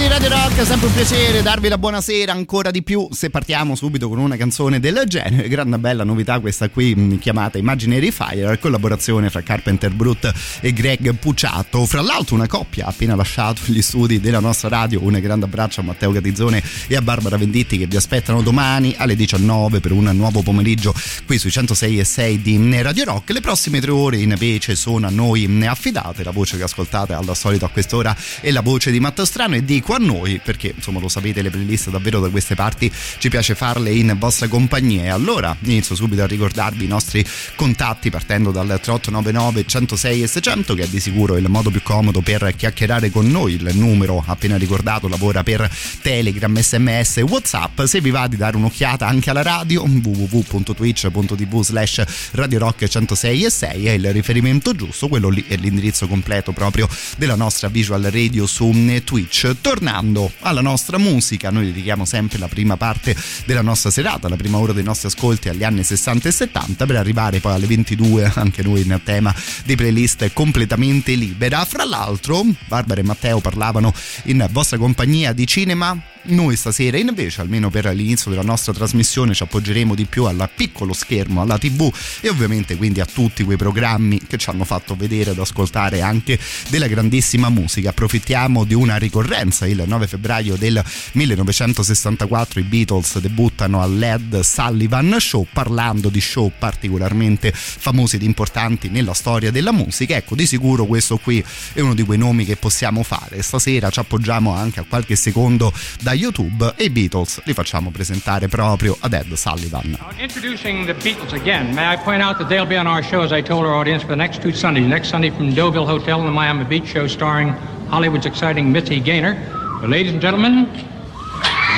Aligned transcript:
Di 0.00 0.06
Radio 0.08 0.30
Rock, 0.30 0.56
è 0.56 0.64
sempre 0.64 0.86
un 0.86 0.94
piacere 0.94 1.42
darvi 1.42 1.68
la 1.68 1.76
buonasera 1.76 2.32
ancora 2.32 2.70
di 2.70 2.82
più 2.82 3.06
se 3.10 3.28
partiamo 3.28 3.74
subito 3.74 4.08
con 4.08 4.18
una 4.18 4.36
canzone 4.36 4.80
del 4.80 5.02
genere. 5.06 5.46
Grande 5.46 5.78
bella 5.78 6.04
novità 6.04 6.40
questa 6.40 6.70
qui 6.70 6.94
mm, 6.96 7.18
chiamata 7.18 7.58
Imaginary 7.58 8.10
Fire, 8.10 8.58
collaborazione 8.58 9.28
fra 9.28 9.42
Carpenter 9.42 9.90
Brut 9.90 10.32
e 10.60 10.72
Greg 10.72 11.12
Puciato. 11.16 11.84
Fra 11.84 12.00
l'altro 12.00 12.34
una 12.34 12.46
coppia 12.46 12.86
ha 12.86 12.88
appena 12.88 13.14
lasciato 13.14 13.60
gli 13.66 13.82
studi 13.82 14.20
della 14.20 14.40
nostra 14.40 14.68
radio. 14.68 15.02
Un 15.02 15.18
grande 15.20 15.44
abbraccio 15.44 15.80
a 15.80 15.84
Matteo 15.84 16.12
Gatizzone 16.12 16.62
e 16.86 16.96
a 16.96 17.02
Barbara 17.02 17.36
Venditti 17.36 17.76
che 17.76 17.86
vi 17.86 17.96
aspettano 17.96 18.40
domani 18.40 18.94
alle 18.96 19.14
19 19.14 19.80
per 19.80 19.92
un 19.92 20.10
nuovo 20.14 20.40
pomeriggio 20.40 20.94
qui 21.26 21.36
sui 21.36 21.50
106 21.50 21.98
e 21.98 22.04
6 22.04 22.40
di 22.40 22.82
Radio 22.82 23.04
Rock. 23.04 23.32
Le 23.32 23.40
prossime 23.40 23.80
tre 23.80 23.90
ore 23.90 24.16
invece 24.16 24.76
sono 24.76 25.06
a 25.06 25.10
noi 25.10 25.46
affidate. 25.66 26.24
La 26.24 26.30
voce 26.30 26.56
che 26.56 26.62
ascoltate 26.62 27.12
alla 27.12 27.34
solito 27.34 27.66
a 27.66 27.68
quest'ora 27.68 28.16
è 28.40 28.50
la 28.50 28.62
voce 28.62 28.90
di 28.90 28.98
Matteo 28.98 29.26
Strano 29.26 29.56
e 29.56 29.64
di 29.64 29.82
qua 29.90 29.98
noi 29.98 30.40
perché 30.40 30.72
insomma 30.76 31.00
lo 31.00 31.08
sapete 31.08 31.42
le 31.42 31.50
playlist 31.50 31.90
davvero 31.90 32.20
da 32.20 32.28
queste 32.28 32.54
parti 32.54 32.92
ci 33.18 33.28
piace 33.28 33.56
farle 33.56 33.90
in 33.90 34.14
vostra 34.20 34.46
compagnia. 34.46 35.02
E 35.02 35.08
allora 35.08 35.56
inizio 35.62 35.96
subito 35.96 36.22
a 36.22 36.28
ricordarvi 36.28 36.84
i 36.84 36.86
nostri 36.86 37.26
contatti 37.56 38.08
partendo 38.08 38.52
dal 38.52 38.66
3899 38.66 39.66
106 39.66 40.22
e 40.22 40.26
600 40.28 40.74
che 40.74 40.84
è 40.84 40.86
di 40.86 41.00
sicuro 41.00 41.36
il 41.36 41.48
modo 41.48 41.70
più 41.70 41.82
comodo 41.82 42.20
per 42.20 42.54
chiacchierare 42.56 43.10
con 43.10 43.28
noi. 43.28 43.54
Il 43.54 43.68
numero 43.74 44.22
appena 44.24 44.56
ricordato 44.56 45.08
lavora 45.08 45.42
per 45.42 45.68
Telegram, 46.00 46.56
SMS 46.56 47.16
e 47.16 47.22
Whatsapp. 47.22 47.82
Se 47.82 48.00
vi 48.00 48.10
va 48.10 48.28
di 48.28 48.36
dare 48.36 48.56
un'occhiata 48.56 49.08
anche 49.08 49.30
alla 49.30 49.42
radio 49.42 49.82
www.twitch.tv 49.82 51.62
slash 51.64 52.30
Radio 52.34 52.60
Rock 52.60 52.86
106 52.86 53.44
e 53.44 53.50
6 53.50 53.86
è 53.86 53.90
il 53.90 54.12
riferimento 54.12 54.72
giusto 54.72 55.08
quello 55.08 55.30
lì 55.30 55.44
è 55.48 55.56
l'indirizzo 55.56 56.06
completo 56.06 56.52
proprio 56.52 56.88
della 57.16 57.34
nostra 57.34 57.66
visual 57.66 58.02
radio 58.02 58.46
su 58.46 58.70
Twitch 59.04 59.56
tornando 59.80 60.30
alla 60.40 60.60
nostra 60.60 60.98
musica, 60.98 61.50
noi 61.50 61.64
dedichiamo 61.64 62.04
sempre 62.04 62.38
la 62.38 62.48
prima 62.48 62.76
parte 62.76 63.16
della 63.46 63.62
nostra 63.62 63.90
serata, 63.90 64.28
la 64.28 64.36
prima 64.36 64.58
ora 64.58 64.74
dei 64.74 64.82
nostri 64.82 65.08
ascolti 65.08 65.48
agli 65.48 65.64
anni 65.64 65.82
60 65.82 66.28
e 66.28 66.32
70 66.32 66.84
per 66.84 66.96
arrivare 66.96 67.40
poi 67.40 67.54
alle 67.54 67.66
22 67.66 68.32
anche 68.36 68.62
noi 68.62 68.82
in 68.82 69.00
tema 69.02 69.34
di 69.64 69.74
playlist 69.76 70.34
completamente 70.34 71.14
libera. 71.14 71.64
Fra 71.64 71.84
l'altro, 71.84 72.44
Barbara 72.66 73.00
e 73.00 73.04
Matteo 73.04 73.40
parlavano 73.40 73.94
in 74.24 74.46
vostra 74.50 74.76
compagnia 74.76 75.32
di 75.32 75.46
cinema 75.46 75.98
noi 76.22 76.54
stasera 76.56 76.98
invece, 76.98 77.40
almeno 77.40 77.70
per 77.70 77.86
l'inizio 77.86 78.30
della 78.30 78.42
nostra 78.42 78.74
trasmissione, 78.74 79.32
ci 79.32 79.42
appoggeremo 79.42 79.94
di 79.94 80.04
più 80.04 80.24
al 80.24 80.50
piccolo 80.54 80.92
schermo, 80.92 81.40
alla 81.40 81.56
tv 81.56 81.90
e 82.20 82.28
ovviamente 82.28 82.76
quindi 82.76 83.00
a 83.00 83.06
tutti 83.06 83.42
quei 83.42 83.56
programmi 83.56 84.20
che 84.26 84.36
ci 84.36 84.50
hanno 84.50 84.64
fatto 84.64 84.94
vedere 84.94 85.30
ed 85.30 85.38
ascoltare 85.38 86.02
anche 86.02 86.38
della 86.68 86.88
grandissima 86.88 87.48
musica. 87.48 87.90
Approfittiamo 87.90 88.64
di 88.64 88.74
una 88.74 88.96
ricorrenza, 88.96 89.66
il 89.70 89.82
9 89.86 90.06
febbraio 90.06 90.56
del 90.56 90.82
1964 91.12 92.60
i 92.60 92.64
Beatles 92.64 93.18
debuttano 93.18 93.80
al 93.80 93.96
LED 93.96 94.40
Sullivan 94.40 95.16
Show, 95.18 95.46
parlando 95.50 96.10
di 96.10 96.20
show 96.20 96.52
particolarmente 96.58 97.50
famosi 97.54 98.16
ed 98.16 98.22
importanti 98.22 98.90
nella 98.90 99.14
storia 99.14 99.50
della 99.50 99.72
musica. 99.72 100.16
Ecco, 100.16 100.34
di 100.34 100.46
sicuro 100.46 100.84
questo 100.84 101.16
qui 101.16 101.42
è 101.72 101.80
uno 101.80 101.94
di 101.94 102.02
quei 102.02 102.18
nomi 102.18 102.44
che 102.44 102.56
possiamo 102.56 103.02
fare. 103.02 103.40
Stasera 103.40 103.88
ci 103.88 104.00
appoggiamo 104.00 104.52
anche 104.54 104.80
a 104.80 104.84
qualche 104.86 105.16
secondo 105.16 105.72
da 106.02 106.10
da 106.10 106.14
YouTube 106.14 106.72
e 106.76 106.84
i 106.84 106.90
Beatles 106.90 107.40
li 107.44 107.52
facciamo 107.52 107.90
presentare 107.90 108.48
proprio 108.48 108.96
ad 108.98 109.12
Ed 109.12 109.32
Sullivan. 109.34 109.96
Introducing 110.18 110.84
the 110.86 110.94
Beatles 110.94 111.32
again, 111.32 111.72
may 111.72 111.86
I 111.86 111.96
point 111.96 112.20
out 112.20 112.38
that 112.38 112.48
they'll 112.48 112.66
be 112.66 112.76
on 112.76 112.88
our 112.88 113.02
show, 113.02 113.22
as 113.22 113.30
I 113.30 113.40
told 113.40 113.64
our 113.64 113.74
audience, 113.74 114.02
for 114.02 114.10
the 114.10 114.16
next 114.16 114.42
two 114.42 114.52
Sundays. 114.52 114.86
Next 114.86 115.08
Sunday 115.08 115.30
from 115.30 115.54
Deauville 115.54 115.86
Hotel 115.86 116.18
in 116.18 116.26
the 116.26 116.32
Miami 116.32 116.64
Beach 116.64 116.88
show 116.88 117.06
starring 117.06 117.54
Hollywood's 117.88 118.26
exciting 118.26 118.72
Mitzi 118.72 118.98
Gaynor. 118.98 119.59
But 119.80 119.88
ladies 119.88 120.12
and 120.12 120.20
gentlemen, 120.20 120.66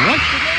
once 0.09 0.27
again... 0.35 0.52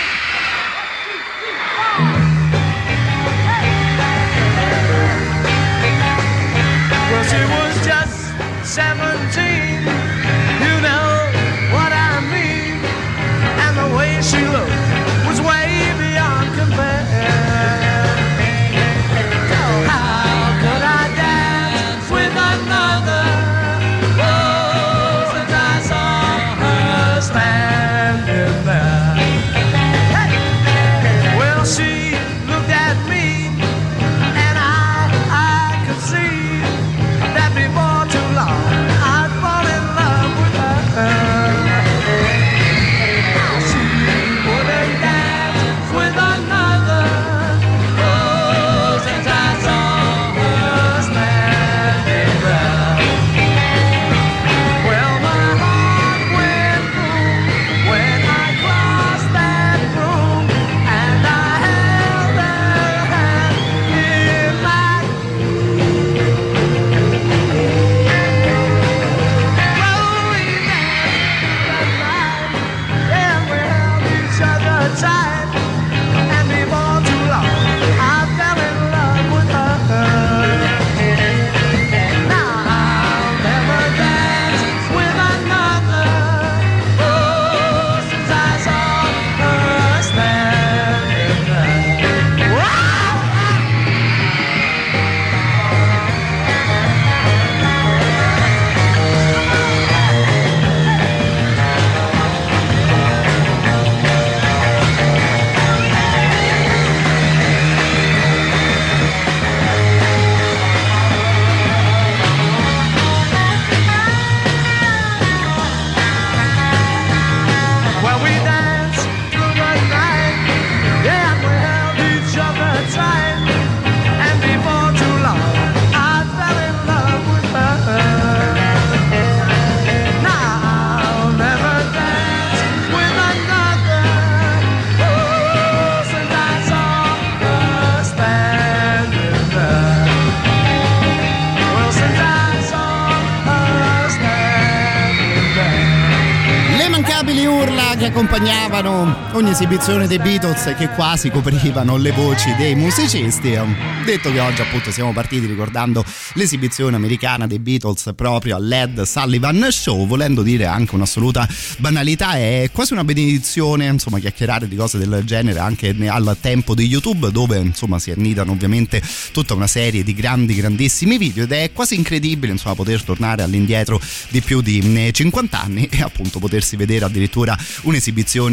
accompagnavano 148.13 149.31
ogni 149.31 149.49
esibizione 149.49 150.05
dei 150.05 150.19
Beatles 150.19 150.75
che 150.77 150.87
quasi 150.89 151.31
coprivano 151.31 151.97
le 151.97 152.11
voci 152.11 152.53
dei 152.55 152.75
musicisti. 152.75 153.57
Detto 154.05 154.31
che 154.31 154.39
oggi 154.39 154.61
appunto 154.61 154.91
siamo 154.91 155.11
partiti 155.13 155.47
ricordando 155.47 156.05
l'esibizione 156.33 156.95
americana 156.95 157.47
dei 157.47 157.57
Beatles 157.57 158.11
proprio 158.15 158.55
all'Ed 158.57 159.01
Sullivan 159.01 159.65
Show, 159.71 160.05
volendo 160.05 160.43
dire 160.43 160.67
anche 160.67 160.93
un'assoluta 160.93 161.47
banalità, 161.79 162.35
è 162.35 162.69
quasi 162.71 162.93
una 162.93 163.03
benedizione, 163.03 163.87
insomma, 163.87 164.19
chiacchierare 164.19 164.67
di 164.67 164.75
cose 164.75 164.99
del 164.99 165.23
genere 165.25 165.57
anche 165.57 165.95
al 166.07 166.37
tempo 166.39 166.75
di 166.75 166.85
YouTube 166.85 167.31
dove 167.31 167.57
insomma 167.57 167.97
si 167.97 168.11
annidano 168.11 168.51
ovviamente 168.51 169.01
tutta 169.31 169.55
una 169.55 169.67
serie 169.67 170.03
di 170.03 170.13
grandi 170.13 170.53
grandissimi 170.53 171.17
video 171.17 171.45
ed 171.45 171.51
è 171.51 171.71
quasi 171.73 171.95
incredibile 171.95 172.51
insomma 172.51 172.75
poter 172.75 173.01
tornare 173.01 173.41
all'indietro 173.41 173.99
di 174.29 174.41
più 174.41 174.61
di 174.61 175.09
50 175.11 175.57
mm, 175.57 175.61
anni 175.63 175.87
e 175.89 176.03
appunto 176.03 176.37
potersi 176.37 176.75
vedere 176.75 177.05
addirittura 177.05 177.57
un'esibizione 177.81 178.01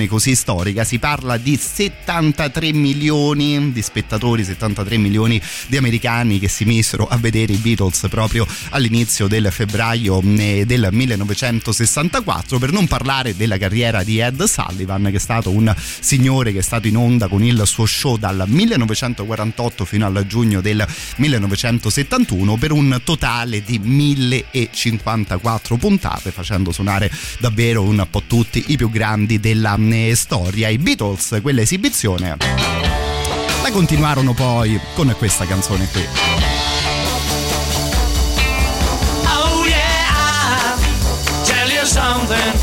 così 0.07 0.35
storica. 0.35 0.85
Si 0.85 0.99
parla 0.99 1.37
di 1.37 1.57
73 1.57 2.73
milioni 2.73 3.73
di 3.73 3.83
spettatori, 3.83 4.45
73 4.45 4.97
milioni 4.97 5.41
di 5.67 5.77
americani 5.77 6.39
che 6.39 6.49
si 6.49 6.65
misero 6.65 7.09
a 7.09 7.17
vedere 7.17 7.55
i 7.55 7.57
Beatles 7.57 8.07
proprio 8.09 8.47
all'inizio 8.71 9.27
del 9.27 9.49
febbraio 9.51 10.23
mm, 10.23 10.61
del 10.63 10.89
1964, 10.91 12.59
per 12.59 12.71
non 12.73 12.87
parlare 12.87 13.35
della 13.35 13.59
carriera 13.59 14.05
di 14.05 14.21
Ed 14.21 14.43
Sullivan, 14.45 15.09
che 15.11 15.17
è 15.17 15.21
stato 15.21 15.51
un 15.51 15.75
signore 15.77 16.53
che 16.53 16.59
è 16.59 16.63
stato 16.63 16.87
in 16.87 16.97
onda 16.97 17.27
con 17.29 17.43
il 17.43 17.63
suo 17.65 17.87
show 17.87 18.17
dal 18.17 18.45
1948 18.47 19.85
fino 19.85 20.07
al 20.07 20.25
giugno 20.27 20.61
del 20.61 20.87
1971 21.17 22.57
per 22.57 22.73
un 22.73 23.01
totale 23.03 23.63
di 23.63 23.79
1054 23.79 25.77
puntate, 25.77 26.31
facendo 26.31 26.71
suonare 26.73 27.11
davvero 27.39 27.83
un 27.83 28.07
po' 28.11 28.23
tutti 28.27 28.65
i 28.69 28.77
più 28.77 28.91
grandi 28.91 29.40
della 29.41 29.77
mm, 29.77 30.13
storia. 30.13 30.69
I 30.69 30.79
Beatles, 30.79 31.39
quella 31.43 31.63
esibizione, 31.63 32.37
la 33.63 33.71
continuarono 33.71 34.35
poi 34.35 34.79
con 34.95 35.15
questa 35.19 35.47
canzone 35.47 35.89
qui. 35.91 36.07
Oh 39.27 39.65
something. 41.85 42.55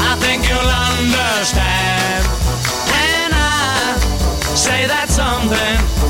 I 0.00 0.14
think 0.20 0.46
you'll 0.48 0.58
understand 0.58 2.24
when 2.92 3.32
I 3.32 3.98
say 4.54 4.86
that 4.86 5.08
something. 5.08 6.07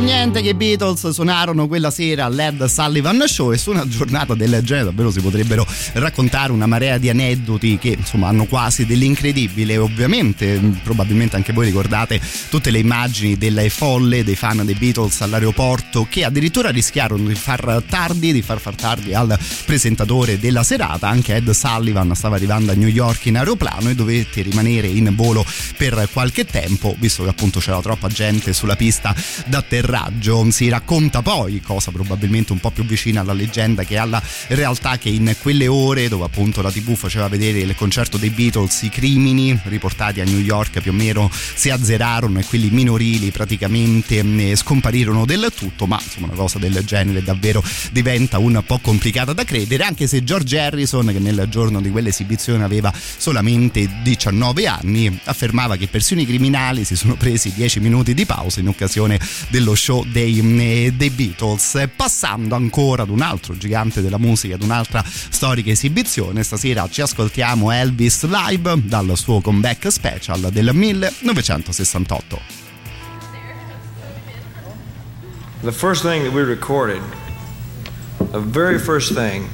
Da 0.00 0.06
niente 0.06 0.40
che 0.40 0.50
i 0.50 0.54
Beatles 0.54 1.10
suonarono 1.10 1.66
quella 1.66 1.90
sera 1.90 2.24
all'Ed 2.24 2.64
Sullivan 2.64 3.22
Show 3.26 3.52
e 3.52 3.58
su 3.58 3.70
una 3.70 3.86
giornata 3.86 4.34
del 4.34 4.60
genere 4.62 4.86
davvero 4.86 5.10
si 5.10 5.20
potrebbero 5.20 5.66
raccontare 5.94 6.52
una 6.52 6.66
marea 6.66 6.96
di 6.96 7.10
aneddoti 7.10 7.76
che 7.76 7.96
insomma 7.98 8.28
hanno 8.28 8.46
quasi 8.46 8.86
dell'incredibile. 8.86 9.76
Ovviamente 9.76 10.58
probabilmente 10.82 11.36
anche 11.36 11.52
voi 11.52 11.66
ricordate 11.66 12.20
tutte 12.48 12.70
le 12.70 12.78
immagini 12.78 13.36
delle 13.36 13.68
folle 13.68 14.24
dei 14.24 14.36
fan 14.36 14.64
dei 14.64 14.74
Beatles 14.74 15.20
all'aeroporto 15.20 16.06
che 16.08 16.24
addirittura 16.24 16.70
rischiarono 16.70 17.26
di 17.28 17.34
far 17.34 17.82
tardi 17.86 18.32
di 18.32 18.42
far 18.42 18.58
far 18.58 18.74
tardi 18.76 19.12
al 19.12 19.38
presentatore 19.66 20.38
della 20.38 20.62
serata. 20.62 21.08
Anche 21.08 21.36
Ed 21.36 21.50
Sullivan 21.50 22.14
stava 22.14 22.36
arrivando 22.36 22.72
a 22.72 22.74
New 22.74 22.88
York 22.88 23.26
in 23.26 23.36
aeroplano 23.36 23.90
e 23.90 23.94
dovette 23.94 24.40
rimanere 24.42 24.86
in 24.86 25.12
volo 25.14 25.44
per 25.76 26.08
qualche 26.12 26.46
tempo 26.46 26.94
visto 26.98 27.22
che 27.22 27.28
appunto 27.28 27.60
c'era 27.60 27.80
troppa 27.80 28.08
gente 28.08 28.52
sulla 28.54 28.76
pista 28.76 29.14
d'atterraggio. 29.90 30.50
Si 30.50 30.68
racconta 30.68 31.22
poi, 31.22 31.60
cosa 31.60 31.90
probabilmente 31.90 32.52
un 32.52 32.60
po' 32.60 32.70
più 32.70 32.84
vicina 32.84 33.20
alla 33.20 33.32
leggenda 33.32 33.84
che 33.84 33.96
alla 33.96 34.22
realtà, 34.48 34.98
che 34.98 35.08
in 35.08 35.34
quelle 35.40 35.66
ore 35.66 36.08
dove 36.08 36.24
appunto 36.24 36.62
la 36.62 36.70
TV 36.70 36.94
faceva 36.94 37.28
vedere 37.28 37.58
il 37.60 37.74
concerto 37.74 38.16
dei 38.16 38.30
Beatles, 38.30 38.82
i 38.82 38.88
crimini 38.88 39.58
riportati 39.64 40.20
a 40.20 40.24
New 40.24 40.38
York 40.38 40.80
più 40.80 40.92
o 40.92 40.94
meno 40.94 41.30
si 41.32 41.70
azzerarono 41.70 42.38
e 42.38 42.44
quelli 42.44 42.70
minorili 42.70 43.30
praticamente 43.30 44.18
eh, 44.20 44.56
scomparirono 44.56 45.24
del 45.24 45.52
tutto, 45.54 45.86
ma 45.86 46.00
insomma 46.02 46.28
una 46.28 46.36
cosa 46.36 46.58
del 46.58 46.82
genere 46.84 47.22
davvero 47.22 47.62
diventa 47.92 48.38
un 48.38 48.62
po' 48.64 48.78
complicata 48.78 49.32
da 49.32 49.44
credere, 49.44 49.84
anche 49.84 50.06
se 50.06 50.24
George 50.24 50.58
Harrison, 50.58 51.06
che 51.06 51.18
nel 51.18 51.46
giorno 51.48 51.80
di 51.80 51.90
quell'esibizione 51.90 52.64
aveva 52.64 52.92
solamente 53.16 53.88
19 54.02 54.66
anni, 54.66 55.20
affermava 55.24 55.76
che 55.76 55.88
persino 55.88 56.20
i 56.20 56.26
criminali 56.26 56.84
si 56.84 56.96
sono 56.96 57.14
presi 57.14 57.52
10 57.54 57.80
minuti 57.80 58.14
di 58.14 58.24
pausa 58.24 58.60
in 58.60 58.68
occasione 58.68 59.18
dello 59.48 59.74
show 59.80 60.04
dei, 60.04 60.38
eh, 60.38 60.92
dei 60.92 61.10
Beatles. 61.10 61.88
Passando 61.96 62.54
ancora 62.54 63.02
ad 63.02 63.08
un 63.08 63.22
altro 63.22 63.56
gigante 63.56 64.02
della 64.02 64.18
musica, 64.18 64.54
ad 64.54 64.62
un'altra 64.62 65.02
storica 65.04 65.70
esibizione, 65.70 66.42
stasera 66.42 66.86
ci 66.88 67.00
ascoltiamo 67.00 67.72
Elvis 67.72 68.24
live 68.26 68.82
dal 68.84 69.10
suo 69.14 69.40
comeback 69.40 69.90
special 69.90 70.50
del 70.52 70.70
1968. 70.74 72.68
The 75.62 75.72
first 75.72 76.02
thing 76.02 76.24
that 76.24 76.32
we 76.32 76.42
recorded, 76.42 77.02
the 78.32 78.40
very 78.40 78.78
first 78.78 79.14
thing, 79.14 79.48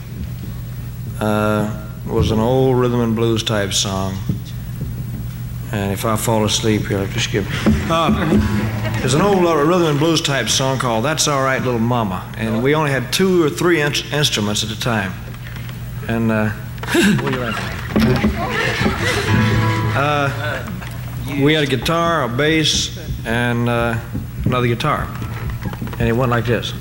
uh, 1.20 1.68
was 2.04 2.30
an 2.30 2.38
old 2.38 2.78
rhythm 2.78 3.00
and 3.00 3.14
blues 3.14 3.42
type 3.42 3.72
song. 3.72 4.14
And 5.72 5.92
if 5.92 6.04
I 6.04 6.16
fall 6.16 6.44
asleep 6.44 6.86
here, 6.86 7.06
just 7.08 7.32
give. 7.32 7.46
Uh, 7.90 8.10
there's 9.00 9.14
an 9.14 9.20
old 9.20 9.42
rhythm 9.42 9.82
and 9.86 9.98
blues 9.98 10.20
type 10.20 10.48
song 10.48 10.78
called 10.78 11.04
"That's 11.04 11.26
All 11.26 11.42
Right, 11.42 11.60
Little 11.60 11.80
Mama," 11.80 12.32
and 12.38 12.62
we 12.62 12.74
only 12.74 12.90
had 12.90 13.12
two 13.12 13.42
or 13.42 13.50
three 13.50 13.80
in- 13.80 13.92
instruments 14.12 14.62
at 14.62 14.70
a 14.70 14.78
time. 14.78 15.12
And 16.08 16.30
uh, 16.30 16.52
uh, 19.96 20.70
we 21.42 21.52
had 21.52 21.64
a 21.64 21.66
guitar, 21.66 22.22
a 22.22 22.28
bass, 22.28 22.96
and 23.26 23.68
uh, 23.68 23.98
another 24.44 24.68
guitar. 24.68 25.08
And 25.98 26.08
it 26.08 26.12
went 26.12 26.30
like 26.30 26.46
this. 26.46 26.72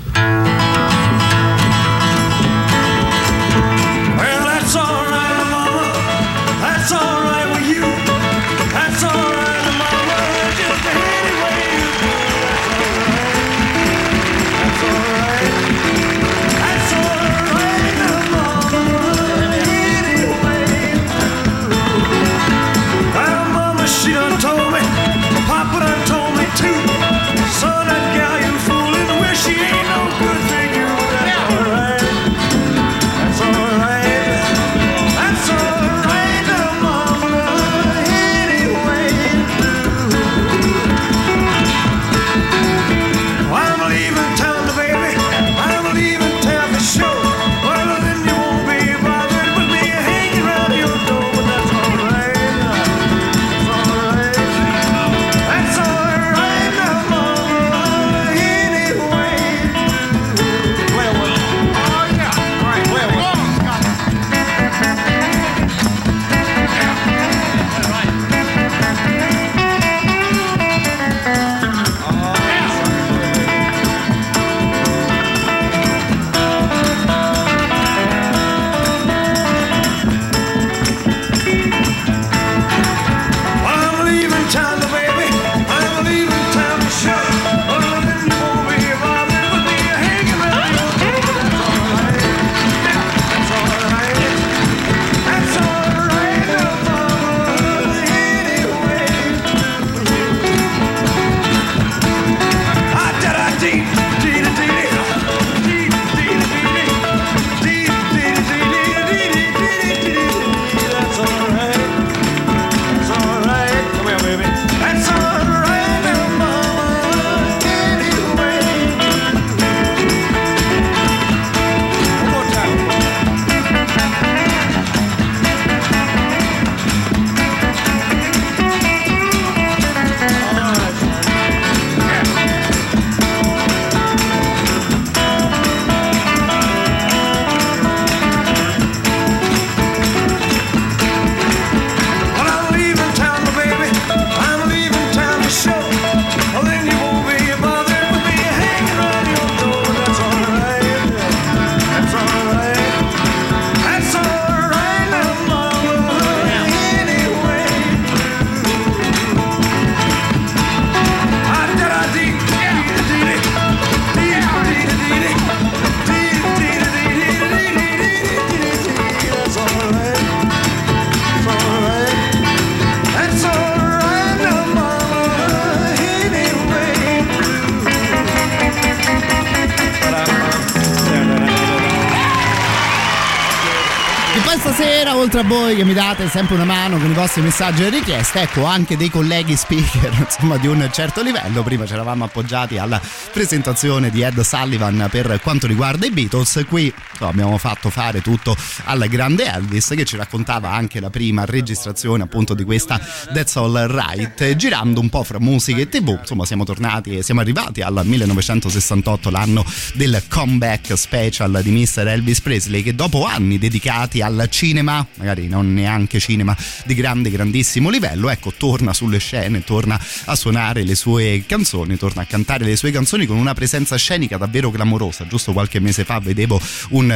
Oltre 185.36 185.54
a 185.54 185.58
voi 185.58 185.76
che 185.76 185.84
mi 185.84 185.92
date 185.92 186.28
sempre 186.28 186.54
una 186.54 186.64
mano 186.64 186.96
con 186.98 187.10
i 187.10 187.14
vostri 187.14 187.42
messaggi 187.42 187.84
e 187.84 187.90
richieste, 187.90 188.40
ecco 188.40 188.64
anche 188.64 188.96
dei 188.96 189.10
colleghi 189.10 189.54
speaker, 189.54 190.10
insomma, 190.18 190.56
di 190.56 190.66
un 190.66 190.88
certo 190.90 191.22
livello. 191.22 191.62
Prima 191.62 191.84
ci 191.84 191.92
eravamo 191.92 192.24
appoggiati 192.24 192.78
alla 192.78 193.00
presentazione 193.32 194.08
di 194.10 194.22
Ed 194.22 194.40
Sullivan 194.40 195.08
per 195.10 195.38
quanto 195.42 195.66
riguarda 195.66 196.06
i 196.06 196.10
Beatles. 196.10 196.64
Qui 196.66 196.92
insomma, 197.26 197.30
abbiamo 197.30 197.58
fatto 197.58 197.90
fare 197.90 198.20
tutto 198.20 198.56
al 198.84 199.06
grande 199.08 199.44
Elvis 199.44 199.92
che 199.96 200.04
ci 200.04 200.16
raccontava 200.16 200.70
anche 200.70 201.00
la 201.00 201.10
prima 201.10 201.44
registrazione 201.44 202.22
appunto 202.22 202.54
di 202.54 202.64
questa 202.64 203.00
That's 203.32 203.56
All 203.56 203.86
Right. 203.86 204.56
Girando 204.56 205.00
un 205.00 205.08
po' 205.08 205.24
fra 205.24 205.38
musica 205.38 205.80
e 205.80 205.88
tv, 205.88 206.18
insomma, 206.20 206.44
siamo 206.44 206.64
tornati 206.64 207.16
e 207.16 207.22
siamo 207.22 207.40
arrivati 207.40 207.82
al 207.82 208.02
1968, 208.04 209.30
l'anno 209.30 209.64
del 209.94 210.22
comeback 210.28 210.96
special 210.96 211.60
di 211.62 211.70
Mr. 211.70 212.06
Elvis 212.08 212.40
Presley, 212.40 212.82
che 212.82 212.94
dopo 212.94 213.24
anni 213.24 213.58
dedicati 213.58 214.22
al 214.22 214.46
cinema, 214.50 215.06
magari 215.14 215.48
non 215.48 215.72
neanche 215.72 216.20
cinema 216.20 216.56
di 216.84 216.94
grande, 216.94 217.30
grandissimo 217.30 217.90
livello, 217.90 218.30
ecco, 218.30 218.52
torna 218.56 218.92
sulle 218.92 219.18
scene, 219.18 219.64
torna 219.64 219.98
a 220.26 220.34
suonare 220.34 220.82
le 220.84 220.94
sue 220.94 221.44
canzoni, 221.46 221.96
torna 221.96 222.22
a 222.22 222.26
cantare 222.26 222.64
le 222.64 222.76
sue 222.76 222.90
canzoni 222.90 223.26
con 223.26 223.36
una 223.36 223.54
presenza 223.54 223.96
scenica 223.96 224.36
davvero 224.36 224.70
clamorosa. 224.70 225.26
Giusto 225.26 225.52
qualche 225.52 225.80
mese 225.80 226.04
fa 226.04 226.18
vedevo 226.18 226.60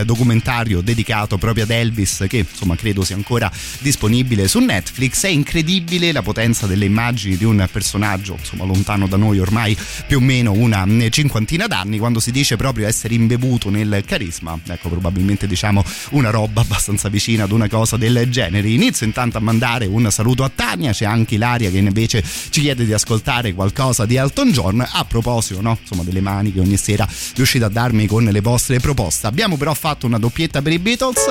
documentario 0.04 0.80
dedicato 0.80 1.38
proprio 1.38 1.64
ad 1.64 1.70
Elvis 1.70 2.24
che 2.28 2.38
insomma 2.38 2.76
credo 2.76 3.04
sia 3.04 3.16
ancora 3.16 3.50
disponibile 3.78 4.48
su 4.48 4.58
Netflix. 4.58 5.24
È 5.24 5.28
incredibile 5.28 6.12
la 6.12 6.22
potenza 6.22 6.66
delle 6.66 6.84
immagini 6.84 7.36
di 7.36 7.44
un 7.44 7.66
personaggio, 7.70 8.36
insomma, 8.38 8.64
lontano 8.64 9.06
da 9.06 9.16
noi 9.16 9.38
ormai 9.38 9.76
più 10.06 10.18
o 10.18 10.20
meno 10.20 10.52
una 10.52 10.86
cinquantina 11.10 11.66
d'anni, 11.66 11.98
quando 11.98 12.20
si 12.20 12.30
dice 12.30 12.56
proprio 12.56 12.86
essere 12.86 13.14
imbevuto 13.14 13.70
nel 13.70 14.02
carisma. 14.06 14.58
Ecco, 14.66 14.88
probabilmente 14.88 15.46
diciamo 15.46 15.84
una 16.10 16.30
roba 16.30 16.60
abbastanza 16.60 17.08
vicina 17.08 17.44
ad 17.44 17.52
una 17.52 17.68
cosa 17.68 17.96
del 17.96 18.28
genere. 18.30 18.68
Inizio 18.68 19.06
intanto 19.06 19.38
a 19.38 19.40
mandare 19.40 19.86
un 19.86 20.10
saluto 20.10 20.44
a 20.44 20.50
Tania, 20.54 20.92
c'è 20.92 21.04
anche 21.04 21.34
Ilaria 21.34 21.70
che 21.70 21.78
invece 21.78 22.22
ci 22.50 22.60
chiede 22.60 22.84
di 22.84 22.92
ascoltare 22.92 23.52
qualcosa 23.54 24.06
di 24.06 24.16
Elton 24.16 24.52
John. 24.52 24.86
A 24.86 25.04
proposito, 25.04 25.60
no, 25.60 25.78
insomma, 25.80 26.02
delle 26.02 26.20
mani 26.20 26.52
che 26.52 26.60
ogni 26.60 26.76
sera 26.76 27.08
riuscite 27.34 27.64
a 27.64 27.68
darmi 27.68 28.06
con 28.06 28.24
le 28.24 28.40
vostre 28.40 28.78
proposte. 28.80 29.26
Abbiamo 29.26 29.56
però 29.56 29.74
fatto 29.80 30.04
una 30.04 30.18
doppietta 30.18 30.60
per 30.60 30.72
i 30.72 30.78
Beatles. 30.78 31.24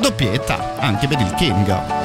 Doppietta 0.00 0.74
anche 0.80 1.06
per 1.06 1.20
il 1.20 1.32
King. 1.34 1.97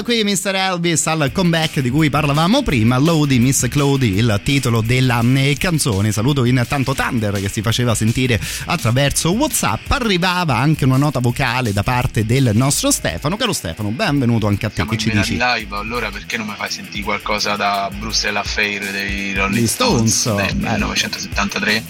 Questa 0.00 0.02
qui 0.02 0.24
Mr. 0.24 0.54
Elvis 0.54 1.06
al 1.06 1.30
comeback 1.32 1.80
di 1.80 1.90
cui 1.90 2.10
parlavamo 2.10 2.62
prima, 2.62 2.98
Lodi 2.98 3.38
Miss 3.38 3.68
Clody, 3.68 4.16
il 4.16 4.40
titolo 4.42 4.80
della 4.80 5.22
eh, 5.34 5.56
canzone. 5.58 6.12
Saluto 6.12 6.44
intanto 6.44 6.94
Thunder 6.94 7.40
che 7.40 7.48
si 7.48 7.62
faceva 7.62 7.94
sentire 7.94 8.40
attraverso 8.66 9.32
WhatsApp. 9.32 9.90
Arrivava 9.90 10.56
anche 10.56 10.84
una 10.84 10.96
nota 10.96 11.20
vocale 11.20 11.72
da 11.72 11.82
parte 11.82 12.24
del 12.24 12.50
nostro 12.54 12.90
Stefano. 12.90 13.36
Caro 13.36 13.52
Stefano, 13.52 13.90
benvenuto 13.90 14.46
anche 14.46 14.66
a 14.66 14.68
te. 14.68 14.76
Siamo 14.76 14.90
che 14.90 14.96
ci 14.96 15.10
dici? 15.10 15.32
live, 15.32 15.76
allora 15.76 16.10
perché 16.10 16.36
non 16.36 16.46
mi 16.46 16.54
fai 16.56 16.70
sentire 16.70 17.04
qualcosa 17.04 17.56
da 17.56 17.90
Bruce 17.96 18.28
Affair 18.28 18.90
dei 18.90 19.34
Rolling 19.34 19.66
Stones, 19.66 20.20
Stones, 20.20 20.46
del 20.46 20.56
bello. 20.56 20.86
1973? 20.92 21.84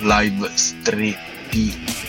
Live 0.00 0.50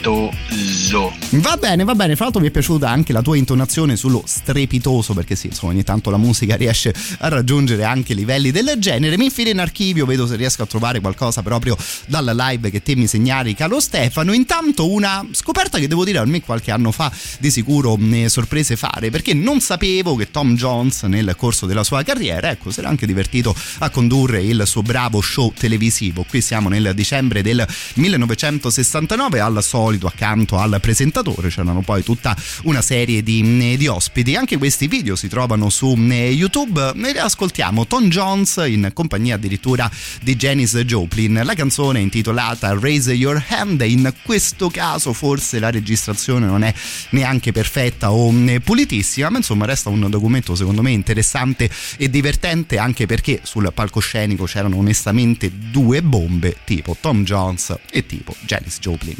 strepitoso. 0.05 1.13
Va 1.31 1.57
bene, 1.57 1.83
va 1.83 1.95
bene. 1.95 2.15
Fra 2.15 2.25
l'altro 2.25 2.41
mi 2.41 2.47
è 2.47 2.51
piaciuta 2.51 2.89
anche 2.89 3.11
la 3.11 3.21
tua 3.21 3.37
intonazione 3.37 3.95
sullo 3.95 4.23
strepitoso, 4.25 5.13
perché 5.13 5.35
sì, 5.35 5.47
insomma, 5.47 5.73
ogni 5.73 5.83
tanto 5.83 6.09
la 6.09 6.17
musica 6.17 6.55
riesce 6.57 6.93
a 7.19 7.27
raggiungere 7.27 7.83
anche 7.83 8.13
livelli 8.13 8.51
del 8.51 8.75
genere. 8.77 9.17
Mi 9.17 9.25
infilo 9.25 9.49
in 9.49 9.59
archivio, 9.59 10.05
vedo 10.05 10.27
se 10.27 10.35
riesco 10.35 10.63
a 10.63 10.65
trovare 10.65 10.99
qualcosa 10.99 11.41
proprio 11.41 11.75
dalla 12.07 12.33
live 12.33 12.69
che 12.69 12.81
te 12.81 12.95
mi 12.95 13.07
segnali, 13.07 13.55
caro 13.55 13.79
Stefano. 13.79 14.33
Intanto 14.33 14.89
una 14.89 15.25
scoperta 15.31 15.79
che 15.79 15.87
devo 15.87 16.05
dire 16.05 16.19
a 16.19 16.25
me 16.25 16.41
qualche 16.41 16.71
anno 16.71 16.91
fa 16.91 17.11
di 17.39 17.49
sicuro 17.51 17.95
ne 17.97 18.29
sorprese 18.29 18.75
fare, 18.75 19.09
perché 19.09 19.33
non 19.33 19.59
sapevo 19.59 20.15
che 20.15 20.31
Tom 20.31 20.55
Jones 20.55 21.03
nel 21.03 21.35
corso 21.37 21.65
della 21.65 21.83
sua 21.83 22.03
carriera, 22.03 22.51
ecco, 22.51 22.71
si 22.71 22.79
era 22.79 22.89
anche 22.89 23.05
divertito 23.05 23.55
a 23.79 23.89
condurre 23.89 24.41
il 24.43 24.63
suo 24.65 24.81
bravo 24.81 25.21
show 25.21 25.51
televisivo. 25.57 26.25
Qui 26.27 26.41
siamo 26.41 26.69
nel 26.69 26.91
dicembre 26.93 27.41
del 27.41 27.65
1969, 27.95 29.39
al 29.39 29.63
solito 29.75 30.07
accanto 30.07 30.57
al 30.57 30.77
presentatore 30.79 31.49
c'erano 31.49 31.81
poi 31.81 32.01
tutta 32.01 32.33
una 32.63 32.81
serie 32.81 33.21
di, 33.21 33.75
di 33.75 33.87
ospiti. 33.87 34.33
Anche 34.37 34.55
questi 34.55 34.87
video 34.87 35.17
si 35.17 35.27
trovano 35.27 35.69
su 35.69 35.93
eh, 36.09 36.29
YouTube. 36.29 36.93
Ne 36.95 37.09
ascoltiamo 37.09 37.85
Tom 37.85 38.07
Jones 38.07 38.63
in 38.67 38.91
compagnia 38.93 39.35
addirittura 39.35 39.91
di 40.21 40.37
Janis 40.37 40.77
Joplin. 40.77 41.41
La 41.43 41.55
canzone 41.55 41.99
è 41.99 42.01
intitolata 42.01 42.73
Raise 42.79 43.11
Your 43.11 43.43
Hand. 43.49 43.81
In 43.81 44.13
questo 44.23 44.69
caso 44.69 45.11
forse 45.11 45.59
la 45.59 45.69
registrazione 45.69 46.45
non 46.45 46.63
è 46.63 46.73
neanche 47.09 47.51
perfetta 47.51 48.13
o 48.13 48.31
eh, 48.31 48.61
pulitissima, 48.61 49.29
ma 49.29 49.37
insomma 49.37 49.65
resta 49.65 49.89
un 49.89 50.09
documento 50.09 50.55
secondo 50.55 50.81
me 50.81 50.91
interessante 50.91 51.69
e 51.97 52.09
divertente 52.09 52.77
anche 52.77 53.05
perché 53.05 53.41
sul 53.43 53.69
palcoscenico 53.73 54.45
c'erano 54.45 54.77
onestamente 54.77 55.51
due 55.53 56.01
bombe 56.01 56.55
tipo 56.63 56.95
Tom 56.97 57.25
Jones 57.25 57.75
e 57.91 58.05
tipo 58.05 58.33
Janis 58.45 58.79
Joplin. 58.79 59.17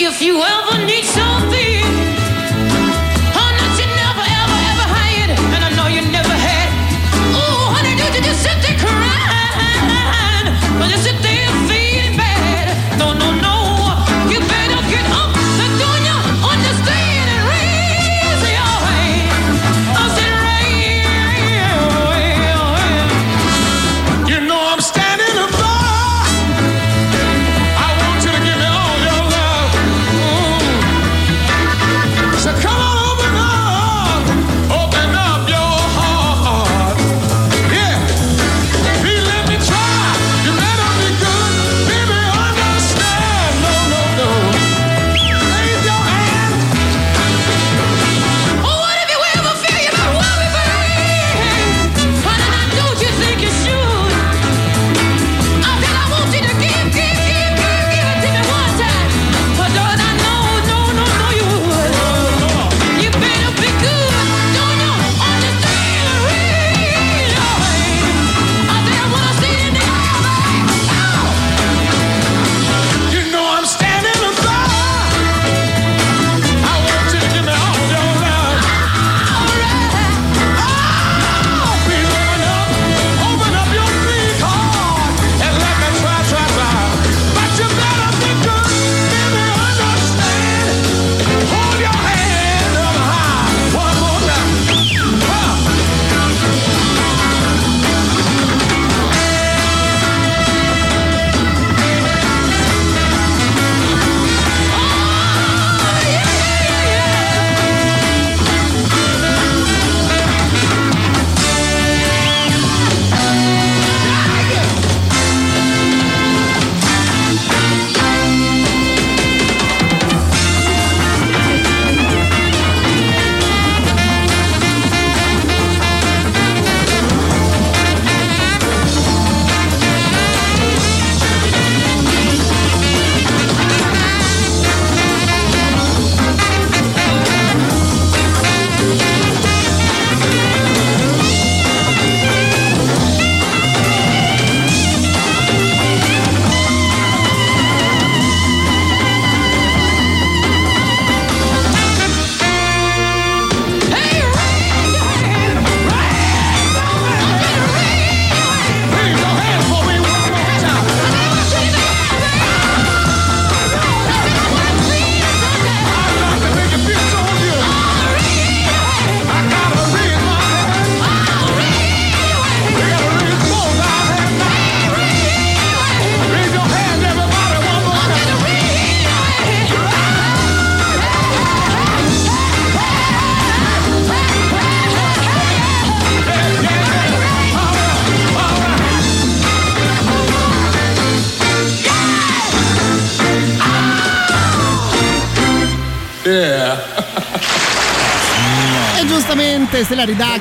If 0.00 0.22
you 0.22 0.42
ever 0.42 0.84
need 0.86 1.04
something, 1.04 2.37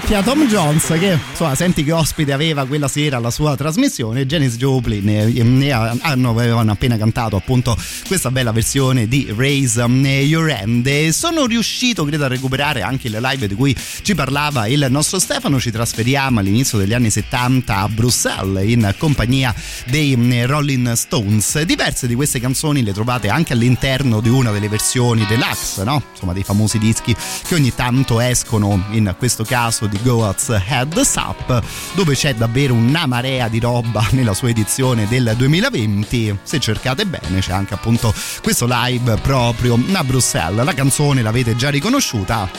la 0.09 0.21
ridacchia 0.21 0.23
Tom 0.23 0.47
Jones 0.47 0.85
che 0.99 1.19
insomma 1.29 1.55
senti 1.55 1.83
che 1.83 1.91
ospite 1.91 2.31
aveva 2.31 2.65
quella 2.65 2.87
sera 2.87 3.17
alla 3.17 3.31
sua 3.31 3.55
trasmissione 3.55 4.25
Janis 4.25 4.55
Joplin 4.55 5.03
ne, 5.03 5.25
ne 5.25 5.71
hanno, 5.71 6.29
avevano 6.29 6.71
appena 6.71 6.97
cantato 6.97 7.35
appunto 7.35 7.75
questa 8.07 8.31
bella 8.31 8.51
versione 8.51 9.07
di 9.07 9.33
Raise 9.35 9.81
Your 9.81 10.49
Hand. 10.49 11.09
Sono 11.09 11.45
riuscito 11.45 12.05
credo 12.05 12.25
a 12.25 12.27
recuperare 12.27 12.81
anche 12.81 13.09
le 13.09 13.19
live 13.19 13.47
di 13.47 13.55
cui 13.55 13.75
ci 14.01 14.15
parlava 14.15 14.67
il 14.67 14.87
nostro 14.89 15.19
Stefano. 15.19 15.59
Ci 15.59 15.71
trasferiamo 15.71 16.39
all'inizio 16.39 16.77
degli 16.77 16.93
anni 16.93 17.09
70 17.09 17.75
a 17.75 17.89
Bruxelles 17.89 18.69
in 18.69 18.93
compagnia 18.97 19.53
dei 19.85 20.15
Rolling 20.45 20.93
Stones. 20.93 21.61
Diverse 21.63 22.07
di 22.07 22.15
queste 22.15 22.39
canzoni 22.39 22.83
le 22.83 22.93
trovate 22.93 23.29
anche 23.29 23.53
all'interno 23.53 24.21
di 24.21 24.29
una 24.29 24.51
delle 24.51 24.69
versioni 24.69 25.25
deluxe 25.27 25.83
no? 25.83 26.01
insomma 26.11 26.33
dei 26.33 26.43
famosi 26.43 26.79
dischi 26.79 27.15
che 27.45 27.55
ogni 27.55 27.73
tanto 27.73 28.19
escono 28.19 28.85
in 28.91 29.13
questo 29.17 29.43
caso 29.43 29.87
Goats 30.01 30.49
Heads 30.49 31.15
Up 31.15 31.63
dove 31.93 32.13
c'è 32.13 32.33
davvero 32.35 32.73
una 32.73 33.05
marea 33.05 33.47
di 33.47 33.59
roba 33.59 34.07
nella 34.11 34.33
sua 34.33 34.49
edizione 34.49 35.07
del 35.07 35.33
2020 35.35 36.39
se 36.43 36.59
cercate 36.59 37.05
bene 37.05 37.39
c'è 37.39 37.53
anche 37.53 37.73
appunto 37.73 38.13
questo 38.41 38.65
live 38.69 39.17
proprio 39.17 39.79
a 39.93 40.03
Bruxelles. 40.03 40.63
La 40.63 40.73
canzone 40.73 41.21
l'avete 41.21 41.55
già 41.55 41.69
riconosciuta? 41.69 42.49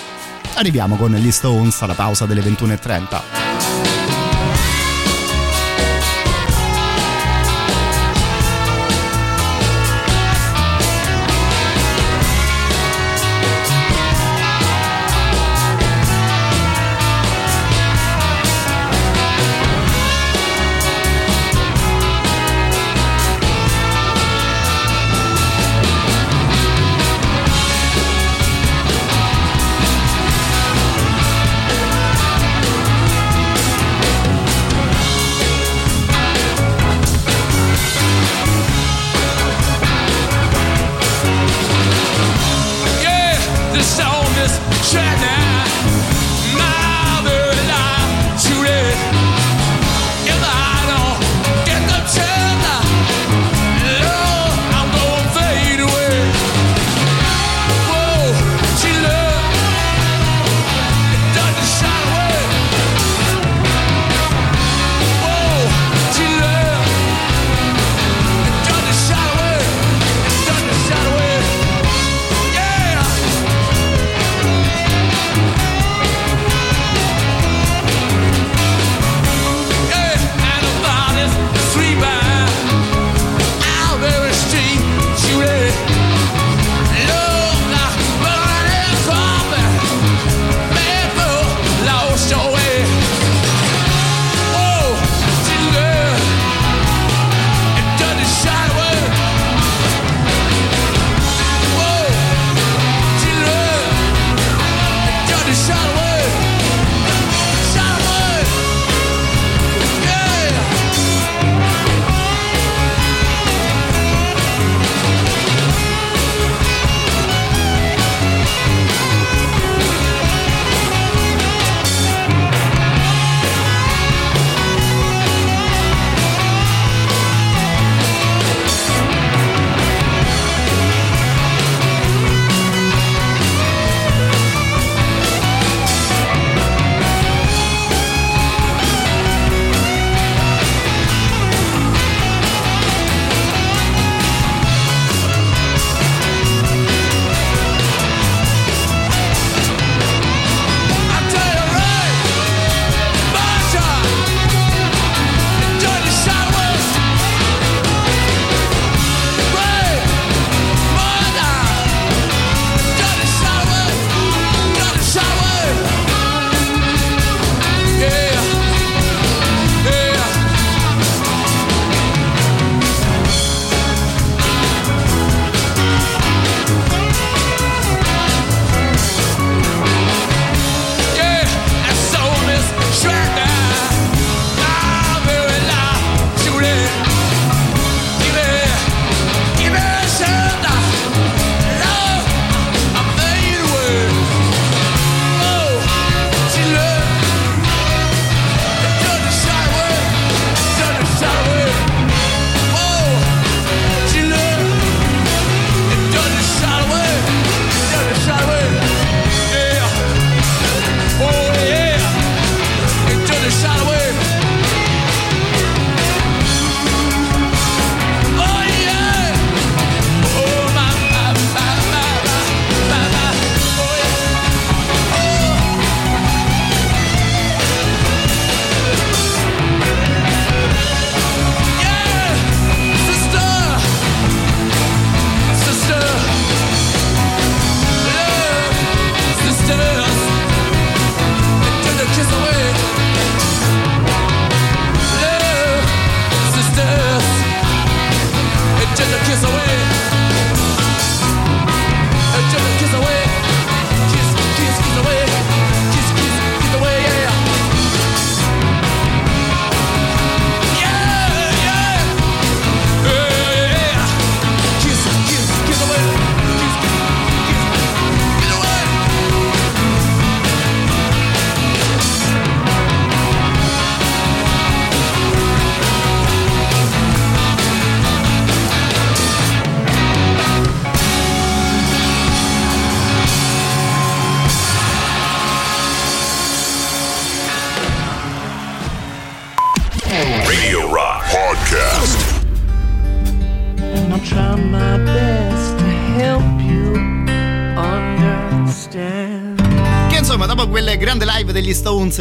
Arriviamo 0.55 0.96
con 0.96 1.12
gli 1.14 1.31
Stones 1.31 1.81
alla 1.83 1.94
pausa 1.94 2.27
delle 2.27 2.40
21.30 2.40 3.38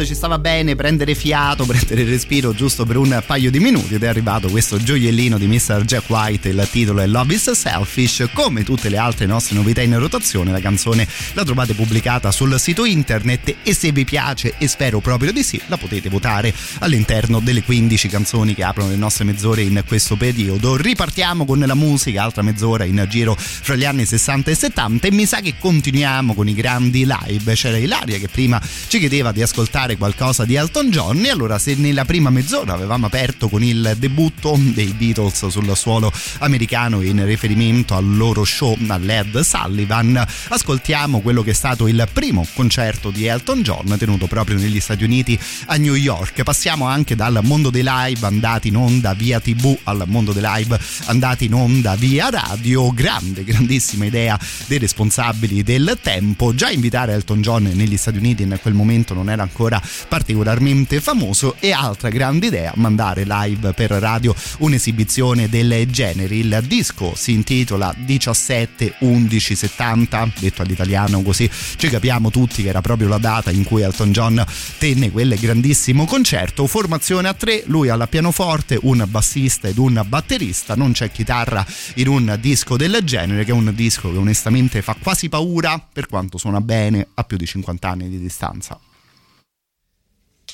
ci 0.04 0.14
stava 0.14 0.38
bene 0.38 0.74
prendere 0.74 1.14
fiato, 1.14 1.64
prendere 1.66 2.04
respiro 2.04 2.52
giusto 2.52 2.84
per 2.84 2.96
un 2.96 3.22
paio 3.26 3.50
di 3.50 3.58
minuti 3.58 3.94
ed 3.94 4.02
è 4.02 4.06
arrivato 4.06 4.48
questo 4.48 4.76
gioiellino 4.76 5.38
di 5.38 5.46
Mr. 5.46 5.82
Jack 5.84 6.08
White, 6.08 6.48
il 6.48 6.68
titolo 6.70 7.00
è 7.00 7.06
Love 7.06 7.34
is 7.34 7.50
Selfish, 7.50 8.28
come 8.32 8.64
tutte 8.64 8.88
le 8.88 8.96
altre 8.96 9.26
nostre 9.26 9.56
novità 9.56 9.82
in 9.82 9.98
rotazione, 9.98 10.50
la 10.50 10.60
canzone 10.60 11.06
la 11.34 11.44
trovate 11.44 11.74
pubblicata 11.74 12.30
sul 12.30 12.58
sito 12.58 12.84
internet 12.84 13.56
e 13.62 13.74
se 13.74 13.92
vi 13.92 14.04
piace 14.04 14.54
e 14.58 14.68
spero 14.68 15.00
proprio 15.00 15.32
di 15.32 15.42
sì, 15.42 15.60
la 15.66 15.76
potete 15.76 16.08
votare 16.08 16.54
all'interno 16.80 17.40
delle 17.40 17.62
15 17.62 18.08
canzoni 18.08 18.54
che 18.54 18.64
aprono 18.64 18.90
le 18.90 18.96
nostre 18.96 19.24
mezz'ore 19.24 19.62
in 19.62 19.82
questo 19.86 20.16
periodo. 20.16 20.76
Ripartiamo 20.76 21.44
con 21.44 21.58
la 21.58 21.74
musica, 21.74 22.22
altra 22.22 22.42
mezz'ora 22.42 22.84
in 22.84 23.06
giro 23.08 23.36
fra 23.68 23.76
gli 23.76 23.84
anni 23.84 24.06
60 24.06 24.50
e 24.50 24.54
70 24.54 25.08
e 25.08 25.12
mi 25.12 25.26
sa 25.26 25.40
che 25.40 25.56
continuiamo 25.58 26.32
con 26.32 26.48
i 26.48 26.54
grandi 26.54 27.04
live. 27.04 27.52
C'era 27.52 27.76
Ilaria 27.76 28.16
che 28.16 28.26
prima 28.26 28.58
ci 28.86 28.98
chiedeva 28.98 29.30
di 29.30 29.42
ascoltare 29.42 29.98
qualcosa 29.98 30.46
di 30.46 30.54
Elton 30.54 30.88
John 30.88 31.22
e 31.22 31.28
allora 31.28 31.58
se 31.58 31.74
nella 31.74 32.06
prima 32.06 32.30
mezz'ora 32.30 32.72
avevamo 32.72 33.04
aperto 33.04 33.50
con 33.50 33.62
il 33.62 33.94
debutto 33.98 34.56
dei 34.58 34.94
Beatles 34.96 35.48
sul 35.48 35.70
suolo 35.76 36.10
americano 36.38 37.02
in 37.02 37.22
riferimento 37.26 37.94
al 37.94 38.16
loro 38.16 38.42
show 38.42 38.74
all'Ed 38.86 39.38
Sullivan, 39.40 40.24
ascoltiamo 40.48 41.20
quello 41.20 41.42
che 41.42 41.50
è 41.50 41.54
stato 41.54 41.88
il 41.88 42.08
primo 42.10 42.46
concerto 42.54 43.10
di 43.10 43.26
Elton 43.26 43.60
John 43.60 43.96
tenuto 43.98 44.28
proprio 44.28 44.56
negli 44.56 44.80
Stati 44.80 45.04
Uniti 45.04 45.38
a 45.66 45.76
New 45.76 45.94
York. 45.94 46.42
Passiamo 46.42 46.86
anche 46.86 47.14
dal 47.14 47.38
mondo 47.42 47.68
dei 47.68 47.84
live 47.84 48.26
andati 48.26 48.68
in 48.68 48.76
onda 48.76 49.12
via 49.12 49.40
TV 49.40 49.76
al 49.84 50.04
mondo 50.06 50.32
dei 50.32 50.42
live 50.42 50.80
andati 51.04 51.44
in 51.44 51.52
onda 51.52 51.96
via 51.96 52.30
radio. 52.30 52.90
Grande, 52.94 53.44
grandissima 53.58 54.04
idea 54.04 54.38
dei 54.66 54.78
responsabili 54.78 55.64
del 55.64 55.98
tempo. 56.00 56.54
Già 56.54 56.70
invitare 56.70 57.12
Elton 57.12 57.42
John 57.42 57.64
negli 57.64 57.96
Stati 57.96 58.18
Uniti 58.18 58.44
in 58.44 58.56
quel 58.62 58.74
momento 58.74 59.14
non 59.14 59.28
era 59.28 59.42
ancora 59.42 59.82
particolarmente 60.06 61.00
famoso 61.00 61.56
e 61.58 61.72
altra 61.72 62.08
grande 62.08 62.46
idea 62.46 62.72
mandare 62.76 63.24
live 63.26 63.72
per 63.72 63.90
radio 63.90 64.34
un'esibizione 64.58 65.48
del 65.48 65.90
genere. 65.90 66.36
Il 66.36 66.62
disco 66.66 67.14
si 67.16 67.32
intitola 67.32 67.92
17 67.96 68.94
11 69.00 69.54
70, 69.56 70.32
detto 70.38 70.62
all'italiano 70.62 71.22
così 71.22 71.50
ci 71.76 71.88
capiamo 71.88 72.30
tutti 72.30 72.62
che 72.62 72.68
era 72.68 72.80
proprio 72.80 73.08
la 73.08 73.18
data 73.18 73.50
in 73.50 73.64
cui 73.64 73.82
Elton 73.82 74.12
John 74.12 74.44
tenne 74.78 75.10
quel 75.10 75.36
grandissimo 75.36 76.04
concerto. 76.04 76.66
Formazione 76.68 77.26
a 77.26 77.34
tre, 77.34 77.64
lui 77.66 77.88
alla 77.88 78.06
pianoforte, 78.06 78.78
un 78.82 79.04
bassista 79.08 79.66
ed 79.66 79.78
un 79.78 80.00
batterista, 80.06 80.76
non 80.76 80.92
c'è 80.92 81.10
chitarra 81.10 81.66
in 81.94 82.06
un 82.06 82.36
disco 82.40 82.76
del 82.76 83.00
genere 83.02 83.46
che 83.48 83.54
è 83.54 83.56
un 83.56 83.72
disco 83.74 84.10
che 84.10 84.18
onestamente 84.18 84.82
fa 84.82 84.94
quasi 85.02 85.30
paura 85.30 85.78
per 85.80 86.06
quanto 86.06 86.36
suona 86.36 86.60
bene 86.60 87.06
a 87.14 87.24
più 87.24 87.38
di 87.38 87.46
50 87.46 87.88
anni 87.88 88.10
di 88.10 88.20
distanza. 88.20 88.78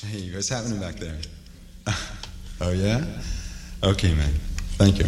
Hey, 0.01 0.31
what's 0.31 0.49
happening 0.49 0.79
back 0.79 0.97
there? 0.97 1.19
Oh, 2.61 2.71
yeah? 2.71 3.05
Okay, 3.83 4.13
man. 4.13 4.31
Thank 4.77 4.97
you. 4.99 5.07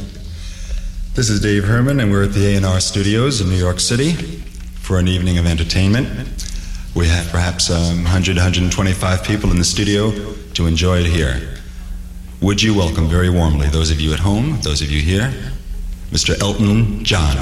This 1.14 1.30
is 1.30 1.40
Dave 1.40 1.64
Herman, 1.64 2.02
and 2.02 2.12
we're 2.12 2.26
at 2.26 2.34
the 2.34 2.58
A&R 2.58 2.82
Studios 2.82 3.40
in 3.40 3.48
New 3.48 3.56
York 3.56 3.80
City 3.80 4.16
for 4.82 5.00
an 5.00 5.08
evening 5.08 5.38
of 5.38 5.46
entertainment. 5.46 6.10
We 6.94 7.08
have 7.08 7.32
perhaps 7.32 7.70
um, 7.70 8.04
100, 8.04 8.36
125 8.36 9.24
people 9.24 9.50
in 9.50 9.58
the 9.58 9.64
studio 9.64 10.12
to 10.56 10.68
enjoy 10.68 11.00
it 11.00 11.06
here. 11.06 11.40
Would 12.42 12.62
you 12.62 12.76
welcome 12.76 13.08
very 13.08 13.30
warmly 13.30 13.70
those 13.70 13.92
of 13.92 14.02
you 14.02 14.12
at 14.12 14.20
home, 14.20 14.60
those 14.62 14.82
of 14.82 14.92
you 14.92 15.00
here, 15.00 15.32
Mr. 16.12 16.40
Elton 16.42 17.04
John. 17.04 17.38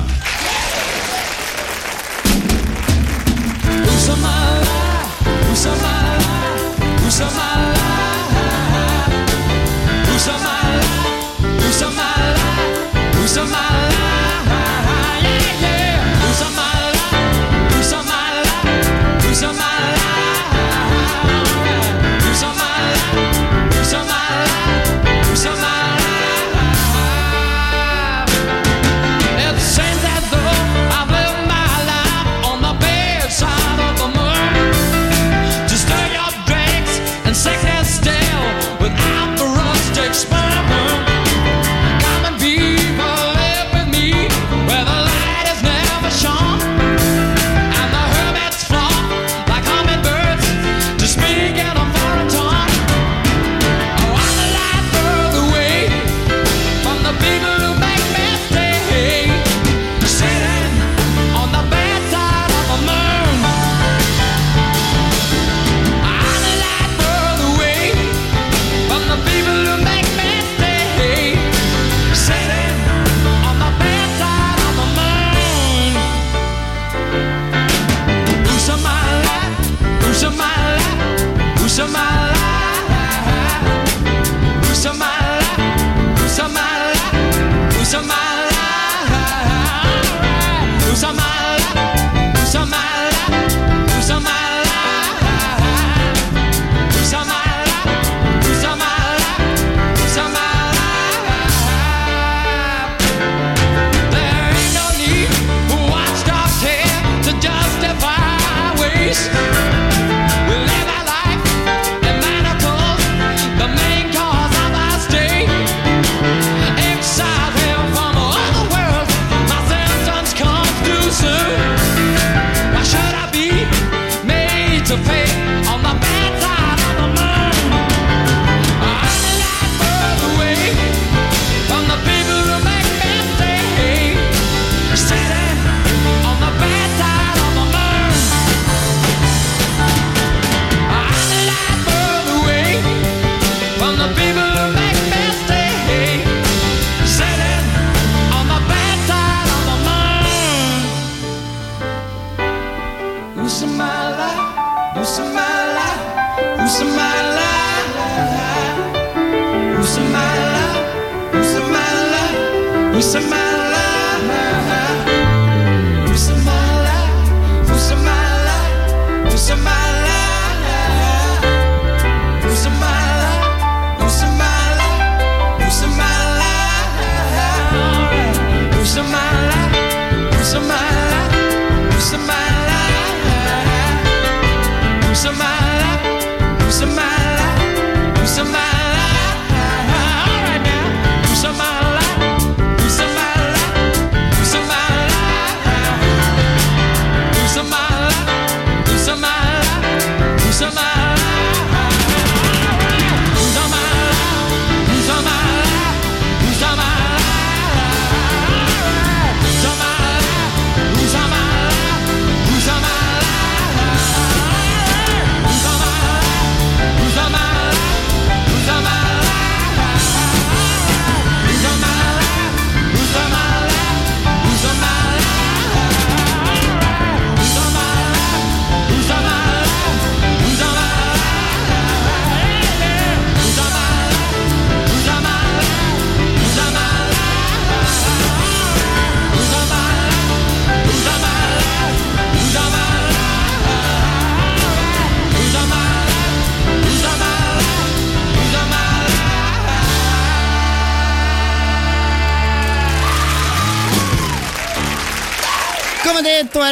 Who's 13.16 13.38
my 13.38 13.75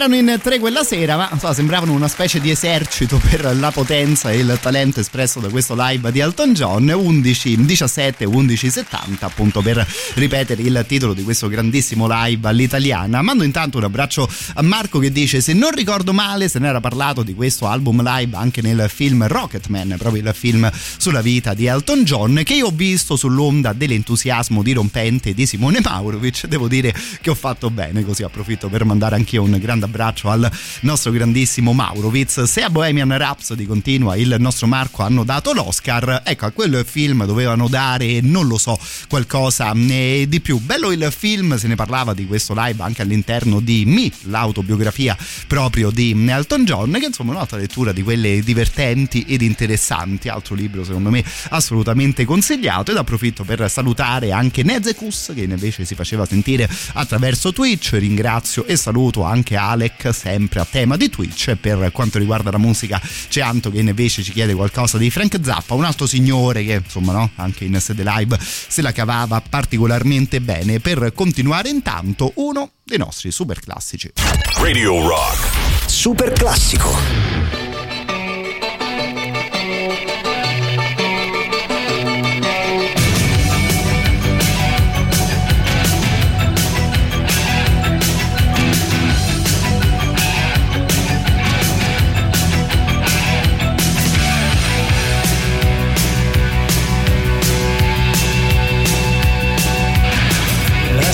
erano 0.03 0.15
in 0.15 0.39
tre 0.41 0.59
quella 0.59 0.83
sera, 0.83 1.15
ma 1.15 1.29
insomma, 1.31 1.53
sembravano 1.53 1.93
una 1.93 2.09
specie 2.09 2.41
di 2.41 2.49
esercito 2.49 3.21
per 3.29 3.55
la 3.55 3.71
potenza 3.71 4.31
e 4.31 4.39
il 4.39 4.57
talento 4.61 4.99
espresso 4.99 5.39
da 5.39 5.47
questo 5.47 5.75
live 5.77 6.11
di 6.11 6.19
Elton 6.19 6.53
John. 6.53 6.89
11, 6.89 7.63
17, 7.63 8.25
11, 8.25 8.69
70, 8.69 9.25
appunto 9.25 9.61
per 9.61 9.85
ripetere 10.15 10.61
il 10.61 10.83
titolo 10.87 11.13
di 11.13 11.23
questo 11.23 11.47
grandissimo 11.47 12.05
live 12.09 12.47
all'italiana. 12.47 13.21
Mando 13.21 13.43
intanto 13.43 13.77
un 13.77 13.85
abbraccio 13.85 14.29
a 14.55 14.61
Marco 14.61 14.99
che 14.99 15.09
dice: 15.11 15.39
Se 15.39 15.53
non 15.53 15.71
ricordo 15.71 16.11
male, 16.11 16.49
se 16.49 16.59
ne 16.59 16.67
era 16.67 16.81
parlato 16.81 17.23
di 17.23 17.33
questo 17.33 17.67
album 17.67 18.03
live 18.03 18.35
anche 18.35 18.61
nel 18.61 18.85
film 18.89 19.25
Rocketman, 19.25 19.95
proprio 19.97 20.21
il 20.21 20.33
film 20.35 20.69
sulla 20.97 21.21
vita 21.21 21.53
di 21.53 21.65
Elton 21.65 22.03
John, 22.03 22.41
che 22.43 22.55
io 22.55 22.67
ho 22.67 22.71
visto 22.71 23.15
sull'onda 23.15 23.71
dell'entusiasmo 23.71 24.61
dirompente 24.63 25.33
di 25.33 25.45
Simone 25.45 25.79
Maurovic. 25.81 26.47
Devo 26.47 26.67
dire 26.67 26.93
che 27.21 27.29
ho 27.29 27.35
fatto 27.35 27.69
bene, 27.69 28.03
così 28.03 28.23
approfitto 28.23 28.67
per 28.67 28.83
mandare 28.83 29.15
anche 29.15 29.37
un 29.37 29.57
grande 29.57 29.85
abbraccio 29.85 29.92
al 30.01 30.49
nostro 30.81 31.11
grandissimo 31.11 31.73
Maurovic. 31.73 32.47
Se 32.47 32.61
a 32.61 32.69
Bohemian 32.69 33.17
Rhapsody 33.17 33.65
continua 33.65 34.15
il 34.15 34.35
nostro 34.39 34.67
Marco 34.67 35.03
hanno 35.03 35.23
dato 35.23 35.53
l'Oscar, 35.53 36.21
ecco 36.23 36.45
a 36.45 36.51
quel 36.51 36.83
film 36.85 37.25
dovevano 37.25 37.67
dare, 37.67 38.21
non 38.21 38.47
lo 38.47 38.57
so, 38.57 38.79
qualcosa 39.07 39.73
eh, 39.73 40.25
di 40.27 40.41
più. 40.41 40.59
Bello 40.59 40.91
il 40.91 41.11
film, 41.15 41.57
se 41.57 41.67
ne 41.67 41.75
parlava 41.75 42.13
di 42.13 42.25
questo 42.25 42.53
live 42.55 42.81
anche 42.81 43.01
all'interno 43.01 43.59
di 43.59 43.83
Me, 43.85 44.11
l'autobiografia 44.23 45.17
proprio 45.47 45.89
di 45.89 46.11
Elton 46.27 46.65
John, 46.65 46.91
che 46.99 47.05
insomma 47.05 47.31
è 47.31 47.35
un'altra 47.35 47.57
lettura 47.57 47.91
di 47.91 48.01
quelle 48.01 48.41
divertenti 48.41 49.25
ed 49.27 49.41
interessanti. 49.41 50.29
Altro 50.29 50.55
libro 50.55 50.83
secondo 50.83 51.09
me 51.09 51.23
assolutamente 51.49 52.25
consigliato 52.25 52.91
ed 52.91 52.97
approfitto 52.97 53.43
per 53.43 53.69
salutare 53.69 54.31
anche 54.31 54.63
Nezecus 54.63 55.31
che 55.33 55.41
invece 55.41 55.85
si 55.85 55.95
faceva 55.95 56.25
sentire 56.25 56.69
attraverso 56.93 57.53
Twitch. 57.53 57.91
Ringrazio 57.93 58.65
e 58.65 58.75
saluto 58.75 59.23
anche 59.23 59.55
Alec 59.83 60.13
sempre 60.13 60.61
a 60.61 60.65
tema 60.65 60.95
di 60.95 61.09
Twitch. 61.09 61.55
Per 61.55 61.91
quanto 61.91 62.17
riguarda 62.17 62.51
la 62.51 62.57
musica 62.57 63.01
c'è 63.27 63.41
Anto 63.41 63.69
che 63.69 63.79
invece 63.79 64.23
ci 64.23 64.31
chiede 64.31 64.53
qualcosa 64.53 64.97
di 64.97 65.09
Frank 65.09 65.37
Zappa, 65.43 65.73
un 65.73 65.83
altro 65.83 66.05
signore 66.07 66.63
che 66.63 66.81
insomma 66.83 67.11
no, 67.11 67.31
anche 67.35 67.65
in 67.65 67.77
sede 67.81 68.03
live 68.05 68.39
se 68.39 68.81
la 68.81 68.93
cavava 68.93 69.41
particolarmente 69.41 70.39
bene. 70.39 70.79
Per 70.79 71.11
continuare 71.13 71.69
intanto 71.69 72.31
uno 72.35 72.71
dei 72.83 72.97
nostri 72.97 73.31
super 73.31 73.59
classici. 73.59 74.11
Radio 74.57 75.05
Rock. 75.05 75.89
Super 75.89 76.31
classico. 76.31 77.62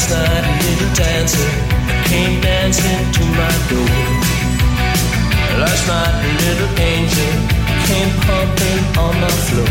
Last 0.09 0.25
night 0.25 0.43
a 0.43 0.55
little 0.65 0.93
dancer 0.95 1.49
came 2.09 2.41
dancing 2.41 3.11
to 3.13 3.23
my 3.37 3.53
door. 3.69 3.97
Last 5.61 5.85
night 5.87 6.15
a 6.25 6.31
little 6.45 6.71
angel 6.81 7.33
came 7.85 8.11
pumping 8.25 8.81
on 8.97 9.13
my 9.21 9.33
floor. 9.45 9.69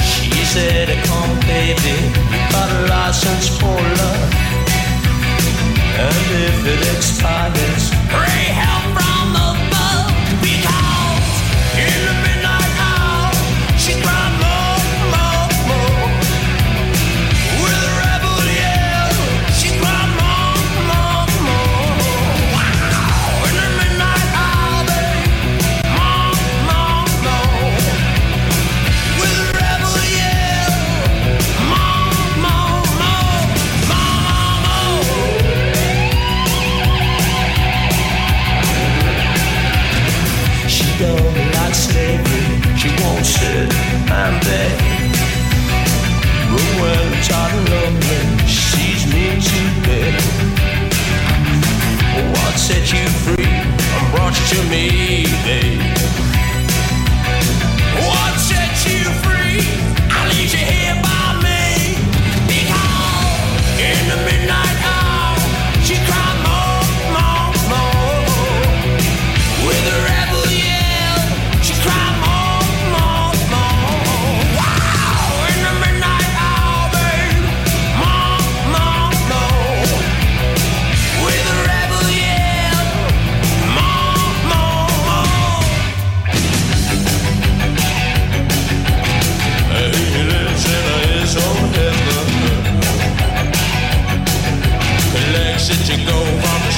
She 0.00 0.32
said, 0.54 0.88
"Come, 1.08 1.34
baby, 1.40 1.96
you 2.32 2.40
got 2.48 2.70
a 2.72 2.82
license 2.88 3.48
for 3.58 3.76
love, 4.00 4.32
and 6.06 6.26
if 6.48 6.58
it 6.72 6.82
expires, 6.96 7.84
pray 8.08 8.44
help 8.64 8.85
I'm 44.08 44.40
dead. 44.40 44.80
Well, 46.80 47.22
Charlie 47.22 47.64
Lovely, 47.70 48.46
she's 48.46 49.06
me 49.12 49.40
to 49.40 49.60
bed. 49.86 50.14
What 52.32 52.58
set 52.58 52.92
you 52.92 53.08
free? 53.24 53.46
I'm 53.46 54.10
brought 54.12 54.34
to 54.34 54.62
me, 54.70 55.26
babe. 55.44 55.95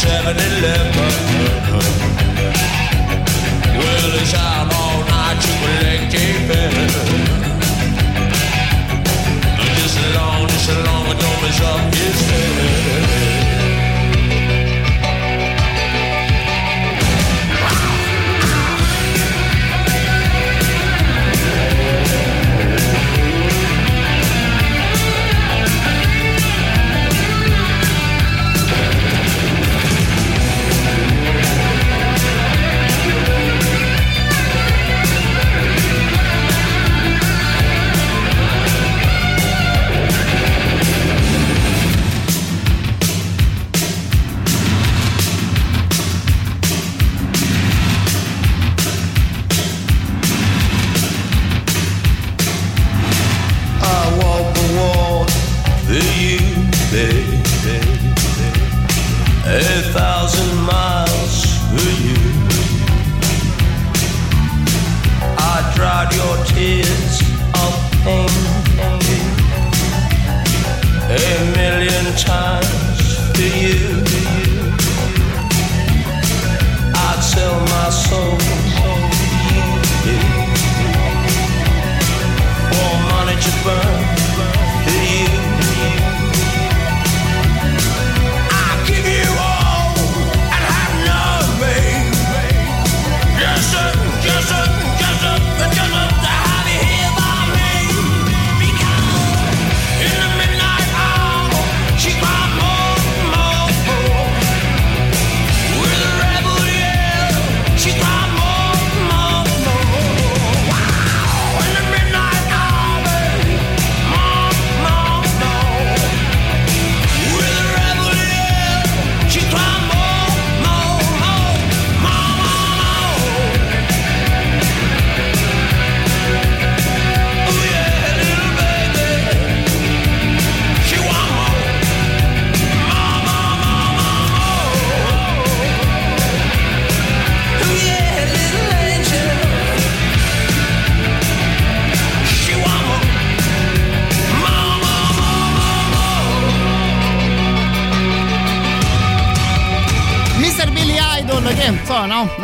7-Eleven 0.09 1.28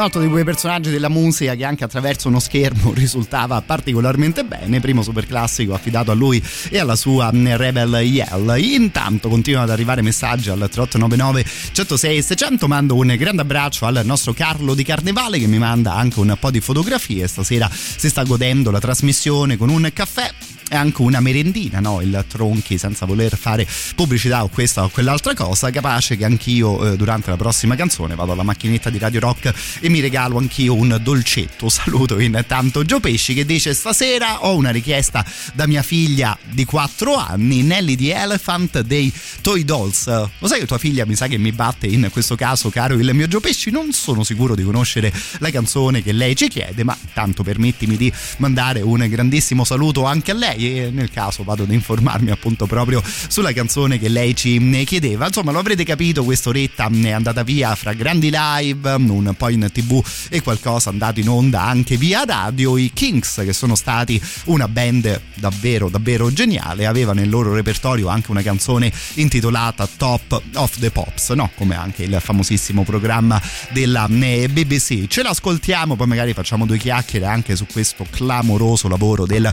insomma, 0.04 0.10
no? 0.10 0.10
Un 0.10 0.10
altro 0.10 0.20
di 0.20 0.28
quei 0.28 0.44
personaggi 0.44 0.90
della 0.90 1.08
musica 1.08 1.54
che 1.54 1.64
anche 1.64 1.84
attraverso 1.84 2.28
uno 2.28 2.38
schermo 2.38 2.92
risultava 2.94 3.60
particolarmente 3.62 4.44
bene. 4.44 4.80
Primo 4.80 5.02
super 5.02 5.26
classico 5.26 5.74
affidato 5.74 6.10
a 6.10 6.14
lui 6.14 6.42
e 6.70 6.78
alla 6.78 6.96
sua 6.96 7.30
mm, 7.32 7.54
Rebel 7.54 7.94
Yell. 8.02 8.54
Intanto 8.58 9.28
continuano 9.28 9.64
ad 9.64 9.70
arrivare 9.70 10.02
messaggi 10.02 10.50
al 10.50 10.58
3899 10.58 11.44
106 11.72 12.22
600. 12.22 12.68
Mando 12.68 12.94
un 12.96 13.14
grande 13.18 13.42
abbraccio 13.42 13.86
al 13.86 14.02
nostro 14.04 14.32
Carlo 14.32 14.74
di 14.74 14.84
Carnevale 14.84 15.38
che 15.38 15.46
mi 15.46 15.58
manda 15.58 15.94
anche 15.94 16.20
un 16.20 16.36
po' 16.38 16.50
di 16.50 16.60
fotografie. 16.60 17.26
Stasera 17.26 17.70
si 17.70 18.08
sta 18.08 18.22
godendo 18.22 18.70
la 18.70 18.80
trasmissione 18.80 19.56
con 19.56 19.68
un 19.68 19.90
caffè 19.92 20.30
e 20.74 20.76
anche 20.76 21.02
una 21.02 21.20
merendina, 21.20 21.78
no? 21.78 22.00
Il 22.00 22.24
Tronchi, 22.26 22.78
senza 22.78 23.06
voler 23.06 23.36
fare 23.36 23.66
pubblicità 23.94 24.42
o 24.42 24.48
questa 24.48 24.82
o 24.82 24.88
quell'altra 24.88 25.32
cosa, 25.32 25.70
capace 25.70 26.16
che 26.16 26.24
anch'io 26.24 26.92
eh, 26.92 26.96
durante 26.96 27.30
la 27.30 27.36
prossima 27.36 27.76
canzone 27.76 28.16
vado 28.16 28.32
alla 28.32 28.42
macchinetta 28.42 28.90
di 28.90 28.98
Radio 28.98 29.20
Rock 29.20 29.54
e 29.80 29.88
mi 29.88 30.00
regalo 30.00 30.36
anch'io 30.36 30.74
un 30.74 30.98
dolcetto. 31.00 31.68
Saluto 31.74 32.18
intanto 32.18 32.84
Gio 32.84 32.98
Pesci 32.98 33.34
che 33.34 33.44
dice 33.44 33.72
stasera 33.72 34.44
ho 34.46 34.56
una 34.56 34.70
richiesta 34.70 35.24
da 35.52 35.66
mia 35.66 35.82
figlia 35.82 36.36
di 36.42 36.64
4 36.64 37.14
anni, 37.14 37.62
Nelly 37.62 37.94
di 37.94 38.10
Elephant 38.10 38.80
dei 38.80 39.12
Toy 39.40 39.64
Dolls. 39.64 40.06
Lo 40.38 40.48
sai 40.48 40.58
che 40.58 40.66
tua 40.66 40.78
figlia 40.78 41.06
mi 41.06 41.14
sa 41.14 41.28
che 41.28 41.38
mi 41.38 41.52
batte 41.52 41.86
in 41.86 42.08
questo 42.10 42.34
caso, 42.34 42.68
caro 42.70 42.94
il 42.94 43.14
mio 43.14 43.28
Gio 43.28 43.38
Pesci? 43.38 43.70
Non 43.70 43.92
sono 43.92 44.24
sicuro 44.24 44.56
di 44.56 44.64
conoscere 44.64 45.12
la 45.38 45.50
canzone 45.50 46.02
che 46.02 46.10
lei 46.10 46.34
ci 46.34 46.48
chiede, 46.48 46.82
ma 46.82 46.98
tanto 47.12 47.44
permettimi 47.44 47.96
di 47.96 48.12
mandare 48.38 48.80
un 48.80 49.06
grandissimo 49.08 49.62
saluto 49.62 50.04
anche 50.04 50.32
a 50.32 50.34
lei 50.34 50.63
e 50.66 50.90
nel 50.90 51.10
caso 51.10 51.42
vado 51.44 51.62
ad 51.64 51.72
informarmi 51.72 52.30
appunto 52.30 52.66
proprio 52.66 53.02
sulla 53.04 53.52
canzone 53.52 53.98
che 53.98 54.08
lei 54.08 54.34
ci 54.34 54.82
chiedeva. 54.84 55.26
Insomma, 55.26 55.52
lo 55.52 55.58
avrete 55.58 55.84
capito, 55.84 56.24
quest'oretta 56.24 56.88
è 56.90 57.10
andata 57.10 57.42
via 57.42 57.74
fra 57.74 57.92
grandi 57.92 58.30
live, 58.32 58.92
un 58.92 59.34
po' 59.36 59.48
in 59.48 59.68
tv 59.72 60.02
e 60.28 60.42
qualcosa 60.42 60.90
andato 60.90 61.20
in 61.20 61.28
onda 61.28 61.62
anche 61.62 61.96
via 61.96 62.24
radio. 62.24 62.76
I 62.76 62.90
Kings, 62.92 63.42
che 63.44 63.52
sono 63.52 63.74
stati 63.74 64.20
una 64.44 64.68
band 64.68 65.20
davvero, 65.34 65.88
davvero 65.88 66.32
geniale, 66.32 66.86
aveva 66.86 67.12
nel 67.12 67.28
loro 67.28 67.54
repertorio 67.54 68.08
anche 68.08 68.30
una 68.30 68.42
canzone 68.42 68.92
intitolata 69.14 69.88
Top 69.96 70.42
of 70.54 70.78
the 70.78 70.90
Pops, 70.90 71.30
no? 71.30 71.50
Come 71.54 71.76
anche 71.76 72.02
il 72.04 72.18
famosissimo 72.20 72.84
programma 72.84 73.40
della 73.70 74.06
BBC. 74.08 75.06
Ce 75.06 75.22
l'ascoltiamo, 75.22 75.96
poi 75.96 76.06
magari 76.06 76.32
facciamo 76.32 76.66
due 76.66 76.78
chiacchiere 76.78 77.26
anche 77.26 77.56
su 77.56 77.66
questo 77.70 78.06
clamoroso 78.08 78.88
lavoro 78.88 79.26
del 79.26 79.52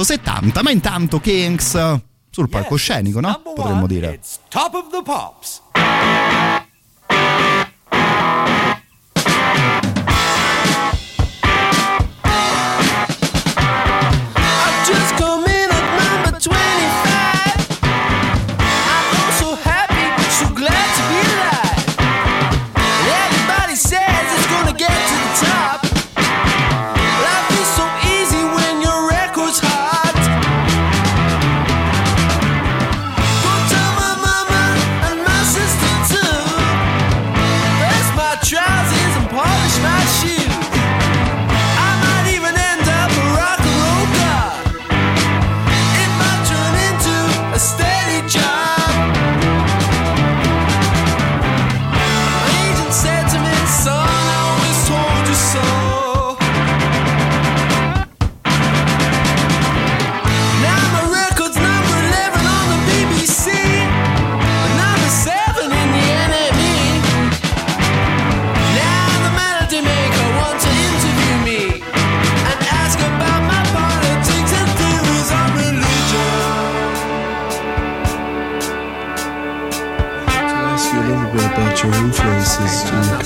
1970, 0.00 0.62
ma 0.62 0.70
intanto 0.70 1.20
Kings 1.20 2.00
sul 2.30 2.48
palcoscenico, 2.48 3.20
no? 3.20 3.40
Potremmo 3.54 3.86
dire. 3.86 4.18
Top 4.48 4.74
of 4.74 4.90
the 4.90 5.02
Pops. 5.04 5.62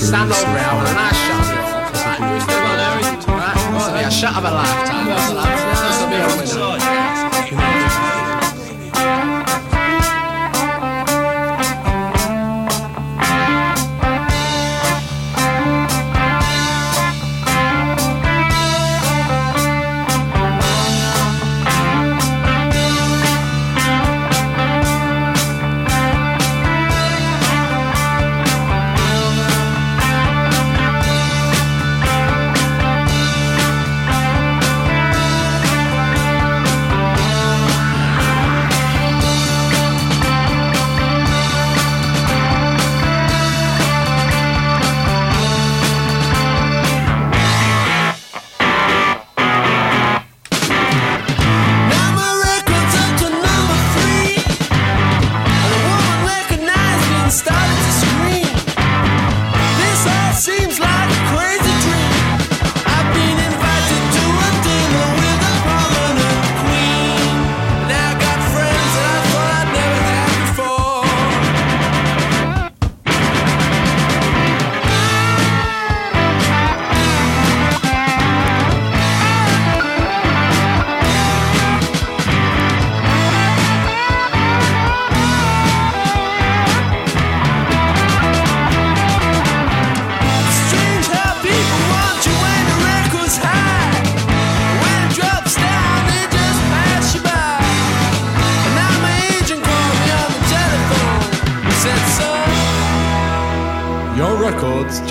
Stand 0.05 0.31
so 0.31 0.39
over 0.39 0.51
here, 0.51 0.59
far. 0.59 0.85
having 0.85 0.91
a 0.91 0.97
nice 1.01 1.17
shot. 1.25 1.45
Right, 2.05 2.21
who's 2.29 2.43
still 2.43 2.61
got 2.61 2.77
there? 2.77 3.35
Right, 3.35 3.73
this 3.73 3.87
will 3.87 3.93
be 3.93 4.03
a 4.03 4.11
shot 4.11 4.37
of 4.37 4.43
a 4.45 4.51
lifetime. 4.53 4.94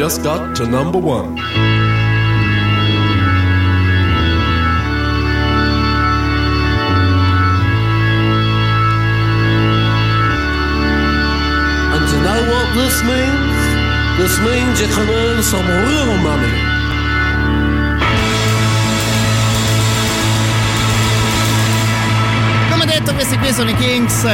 Just 0.04 0.22
got 0.22 0.54
to 0.54 0.66
number 0.66 0.98
one. 0.98 1.28
And 11.94 12.04
to 12.10 12.16
know 12.26 12.40
what 12.52 12.66
this 12.76 12.96
means? 13.02 13.56
This 14.20 14.38
means 14.40 14.78
you 14.82 14.88
can 14.88 15.08
earn 15.08 15.42
some 15.42 15.66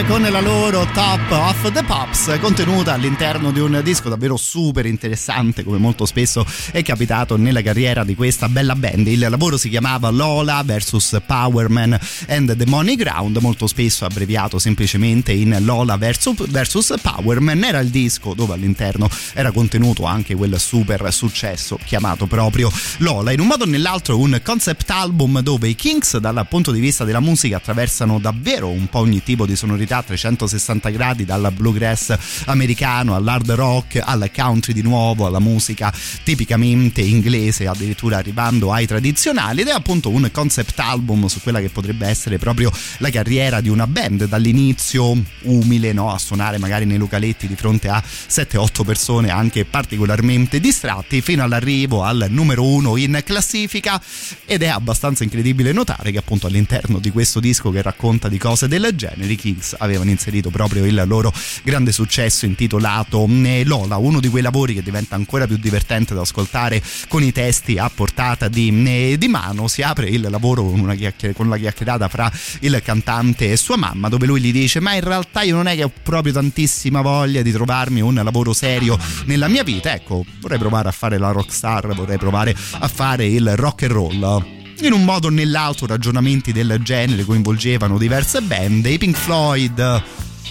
con 0.07 0.23
la 0.23 0.41
loro 0.41 0.87
Top 0.95 1.31
of 1.31 1.73
the 1.73 1.83
Pops, 1.83 2.39
contenuta 2.41 2.93
all'interno 2.93 3.51
di 3.51 3.59
un 3.59 3.81
disco 3.83 4.09
davvero 4.09 4.37
super 4.37 4.87
interessante, 4.87 5.65
come 5.65 5.79
molto 5.79 6.07
spesso 6.07 6.47
è 6.71 6.81
capitato 6.85 7.37
nella 7.37 7.61
carriera 7.61 8.05
di 8.05 8.15
questa 8.15 8.49
bella 8.49 8.77
band. 8.77 9.09
Il 9.09 9.19
lavoro 9.19 9.57
si 9.57 9.69
chiamava 9.69 10.09
Lola 10.11 10.63
vs 10.65 11.23
Powerman 11.27 11.99
and 12.29 12.57
the 12.57 12.67
Money 12.67 12.95
Ground, 12.95 13.37
molto 13.39 13.67
spesso 13.67 14.05
abbreviato 14.05 14.61
semplicemente 14.61 15.33
in 15.33 15.57
Lola 15.61 15.97
vs, 15.97 16.95
Powerman. 17.03 17.65
Era 17.65 17.81
il 17.81 17.91
disco 17.91 18.33
dove 18.33 18.55
all'interno 18.55 19.11
era 19.35 19.51
contenuto 19.51 20.05
anche 20.05 20.37
quel 20.37 20.59
super 20.61 21.13
successo 21.13 21.79
chiamato 21.85 22.27
proprio 22.27 22.71
Lola. 22.99 23.33
In 23.33 23.41
un 23.41 23.49
modo 23.49 23.65
o 23.65 23.67
nell'altro 23.67 24.19
un 24.19 24.41
concept 24.45 24.89
album 24.91 25.41
dove 25.41 25.69
i 25.69 25.75
Kings 25.75 26.17
dal 26.19 26.47
punto 26.49 26.71
di 26.71 26.79
vista 26.79 27.05
della 27.05 27.21
musica 27.21 27.57
attraversano 27.57 28.21
davvero 28.21 28.69
un 28.69 28.89
po' 28.89 29.01
ogni 29.01 29.23
tipo 29.23 29.47
di 29.47 29.57
sonorità 29.57 29.79
a 29.89 30.03
360 30.03 30.91
gradi 30.91 31.25
dal 31.25 31.53
bluegrass 31.55 32.17
americano 32.47 33.15
all'hard 33.15 33.51
rock 33.53 34.01
al 34.03 34.31
country 34.35 34.73
di 34.73 34.83
nuovo 34.83 35.27
alla 35.27 35.39
musica 35.39 35.93
tipicamente 36.23 37.01
inglese 37.01 37.67
addirittura 37.67 38.19
arrivando 38.19 38.73
ai 38.73 38.87
tradizionali 38.87 39.63
ed 39.63 39.69
è 39.69 39.73
appunto 39.73 40.11
un 40.11 40.29
concept 40.33 40.79
album 40.79 41.27
su 41.27 41.41
quella 41.41 41.61
che 41.61 41.69
potrebbe 41.69 42.07
essere 42.07 42.39
proprio 42.39 42.71
la 42.99 43.11
carriera 43.11 43.61
di 43.61 43.69
una 43.69 43.87
band 43.87 44.27
dall'inizio 44.27 45.17
umile 45.43 45.93
no? 45.93 46.13
a 46.13 46.19
suonare 46.19 46.59
magari 46.59 46.85
nei 46.85 46.99
localetti 46.99 47.47
di 47.47 47.57
fronte 47.57 47.89
a 47.89 48.03
7-8 48.03 48.85
persone 48.85 49.31
anche 49.31 49.65
particolarmente 49.65 50.61
distratti 50.61 51.21
fino 51.21 51.43
all'arrivo 51.43 52.03
al 52.03 52.27
numero 52.29 52.65
uno 52.65 52.97
in 52.97 53.21
classifica 53.25 54.01
ed 54.45 54.63
è 54.63 54.69
abbastanza 54.69 55.25
incredibile 55.25 55.73
notare 55.73 56.11
che 56.11 56.19
appunto 56.19 56.47
all'interno 56.47 56.99
di 56.99 57.11
questo 57.11 57.41
disco 57.41 57.71
che 57.71 57.83
racconta 57.83 58.29
di 58.29 58.39
cose 58.39 58.69
del 58.69 58.91
genere 58.95 59.33
i 59.33 59.37
Kings 59.37 59.70
avevano 59.79 60.11
inserito 60.11 60.51
proprio 60.51 60.85
il 60.85 61.03
loro 61.07 61.33
grande 61.63 61.93
successo 61.93 62.47
intitolato 62.47 63.27
Lola 63.65 63.97
uno 63.97 64.21
di 64.21 64.29
quei 64.29 64.43
lavori 64.43 64.75
che 64.75 64.83
diventa 64.83 65.15
ancora 65.15 65.47
più 65.47 65.57
divertente 65.57 66.15
da 66.15 66.23
ascoltare 66.23 66.83
con 67.09 67.23
i 67.23 67.33
testi 67.33 67.79
a 67.79 67.91
portata 67.91 68.49
di, 68.49 69.17
di 69.19 69.29
mano. 69.29 69.69
Si 69.69 69.83
apre 69.83 70.09
il 70.09 70.27
lavoro 70.31 70.63
con, 70.63 70.81
una 70.81 70.97
con 71.35 71.49
la 71.49 71.57
chiacchierata 71.57 72.09
fra 72.09 72.31
il 72.61 72.81
cantante 72.83 73.51
e 73.51 73.57
sua 73.57 73.77
mamma 73.77 74.09
dove 74.09 74.27
lui 74.27 74.41
gli 74.41 74.53
dice 74.53 74.81
ma 74.81 74.95
in 74.95 75.03
realtà 75.03 75.43
io 75.43 75.55
non 75.55 75.67
è 75.67 75.75
che 75.75 75.85
ho 75.85 75.93
proprio 76.03 76.33
tantissima 76.33 77.01
voglia 77.01 77.43
di 77.43 77.53
trovarmi 77.53 78.01
un 78.01 78.15
lavoro 78.15 78.53
serio 78.53 78.99
nella 79.25 79.49
mia 79.49 79.63
vita. 79.63 79.93
Ecco 79.93 80.25
vorrei 80.41 80.59
provare 80.59 80.89
a 80.89 80.93
fare 80.93 81.19
la 81.19 81.31
rockstar 81.31 81.95
vorrei 81.95 82.19
provare 82.19 82.55
a 82.73 82.89
fare 82.89 83.27
il 83.27 83.57
rock 83.57 83.83
and 83.83 83.93
roll 83.93 84.60
in 84.87 84.93
un 84.93 85.05
modo 85.05 85.29
o 85.29 85.31
nell'altro 85.31 85.87
ragionamenti 85.87 86.53
del 86.53 86.81
genere 86.83 87.25
coinvolgevano 87.25 87.99
diverse 87.99 88.41
band. 88.41 88.87
I 88.87 88.99
Pink 88.99 89.17
Floyd 89.17 90.03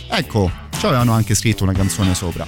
ecco 0.10 0.52
ci 0.78 0.86
avevano 0.86 1.14
anche 1.14 1.36
scritto 1.36 1.64
una 1.64 1.74
canzone 1.74 2.16
sopra 2.16 2.46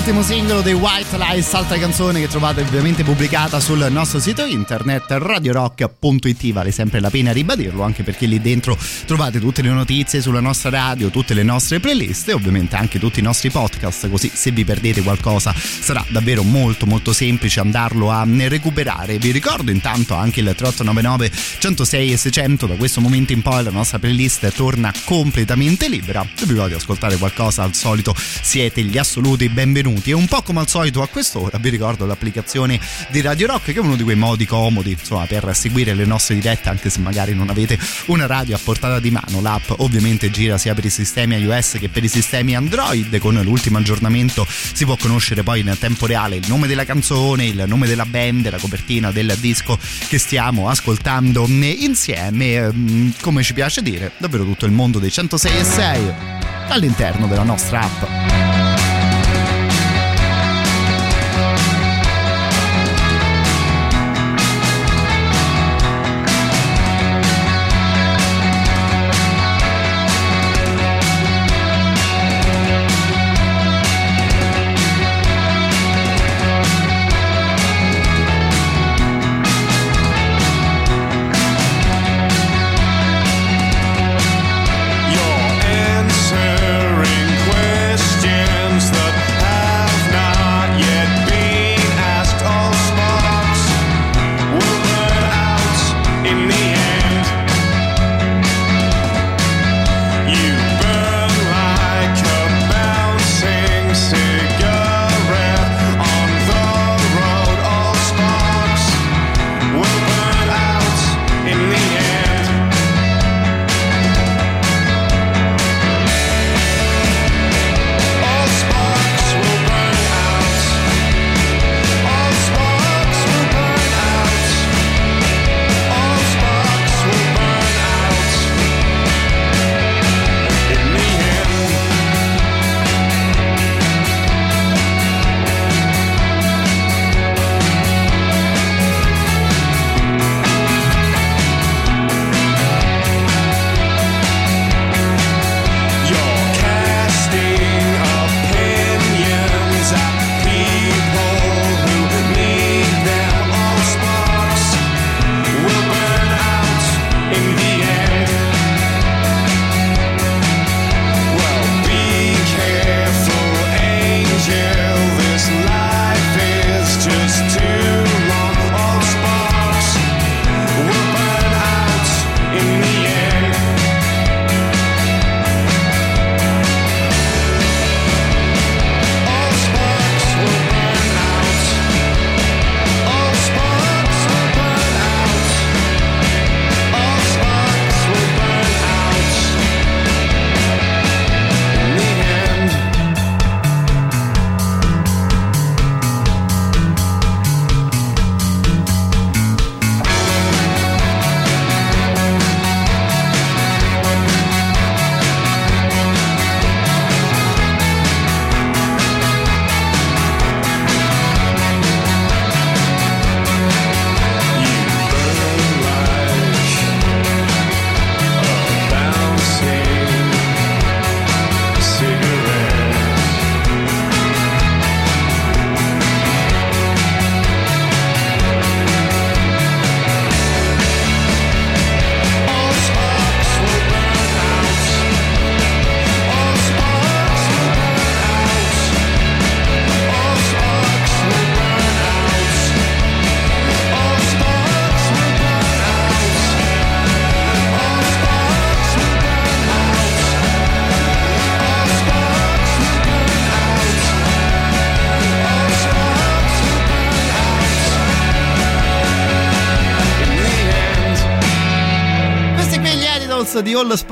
dall'ultimo 0.00 0.22
singolo 0.22 0.62
dei 0.62 0.72
White 0.72 1.09
Lies, 1.40 1.54
altra 1.54 1.78
canzone 1.78 2.20
che 2.20 2.28
trovate 2.28 2.60
ovviamente 2.60 3.02
pubblicata 3.02 3.60
sul 3.60 3.86
nostro 3.90 4.18
sito 4.18 4.44
internet 4.44 5.06
radiorock.it, 5.08 6.52
vale 6.52 6.70
sempre 6.70 7.00
la 7.00 7.08
pena 7.08 7.32
ribadirlo 7.32 7.82
anche 7.82 8.02
perché 8.02 8.26
lì 8.26 8.40
dentro 8.40 8.76
trovate 9.06 9.40
tutte 9.40 9.62
le 9.62 9.70
notizie 9.70 10.20
sulla 10.20 10.40
nostra 10.40 10.68
radio, 10.68 11.08
tutte 11.08 11.32
le 11.32 11.42
nostre 11.42 11.80
playlist 11.80 12.28
e 12.28 12.32
ovviamente 12.34 12.76
anche 12.76 12.98
tutti 12.98 13.20
i 13.20 13.22
nostri 13.22 13.50
podcast, 13.50 14.10
così 14.10 14.30
se 14.32 14.50
vi 14.50 14.64
perdete 14.64 15.02
qualcosa 15.02 15.54
sarà 15.54 16.04
davvero 16.10 16.42
molto 16.42 16.84
molto 16.84 17.14
semplice 17.14 17.60
andarlo 17.60 18.10
a 18.10 18.26
recuperare. 18.26 19.18
Vi 19.18 19.30
ricordo 19.30 19.70
intanto 19.70 20.14
anche 20.14 20.40
il 20.40 20.54
3899 20.54 21.30
106 21.58 22.12
e 22.12 22.16
600, 22.18 22.66
da 22.66 22.74
questo 22.74 23.00
momento 23.00 23.32
in 23.32 23.40
poi 23.40 23.64
la 23.64 23.70
nostra 23.70 23.98
playlist 23.98 24.52
torna 24.52 24.92
completamente 25.04 25.88
libera. 25.88 26.26
Se 26.34 26.44
vi 26.44 26.54
voglio 26.54 26.76
ascoltare 26.76 27.16
qualcosa 27.16 27.62
al 27.62 27.74
solito 27.74 28.14
siete 28.14 28.82
gli 28.82 28.98
assoluti 28.98 29.48
benvenuti 29.48 30.10
e 30.10 30.14
un 30.14 30.26
po' 30.26 30.42
come 30.42 30.60
al 30.60 30.68
solito 30.68 31.00
a 31.00 31.08
quest'ora 31.30 31.58
vi 31.58 31.68
ricordo 31.68 32.06
l'applicazione 32.06 32.80
di 33.08 33.20
Radio 33.20 33.46
Rock 33.46 33.66
che 33.66 33.74
è 33.74 33.78
uno 33.78 33.94
di 33.94 34.02
quei 34.02 34.16
modi 34.16 34.46
comodi 34.46 34.90
insomma 34.92 35.26
per 35.26 35.54
seguire 35.54 35.94
le 35.94 36.04
nostre 36.04 36.34
dirette 36.34 36.68
anche 36.68 36.90
se 36.90 36.98
magari 36.98 37.34
non 37.34 37.50
avete 37.50 37.78
una 38.06 38.26
radio 38.26 38.56
a 38.56 38.60
portata 38.62 38.98
di 38.98 39.12
mano. 39.12 39.40
L'app 39.40 39.70
ovviamente 39.76 40.30
gira 40.30 40.58
sia 40.58 40.74
per 40.74 40.84
i 40.84 40.90
sistemi 40.90 41.36
iOS 41.36 41.76
che 41.78 41.88
per 41.88 42.02
i 42.02 42.08
sistemi 42.08 42.56
Android 42.56 43.16
con 43.18 43.40
l'ultimo 43.44 43.78
aggiornamento 43.78 44.44
si 44.48 44.84
può 44.84 44.96
conoscere 44.96 45.44
poi 45.44 45.60
in 45.60 45.76
tempo 45.78 46.06
reale 46.06 46.36
il 46.36 46.44
nome 46.48 46.66
della 46.66 46.84
canzone 46.84 47.46
il 47.46 47.64
nome 47.66 47.86
della 47.86 48.06
band 48.06 48.50
la 48.50 48.58
copertina 48.58 49.12
del 49.12 49.36
disco 49.38 49.78
che 50.08 50.18
stiamo 50.18 50.68
ascoltando 50.68 51.46
insieme. 51.48 52.54
Ehm, 52.54 53.14
come 53.20 53.44
ci 53.44 53.52
piace 53.52 53.82
dire 53.82 54.12
davvero 54.16 54.44
tutto 54.44 54.66
il 54.66 54.72
mondo 54.72 54.98
dei 54.98 55.10
106 55.10 55.58
e 55.58 55.64
6 55.64 56.12
all'interno 56.68 57.28
della 57.28 57.44
nostra 57.44 57.80
app 57.80 58.49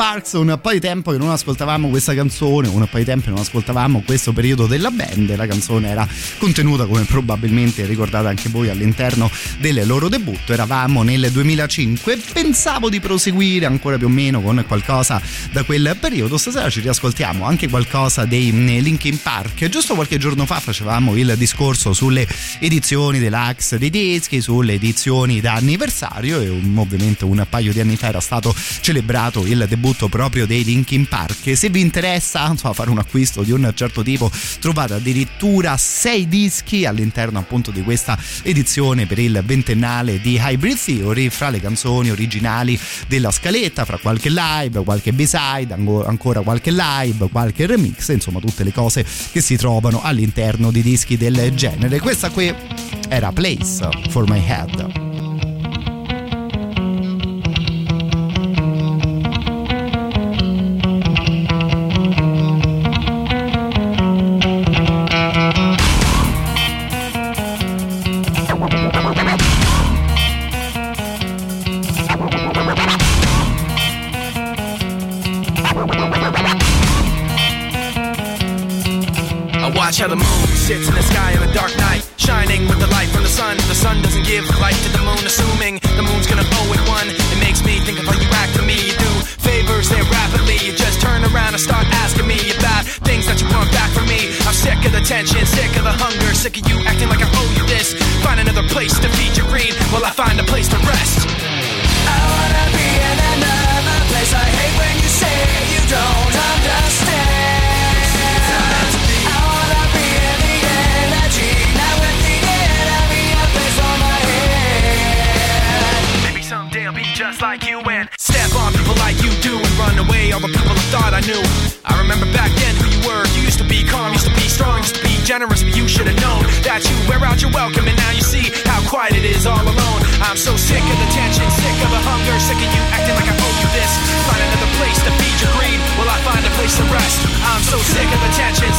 Sparks, 0.08 0.32
un 0.32 0.58
po' 0.62 0.72
di 0.72 0.80
tempo 0.80 1.12
che 1.12 1.18
non 1.18 1.28
ascoltavamo 1.28 1.90
questa 1.90 2.14
canzone, 2.14 2.66
un 2.66 2.88
po' 2.90 2.96
di 2.96 3.04
tempo 3.04 3.26
che 3.26 3.30
non 3.30 3.40
ascoltavamo 3.40 4.02
questo 4.06 4.32
periodo 4.32 4.66
della 4.66 4.90
band, 4.90 5.36
la 5.36 5.46
canzone 5.46 5.90
era 5.90 6.08
contenuta 6.38 6.86
come 6.86 7.02
probabilmente 7.02 7.84
ricordate 7.84 8.28
anche 8.28 8.48
voi 8.48 8.70
all'interno 8.70 9.30
del 9.58 9.86
loro 9.86 10.08
debutto, 10.08 10.54
eravamo 10.54 11.02
nel 11.02 11.30
2005, 11.30 12.22
pensavo 12.32 12.88
di 12.88 13.00
proseguire 13.00 13.66
ancora 13.66 13.98
più 13.98 14.06
o 14.06 14.08
meno 14.08 14.40
con 14.40 14.64
qualcosa 14.66 15.20
da 15.52 15.62
quel 15.64 15.94
periodo, 16.00 16.38
stasera 16.38 16.70
ci 16.70 16.80
riascoltiamo 16.80 17.44
anche 17.44 17.68
qualcosa 17.68 18.24
dei 18.24 18.50
mm, 18.50 18.78
Linkin 18.78 19.20
Park, 19.20 19.68
giusto 19.68 19.94
qualche 19.94 20.16
giorno 20.16 20.46
fa 20.46 20.58
facevamo 20.58 21.16
il 21.16 21.34
discorso 21.36 21.92
sulle 21.92 22.26
edizioni 22.60 23.18
deluxe 23.18 23.78
dei 23.78 23.90
dischi, 23.90 24.40
sulle 24.40 24.74
edizioni 24.74 25.40
da 25.40 25.54
anniversario 25.54 26.40
e 26.40 26.48
um, 26.48 26.78
ovviamente 26.78 27.24
un 27.24 27.44
paio 27.48 27.72
di 27.72 27.80
anni 27.80 27.96
fa 27.96 28.08
era 28.08 28.20
stato 28.20 28.54
celebrato 28.80 29.46
il 29.46 29.66
debutto 29.68 30.08
proprio 30.08 30.46
dei 30.46 30.64
Linkin 30.64 31.06
Park. 31.06 31.56
Se 31.56 31.68
vi 31.68 31.80
interessa 31.80 32.46
insomma, 32.48 32.74
fare 32.74 32.90
un 32.90 32.98
acquisto 32.98 33.42
di 33.42 33.52
un 33.52 33.70
certo 33.74 34.02
tipo, 34.02 34.30
trovate 34.60 34.94
addirittura 34.94 35.76
sei 35.76 36.28
dischi 36.28 36.84
all'interno 36.84 37.38
appunto 37.38 37.70
di 37.70 37.82
questa 37.82 38.18
edizione 38.42 39.06
per 39.06 39.18
il 39.18 39.42
ventennale 39.44 40.20
di 40.20 40.40
Hybrid 40.40 40.78
Theory, 40.82 41.28
fra 41.28 41.50
le 41.50 41.60
canzoni 41.60 42.10
originali 42.10 42.78
della 43.06 43.30
scaletta, 43.30 43.84
fra 43.84 43.98
qualche 43.98 44.30
live, 44.30 44.82
qualche 44.82 45.12
B-side, 45.12 45.72
ancora 45.72 46.40
qualche 46.40 46.70
live, 46.70 47.28
qualche 47.30 47.66
remix, 47.66 48.08
insomma 48.08 48.40
tutte 48.40 48.64
le 48.64 48.72
cose 48.72 49.04
che 49.32 49.40
si 49.40 49.56
trovano 49.56 50.02
all'interno 50.02 50.70
di 50.70 50.82
dischi 50.82 51.16
del 51.16 51.52
genere. 51.54 52.00
Questa 52.00 52.30
qui 52.30 52.47
era 53.10 53.32
Place 53.32 53.82
for 54.10 54.28
My 54.28 54.38
Head. 54.38 55.07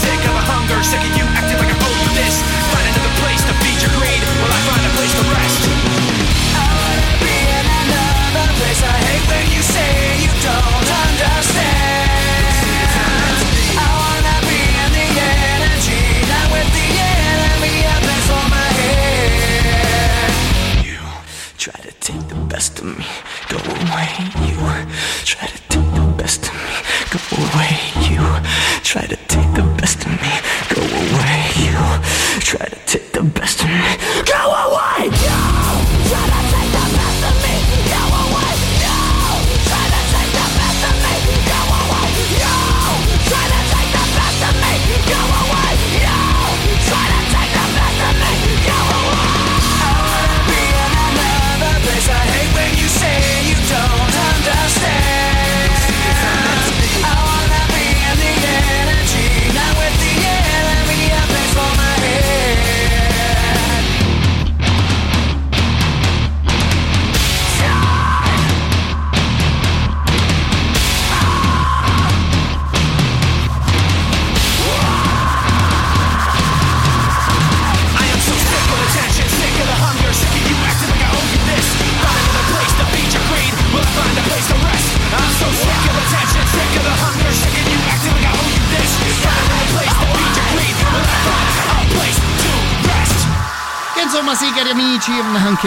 Sick 0.09 0.25
of 0.25 0.33
the 0.33 0.41
hunger, 0.41 0.81
sick 0.81 1.01
of 1.05 1.17
you 1.17 1.23
acting 1.37 1.39
like 1.39 1.39
I 1.39 1.39
owe 1.39 1.48
you 1.48 1.48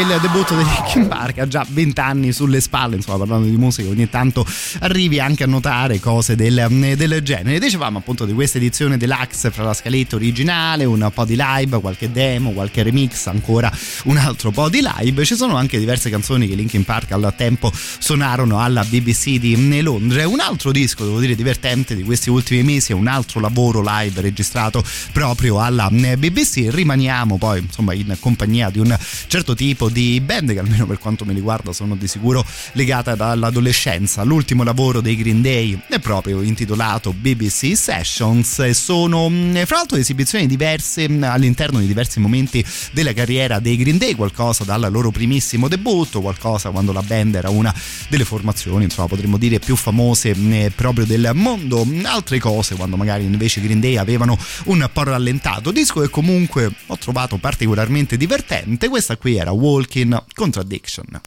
il 0.03 0.19
debutto 0.21 0.57
di 0.57 1.05
Park 1.07 1.39
ha 1.39 1.47
già 1.47 1.65
20 1.69 2.01
anni 2.01 2.33
sulle 2.33 2.61
spalle, 2.61 2.97
insomma 2.97 3.19
parlando 3.19 3.47
di 3.47 3.57
musica 3.57 3.89
ogni 3.89 4.09
tanto 4.11 4.45
arrivi 4.81 5.21
anche 5.21 5.45
a 5.45 5.47
notare 5.47 6.01
cose 6.01 6.35
del, 6.35 6.67
del 6.97 7.21
genere. 7.23 7.61
Dicevamo 7.61 7.99
appunto 7.99 8.25
di 8.25 8.33
questa 8.33 8.59
edizione 8.59 8.97
deluxe 8.97 9.53
fra 9.53 9.63
la 9.63 9.75
scaletta 9.75 10.17
originale, 10.17 10.85
un 10.85 11.09
po' 11.15 11.25
di 11.25 11.37
live, 11.39 11.79
qualche 11.81 12.11
demo, 12.11 12.51
qualche 12.51 12.83
remix, 12.83 13.27
ancora 13.27 13.71
un 14.05 14.17
altro 14.17 14.51
po' 14.51 14.69
di 14.69 14.83
live. 14.83 15.25
Ci 15.25 15.37
sono 15.37 15.55
anche 15.55 15.79
diverse 15.79 16.11
canzoni 16.11 16.49
che 16.49 16.57
Linkin 16.57 16.85
Park 16.85 17.13
al 17.13 17.33
tempo 17.37 17.71
suonarono 17.73 18.61
alla 18.61 18.83
BBC 18.83 19.39
di 19.39 19.81
Londra. 19.83 20.27
Un 20.27 20.41
altro 20.41 20.73
disco, 20.73 21.05
devo 21.05 21.21
dire, 21.21 21.37
divertente 21.37 21.95
di 21.95 22.03
questi 22.03 22.29
ultimi 22.29 22.65
mesi 22.65 22.91
è 22.91 22.95
un 22.95 23.07
altro 23.07 23.39
lavoro 23.39 23.81
live 23.85 24.21
registrato 24.21 24.83
proprio 25.13 25.61
alla 25.61 25.89
BBC. 25.91 26.67
Rimaniamo 26.71 27.39
poi 27.39 27.61
insomma 27.61 27.93
in 27.95 28.17
compagnia 28.19 28.69
di 28.69 28.81
un 28.81 28.97
certo 29.29 29.55
tipo 29.55 29.91
di 29.93 30.21
band 30.21 30.53
che 30.53 30.59
almeno 30.59 30.87
per 30.87 30.99
quanto 30.99 31.25
mi 31.25 31.35
riguarda 31.35 31.73
sono 31.73 31.95
di 31.95 32.09
sicuro 32.09 32.45
legate 32.73 33.15
dall'adolescenza. 33.15 34.23
L'ultimo 34.25 34.65
lavoro 34.65 35.01
dei 35.01 35.17
Green 35.17 35.43
Day 35.43 35.79
è 35.89 35.99
proprio 35.99 36.41
intitolato 36.43 37.13
BBC 37.13 37.77
Sessions 37.77 38.71
sono 38.71 39.29
mh, 39.29 39.65
fra 39.67 39.77
l'altro 39.77 39.97
esibizioni 39.97 40.47
diverse 40.47 41.09
mh, 41.09 41.25
all'interno 41.25 41.79
di 41.79 41.87
diversi 41.87 42.21
momenti 42.21 42.65
della 42.93 43.13
carriera 43.13 43.59
dei 43.59 43.77
Green 43.77 43.99
Day, 43.99 44.15
qualcosa 44.15 44.65
dal 44.65 44.89
loro 44.91 45.11
primissimo 45.11 45.69
debutto, 45.69 46.21
qualcosa 46.21 46.71
quando 46.71 46.93
la 46.93 47.03
band 47.03 47.35
era 47.35 47.51
una 47.51 47.75
delle 48.09 48.25
formazioni, 48.25 48.85
insomma, 48.85 49.09
potremmo 49.09 49.37
dire 49.37 49.59
più 49.59 49.77
famose 49.77 50.35
mh, 50.35 50.73
proprio 50.75 51.05
del 51.05 51.31
mondo, 51.35 51.87
altre 52.05 52.39
cose 52.39 52.75
quando 52.75 52.97
magari 52.97 53.25
invece 53.25 53.61
i 53.61 53.63
Green 53.63 53.81
Day 53.81 53.97
avevano 53.97 54.39
un 54.65 54.89
po' 54.93 55.03
rallentato. 55.03 55.71
Disco 55.71 56.01
che 56.01 56.09
comunque 56.09 56.71
ho 56.87 56.97
trovato 56.97 57.37
particolarmente 57.37 58.17
divertente, 58.17 58.89
questa 58.89 59.17
qui 59.17 59.37
era 59.37 59.51
Walking 59.83 60.15
Contradiction. 60.37 61.21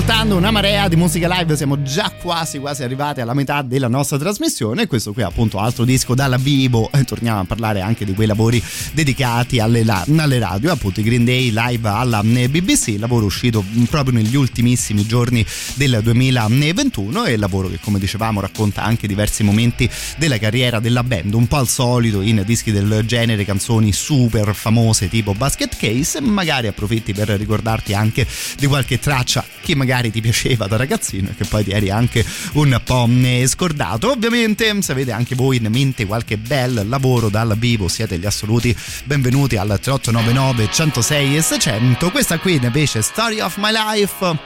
Stiamo 0.00 0.21
ascoltando 0.32 0.36
una 0.36 0.50
marea 0.50 0.88
di 0.88 0.96
musica 0.96 1.28
live, 1.28 1.56
siamo 1.56 1.82
già 1.82 2.10
quasi 2.20 2.58
quasi 2.58 2.82
arrivati 2.82 3.20
alla 3.20 3.34
metà 3.34 3.62
della 3.62 3.88
nostra 3.88 4.18
trasmissione. 4.18 4.86
Questo 4.86 5.12
qui 5.12 5.22
è 5.22 5.24
appunto 5.24 5.58
altro 5.58 5.84
disco 5.84 6.14
dalla 6.14 6.36
vivo. 6.36 6.90
E 6.92 7.04
torniamo 7.04 7.40
a 7.40 7.44
parlare 7.44 7.80
anche 7.80 8.04
di 8.04 8.14
quei 8.14 8.26
lavori 8.26 8.62
dedicati 8.92 9.58
alle, 9.58 9.84
alle 9.84 10.38
radio, 10.38 10.72
appunto 10.72 11.00
i 11.00 11.02
Green 11.02 11.24
Day 11.24 11.52
live 11.52 11.88
alla 11.88 12.22
eh, 12.22 12.48
BBC, 12.48 12.96
lavoro 12.98 13.26
uscito 13.26 13.64
proprio 13.90 14.14
negli 14.14 14.34
ultimissimi 14.34 15.04
giorni 15.06 15.44
del 15.74 16.00
2021 16.02 17.24
e 17.26 17.36
lavoro 17.36 17.68
che 17.68 17.78
come 17.80 17.98
dicevamo 17.98 18.40
racconta 18.40 18.82
anche 18.82 19.06
diversi 19.06 19.42
momenti 19.42 19.88
della 20.16 20.38
carriera 20.38 20.80
della 20.80 21.02
band, 21.02 21.34
un 21.34 21.46
po' 21.46 21.56
al 21.56 21.68
solito 21.68 22.20
in 22.20 22.42
dischi 22.46 22.72
del 22.72 23.02
genere, 23.04 23.44
canzoni 23.44 23.92
super 23.92 24.54
famose 24.54 25.08
tipo 25.08 25.34
Basket 25.34 25.76
Case, 25.76 26.20
magari 26.20 26.68
approfitti 26.68 27.12
per 27.12 27.28
ricordarti 27.28 27.92
anche 27.92 28.26
di 28.58 28.66
qualche 28.66 28.98
traccia 28.98 29.44
che 29.60 29.74
magari 29.74 30.10
ti 30.10 30.20
piaceva 30.22 30.66
da 30.66 30.76
ragazzino 30.76 31.28
e 31.28 31.34
che 31.36 31.44
poi 31.44 31.64
ti 31.64 31.72
eri 31.72 31.90
anche 31.90 32.24
un 32.54 32.80
po' 32.82 33.06
scordato. 33.46 34.10
Ovviamente, 34.12 34.80
se 34.80 34.92
avete 34.92 35.12
anche 35.12 35.34
voi 35.34 35.58
in 35.58 35.66
mente 35.70 36.06
qualche 36.06 36.38
bel 36.38 36.86
lavoro 36.88 37.28
dal 37.28 37.54
vivo, 37.58 37.88
siete 37.88 38.18
gli 38.18 38.24
assoluti 38.24 38.74
benvenuti 39.04 39.56
al 39.56 39.78
3899 39.80 40.68
106 40.72 41.36
e 41.36 41.42
600. 41.42 42.10
Questa 42.10 42.38
qui 42.38 42.54
invece 42.54 43.00
è 43.00 43.02
Story 43.02 43.40
of 43.40 43.56
My 43.58 43.72
Life. 43.72 44.38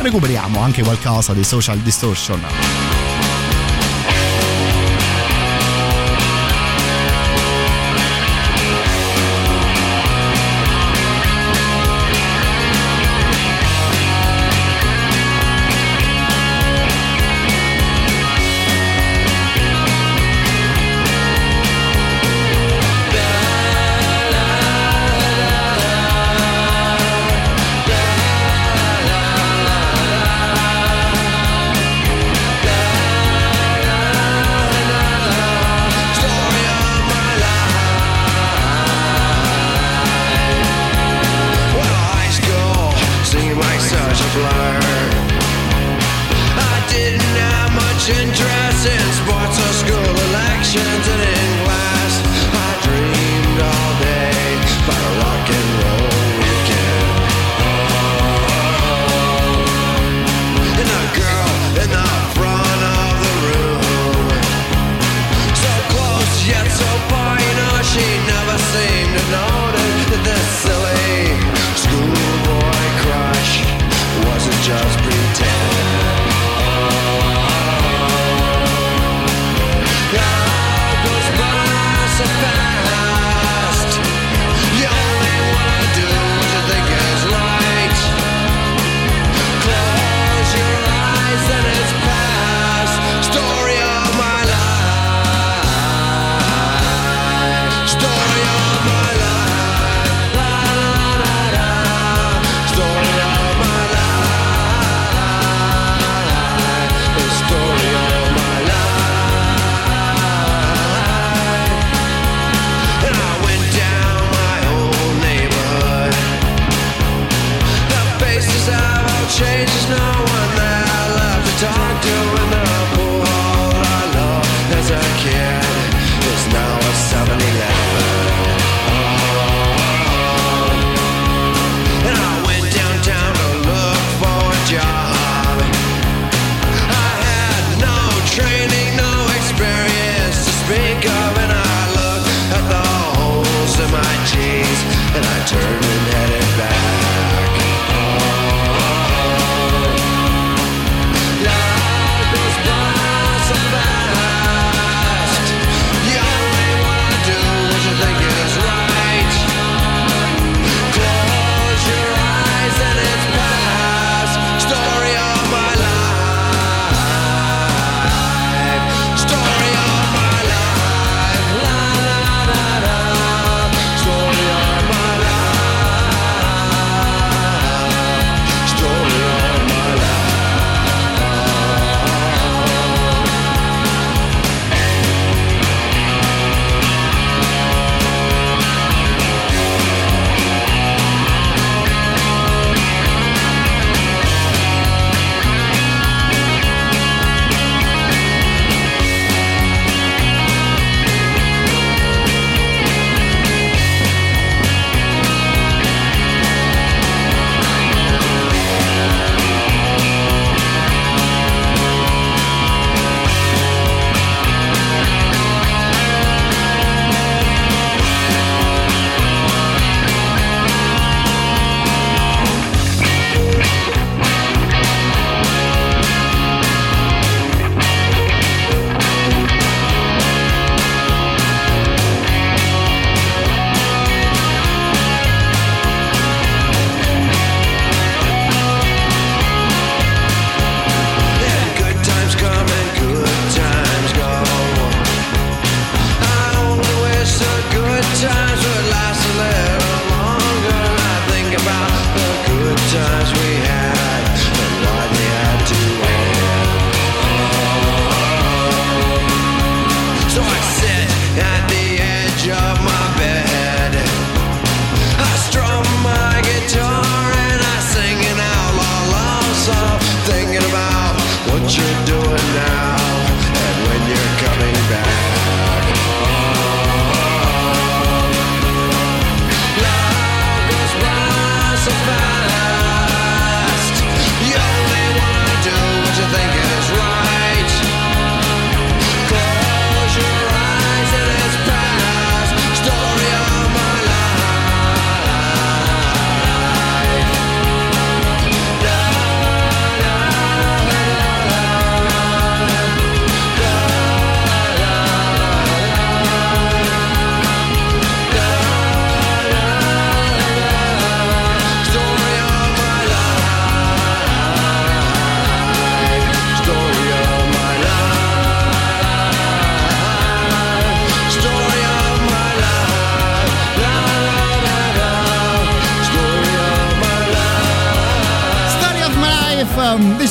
Recuperiamo 0.00 0.60
anche 0.60 0.82
qualcosa 0.82 1.34
di 1.34 1.44
Social 1.44 1.78
Distortion. 1.78 3.09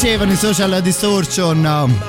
Dicevano 0.09 0.31
i 0.31 0.37
social 0.37 0.81
distortion. 0.81 2.08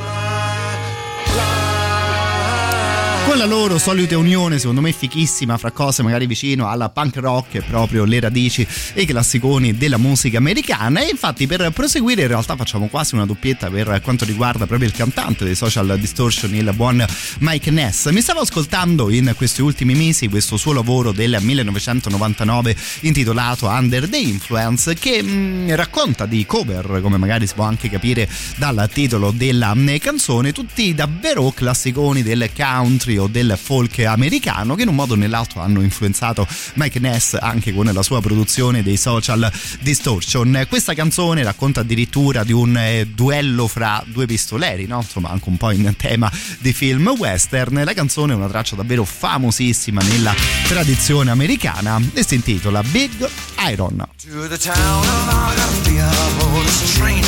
La 3.41 3.47
loro 3.47 3.79
solita 3.79 4.19
unione, 4.19 4.59
secondo 4.59 4.83
me 4.83 4.93
fichissima, 4.93 5.57
fra 5.57 5.71
cose 5.71 6.03
magari 6.03 6.27
vicino 6.27 6.69
alla 6.69 6.91
punk 6.91 7.17
rock 7.17 7.63
proprio 7.63 8.05
le 8.05 8.21
radici 8.21 8.67
e 8.93 9.01
i 9.01 9.07
classiconi 9.07 9.79
della 9.79 9.97
musica 9.97 10.37
americana. 10.37 11.01
E 11.01 11.09
infatti, 11.09 11.47
per 11.47 11.71
proseguire, 11.71 12.21
in 12.21 12.29
realtà 12.29 12.55
facciamo 12.55 12.89
quasi 12.89 13.15
una 13.15 13.25
doppietta 13.25 13.71
per 13.71 14.03
quanto 14.03 14.27
riguarda 14.27 14.67
proprio 14.67 14.89
il 14.89 14.95
cantante 14.95 15.47
dei 15.47 15.55
social 15.55 15.99
distortion, 15.99 16.55
il 16.55 16.71
buon 16.75 17.03
Mike 17.39 17.71
Ness. 17.71 18.11
Mi 18.11 18.21
stavo 18.21 18.41
ascoltando 18.41 19.09
in 19.09 19.33
questi 19.35 19.63
ultimi 19.63 19.95
mesi 19.95 20.29
questo 20.29 20.59
suo 20.59 20.75
lavoro 20.75 21.11
del 21.11 21.39
1999 21.41 22.77
intitolato 23.01 23.69
Under 23.69 24.07
the 24.07 24.19
Influence, 24.19 24.93
che 24.93 25.23
mh, 25.23 25.75
racconta 25.77 26.27
di 26.27 26.45
cover, 26.45 27.01
come 27.01 27.17
magari 27.17 27.47
si 27.47 27.55
può 27.55 27.65
anche 27.65 27.89
capire 27.89 28.29
dal 28.57 28.87
titolo 28.93 29.31
della 29.31 29.73
mh, 29.73 29.97
canzone, 29.97 30.53
tutti 30.53 30.95
davvero 30.95 31.51
classiconi 31.53 32.23
del 32.23 32.51
country 32.55 33.17
o 33.17 33.29
del 33.31 33.59
folk 33.61 33.99
americano 34.01 34.75
che 34.75 34.83
in 34.83 34.89
un 34.89 34.95
modo 34.95 35.15
o 35.15 35.17
nell'altro 35.17 35.61
hanno 35.61 35.81
influenzato 35.81 36.47
Mike 36.75 36.99
Ness 36.99 37.37
anche 37.41 37.73
con 37.73 37.91
la 37.93 38.03
sua 38.03 38.21
produzione 38.21 38.83
dei 38.83 38.97
social 38.97 39.51
distortion. 39.81 40.67
Questa 40.69 40.95
canzone 40.95 41.43
racconta 41.43 41.81
addirittura 41.81 42.45
di 42.45 42.53
un 42.53 42.77
eh, 42.77 43.07
duello 43.07 43.67
fra 43.67 44.03
due 44.07 44.27
pistoleri, 44.27 44.87
no? 44.87 44.99
insomma 44.99 45.31
anche 45.31 45.49
un 45.49 45.57
po' 45.57 45.71
in 45.71 45.95
tema 45.97 46.31
di 46.59 46.73
film 46.73 47.15
western. 47.17 47.83
La 47.85 47.95
canzone 47.95 48.33
è 48.33 48.37
una 48.37 48.49
traccia 48.49 48.77
davvero 48.77 49.05
famosissima 49.05 50.01
nella 50.03 50.35
tradizione 50.67 51.31
americana 51.31 52.01
e 52.13 52.25
si 52.25 52.35
intitola 52.35 52.83
Big 52.83 53.29
Iron. 53.71 54.07
To 54.23 54.49
the 54.49 54.59
town 54.59 55.07
of 55.07 55.29
Argentine 55.29 57.20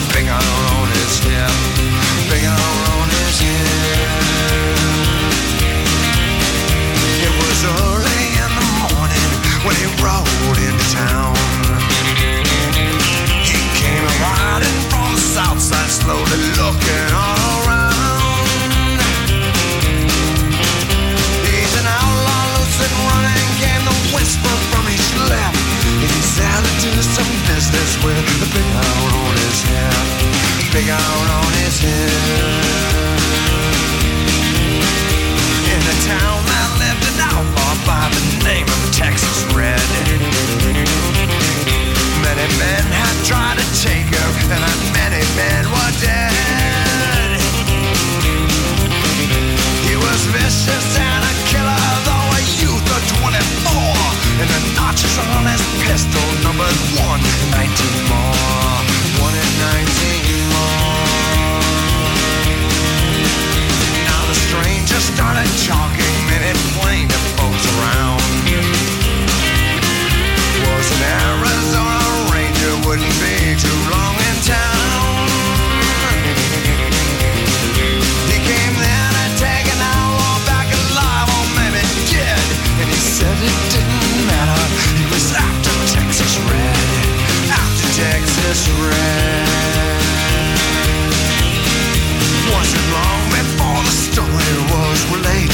somewhere, 0.00 0.08
a 0.08 0.14
big 0.14 0.28
iron 0.28 0.70
on 17.14 17.39
He's 26.40 26.48
out 26.48 26.64
to 26.64 26.72
do 26.80 27.02
some 27.02 27.32
business 27.52 28.02
with 28.02 28.16
big 28.54 28.64
iron 28.64 29.12
on 29.12 29.36
his 29.44 29.60
head. 29.68 30.72
Big 30.72 30.88
iron 30.88 31.28
on 31.36 31.52
his 31.60 31.76
head. 31.80 32.16
In 35.68 35.82
a 35.84 35.96
town 36.08 36.40
lived 36.80 37.04
an 37.12 37.20
outlaw 37.28 37.74
by 37.84 38.08
the 38.08 38.44
name 38.44 38.64
of 38.64 38.80
Texas 38.90 39.44
Red. 39.52 39.84
Many 42.24 42.48
men 42.56 42.84
had 42.88 43.16
tried 43.26 43.58
to 43.58 43.66
take 43.84 44.08
her, 44.08 44.30
and 44.48 44.64
many 44.96 45.20
men 45.36 45.68
were 45.68 45.92
dead. 46.00 46.69
24. 53.18 54.00
And 54.40 54.48
the 54.48 54.60
notches 54.78 55.16
on 55.18 55.44
his 55.46 55.62
pistol 55.82 56.22
one 56.98 57.20
and 57.20 57.50
19 57.50 58.10
more. 58.10 58.76
One 59.24 59.34
and 59.34 59.54
19 59.82 60.50
more. 60.50 61.60
Now 64.06 64.22
the 64.30 64.36
stranger 64.46 65.00
started 65.00 65.50
talking, 65.66 66.14
made 66.30 66.44
it 66.50 66.58
plain 66.78 67.08
to 67.08 67.18
folks 67.36 67.64
around. 67.74 68.20
Was 70.60 70.90
an 70.92 71.02
Arizona 71.02 71.29
Texas 88.60 88.92
Wasn't 92.52 92.86
long 92.92 93.22
before 93.30 93.82
the 93.84 93.90
story 93.90 94.52
was 94.70 95.00
relayed 95.10 95.49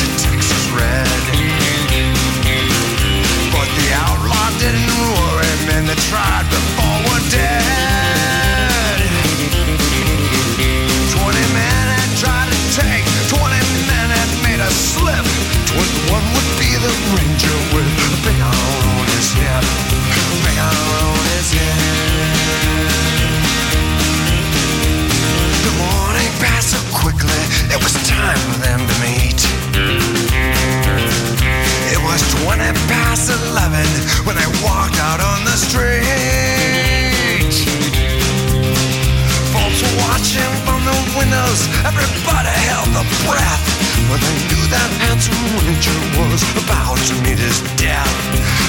windows, 41.57 41.69
everybody 41.85 42.49
held 42.49 42.89
their 42.93 43.09
breath. 43.25 43.65
But 44.09 44.21
they 44.21 44.37
knew 44.49 44.65
that 44.71 44.91
handsome 45.01 45.35
ranger 45.57 45.99
was 46.21 46.43
about 46.63 46.99
to 47.09 47.15
meet 47.25 47.39
his 47.39 47.61
death. 47.77 48.13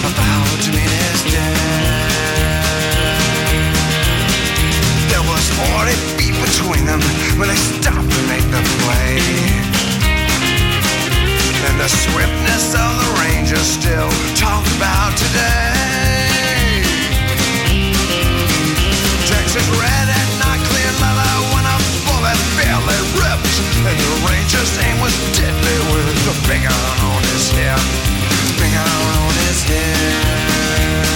About 0.02 0.48
to 0.64 0.72
meet 0.72 0.90
his 0.90 1.22
death. 1.32 1.58
There 5.12 5.26
was 5.28 5.44
40 5.76 5.94
feet 6.18 6.36
between 6.42 6.86
them 6.86 7.02
when 7.38 7.50
they 7.50 7.56
stopped 7.56 8.10
to 8.10 8.22
make 8.28 8.46
the 8.50 8.62
play. 8.84 9.20
And 11.68 11.76
the 11.80 11.90
swiftness 11.90 12.74
of 12.74 12.92
the 12.98 13.10
ranger 13.22 13.58
still 13.58 14.10
talked 14.36 14.70
about 14.78 15.12
today. 15.18 15.76
Texas 19.28 19.68
red 19.76 20.08
and 20.08 20.32
not 20.40 20.58
clear 20.72 20.92
leather 21.04 21.34
when 21.52 21.66
a 21.68 21.78
bullet 22.08 22.40
barely 22.56 22.77
ripped. 23.20 23.56
And 23.88 23.98
the 23.98 24.12
ranger's 24.26 24.74
aim 24.86 24.98
was 25.02 25.16
deadly 25.38 25.78
with 25.92 26.06
a 26.14 26.16
iron 26.66 27.00
on 27.12 27.22
his. 27.34 27.78
Big 28.60 28.74
iron 28.74 29.16
on 29.26 29.34
his 29.46 29.60
head. 29.64 31.08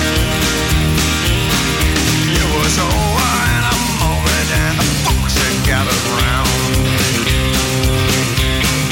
It 2.32 2.48
was 2.53 2.76
over 2.78 3.30
in 3.56 3.64
a 3.65 3.78
moment 4.02 4.49
and 4.61 4.76
the 4.78 4.88
folks 5.06 5.36
had 5.41 5.56
gathered 5.65 6.06
round. 6.22 6.49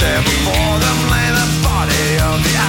There 0.01 0.23
before 0.23 0.75
them 0.79 0.99
lay 1.13 1.29
the 1.35 1.47
body 1.61 2.07
of 2.29 2.37
the 2.43 2.68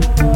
Thank 0.00 0.20
you. 0.20 0.27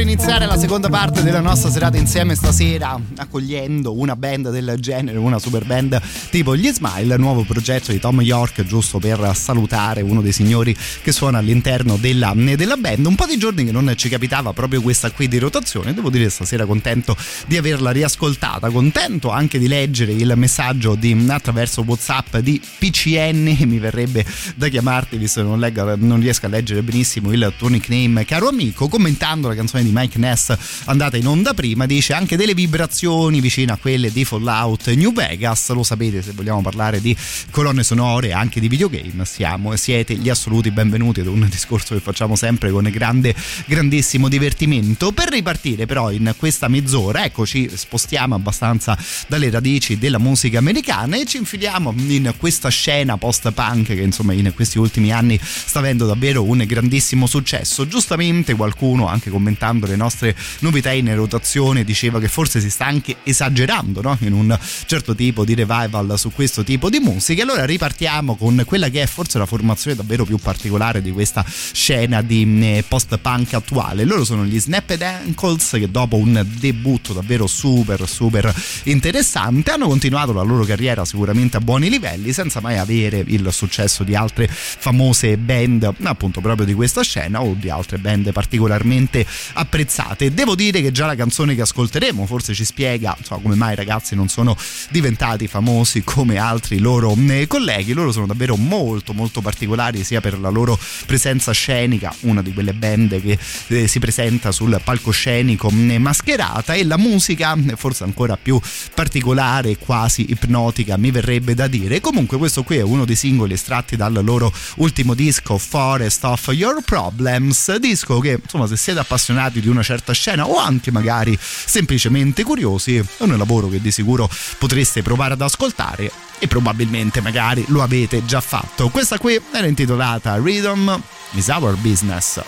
Per 0.00 0.08
iniziare 0.08 0.46
la 0.46 0.56
seconda 0.56 0.88
parte 0.88 1.22
della 1.22 1.40
nostra 1.40 1.68
serata 1.68 1.98
insieme 1.98 2.34
stasera, 2.34 2.98
accogliendo 3.16 3.92
una 3.92 4.16
band 4.16 4.50
del 4.50 4.76
genere, 4.78 5.18
una 5.18 5.38
super 5.38 5.66
band 5.66 6.00
tipo 6.30 6.56
gli 6.56 6.68
Smile, 6.68 7.18
nuovo 7.18 7.42
progetto 7.42 7.92
di 7.92 8.00
Tom 8.00 8.22
York, 8.22 8.64
giusto 8.64 8.98
per 8.98 9.32
salutare 9.34 10.00
uno 10.00 10.22
dei 10.22 10.32
signori 10.32 10.74
che 11.02 11.12
suona 11.12 11.36
all'interno 11.36 11.98
della, 11.98 12.32
della 12.34 12.76
band. 12.78 13.04
Un 13.04 13.14
po' 13.14 13.26
di 13.26 13.36
giorni 13.36 13.62
che 13.62 13.72
non 13.72 13.92
ci 13.94 14.08
capitava 14.08 14.54
proprio 14.54 14.80
questa 14.80 15.10
qui 15.10 15.28
di 15.28 15.36
rotazione, 15.36 15.92
devo 15.92 16.08
dire 16.08 16.30
stasera 16.30 16.64
contento 16.64 17.14
di 17.46 17.58
averla 17.58 17.90
riascoltata, 17.90 18.70
contento 18.70 19.28
anche 19.28 19.58
di 19.58 19.68
leggere 19.68 20.12
il 20.12 20.32
messaggio 20.34 20.94
di, 20.94 21.26
attraverso 21.28 21.82
WhatsApp 21.86 22.36
di 22.36 22.58
PCN, 22.78 23.58
mi 23.68 23.78
verrebbe 23.78 24.24
da 24.54 24.68
chiamarti 24.68 25.18
visto 25.18 25.42
che 25.42 25.46
non, 25.46 25.58
leggo, 25.58 25.94
non 25.96 26.20
riesco 26.20 26.46
a 26.46 26.48
leggere 26.48 26.82
benissimo 26.82 27.30
il 27.32 27.52
tuo 27.58 27.68
nickname, 27.68 28.24
caro 28.24 28.48
amico, 28.48 28.88
commentando 28.88 29.46
la 29.46 29.54
canzone 29.54 29.82
di 29.82 29.88
Mike 29.92 30.18
Ness 30.18 30.56
andata 30.84 31.16
in 31.16 31.26
onda 31.26 31.54
prima, 31.54 31.86
dice 31.86 32.12
anche 32.12 32.36
delle 32.36 32.54
vibrazioni 32.54 33.40
vicine 33.40 33.72
a 33.72 33.76
quelle 33.76 34.10
di 34.10 34.24
Fallout 34.24 34.88
New 34.90 35.12
Vegas, 35.12 35.70
lo 35.70 35.82
sapete 35.82 36.22
se 36.22 36.32
vogliamo 36.32 36.62
parlare 36.62 37.00
di 37.00 37.16
colonne 37.50 37.82
sonore 37.82 38.32
anche 38.32 38.60
di 38.60 38.68
videogame, 38.68 39.24
siamo 39.24 39.72
e 39.72 39.76
siete 39.76 40.14
gli 40.14 40.28
assoluti 40.28 40.70
benvenuti 40.70 41.20
ad 41.20 41.26
un 41.26 41.46
discorso 41.50 41.94
che 41.94 42.00
facciamo 42.00 42.36
sempre 42.36 42.70
con 42.70 42.88
grande, 42.90 43.34
grandissimo 43.66 44.28
divertimento. 44.28 45.12
Per 45.12 45.28
ripartire 45.28 45.86
però 45.86 46.10
in 46.10 46.34
questa 46.36 46.68
mezz'ora, 46.68 47.24
ecco 47.24 47.46
ci 47.46 47.70
spostiamo 47.72 48.34
abbastanza 48.34 48.96
dalle 49.26 49.50
radici 49.50 49.98
della 49.98 50.18
musica 50.18 50.58
americana 50.58 51.16
e 51.16 51.24
ci 51.26 51.36
infiliamo 51.36 51.94
in 51.96 52.34
questa 52.36 52.68
scena 52.68 53.16
post-punk 53.16 53.86
che 53.86 54.00
insomma 54.00 54.32
in 54.32 54.52
questi 54.54 54.78
ultimi 54.78 55.12
anni 55.12 55.38
sta 55.42 55.78
avendo 55.78 56.06
davvero 56.06 56.42
un 56.42 56.64
grandissimo 56.66 57.26
successo. 57.26 57.86
Giustamente 57.86 58.54
qualcuno, 58.54 59.06
anche 59.08 59.30
commentando 59.30 59.79
le 59.86 59.96
nostre 59.96 60.36
novità 60.60 60.92
in 60.92 61.14
rotazione, 61.14 61.84
diceva 61.84 62.20
che 62.20 62.28
forse 62.28 62.60
si 62.60 62.70
sta 62.70 62.86
anche 62.86 63.16
esagerando 63.22 64.00
no? 64.00 64.16
in 64.20 64.32
un 64.32 64.58
certo 64.86 65.14
tipo 65.14 65.44
di 65.44 65.54
revival 65.54 66.18
su 66.18 66.32
questo 66.32 66.64
tipo 66.64 66.90
di 66.90 66.98
musica. 66.98 67.42
Allora 67.42 67.64
ripartiamo 67.64 68.36
con 68.36 68.62
quella 68.66 68.88
che 68.88 69.02
è 69.02 69.06
forse 69.06 69.38
la 69.38 69.46
formazione 69.46 69.96
davvero 69.96 70.24
più 70.24 70.38
particolare 70.38 71.02
di 71.02 71.10
questa 71.10 71.44
scena 71.46 72.22
di 72.22 72.58
eh, 72.60 72.84
post-punk 72.86 73.54
attuale. 73.54 74.04
Loro 74.04 74.24
sono 74.24 74.44
gli 74.44 74.58
Snapped 74.58 75.02
Ankles 75.02 75.70
che 75.72 75.90
dopo 75.90 76.16
un 76.16 76.44
debutto 76.58 77.12
davvero 77.12 77.46
super 77.46 78.08
super 78.08 78.54
interessante 78.84 79.70
hanno 79.70 79.88
continuato 79.88 80.32
la 80.32 80.42
loro 80.42 80.64
carriera 80.64 81.04
sicuramente 81.04 81.56
a 81.56 81.60
buoni 81.60 81.88
livelli 81.88 82.32
senza 82.32 82.60
mai 82.60 82.78
avere 82.78 83.24
il 83.26 83.48
successo 83.52 84.04
di 84.04 84.14
altre 84.14 84.46
famose 84.48 85.36
band 85.36 85.94
appunto 86.02 86.40
proprio 86.40 86.66
di 86.66 86.74
questa 86.74 87.02
scena 87.02 87.42
o 87.42 87.54
di 87.58 87.70
altre 87.70 87.98
band 87.98 88.32
particolarmente 88.32 89.26
apprezzate. 89.54 89.69
Devo 89.70 90.54
dire 90.54 90.82
che 90.82 90.92
già 90.92 91.06
la 91.06 91.14
canzone 91.14 91.54
che 91.54 91.62
ascolteremo 91.62 92.26
forse 92.26 92.52
ci 92.54 92.64
spiega 92.64 93.14
insomma, 93.16 93.40
come 93.40 93.54
mai 93.54 93.72
i 93.72 93.76
ragazzi 93.76 94.14
non 94.14 94.28
sono 94.28 94.56
diventati 94.90 95.46
famosi 95.46 96.02
come 96.02 96.36
altri 96.36 96.78
loro 96.78 97.16
eh, 97.28 97.46
colleghi. 97.46 97.92
Loro 97.92 98.12
sono 98.12 98.26
davvero 98.26 98.56
molto 98.56 99.12
molto 99.12 99.40
particolari 99.40 100.04
sia 100.04 100.20
per 100.20 100.38
la 100.38 100.48
loro 100.48 100.78
presenza 101.06 101.52
scenica, 101.52 102.14
una 102.20 102.42
di 102.42 102.52
quelle 102.52 102.74
band 102.74 103.20
che 103.20 103.38
eh, 103.68 103.86
si 103.86 103.98
presenta 103.98 104.52
sul 104.52 104.80
palcoscenico 104.82 105.70
eh, 105.70 105.98
mascherata 105.98 106.74
e 106.74 106.84
la 106.84 106.98
musica 106.98 107.56
forse 107.76 108.04
ancora 108.04 108.36
più 108.36 108.60
particolare, 108.94 109.76
quasi 109.76 110.30
ipnotica 110.30 110.96
mi 110.96 111.10
verrebbe 111.10 111.54
da 111.54 111.66
dire. 111.66 112.00
Comunque 112.00 112.38
questo 112.38 112.62
qui 112.62 112.76
è 112.76 112.82
uno 112.82 113.04
dei 113.04 113.16
singoli 113.16 113.54
estratti 113.54 113.96
dal 113.96 114.20
loro 114.22 114.52
ultimo 114.76 115.14
disco 115.14 115.58
Forest 115.58 116.24
of 116.24 116.48
Your 116.52 116.82
Problems, 116.84 117.76
disco 117.76 118.18
che 118.18 118.38
insomma 118.42 118.66
se 118.66 118.76
siete 118.76 119.00
appassionati 119.00 119.49
di 119.58 119.66
una 119.66 119.82
certa 119.82 120.12
scena 120.12 120.46
o 120.46 120.56
anche 120.58 120.92
magari 120.92 121.36
semplicemente 121.40 122.44
curiosi 122.44 122.96
è 122.96 123.04
un 123.18 123.36
lavoro 123.36 123.68
che 123.68 123.80
di 123.80 123.90
sicuro 123.90 124.30
potreste 124.58 125.02
provare 125.02 125.32
ad 125.34 125.40
ascoltare 125.40 126.12
e 126.38 126.46
probabilmente 126.46 127.20
magari 127.20 127.64
lo 127.68 127.82
avete 127.82 128.24
già 128.24 128.40
fatto. 128.40 128.88
Questa 128.88 129.18
qui 129.18 129.40
era 129.52 129.66
intitolata 129.66 130.36
Rhythm 130.36 131.02
is 131.32 131.48
Our 131.48 131.74
Business. 131.76 132.40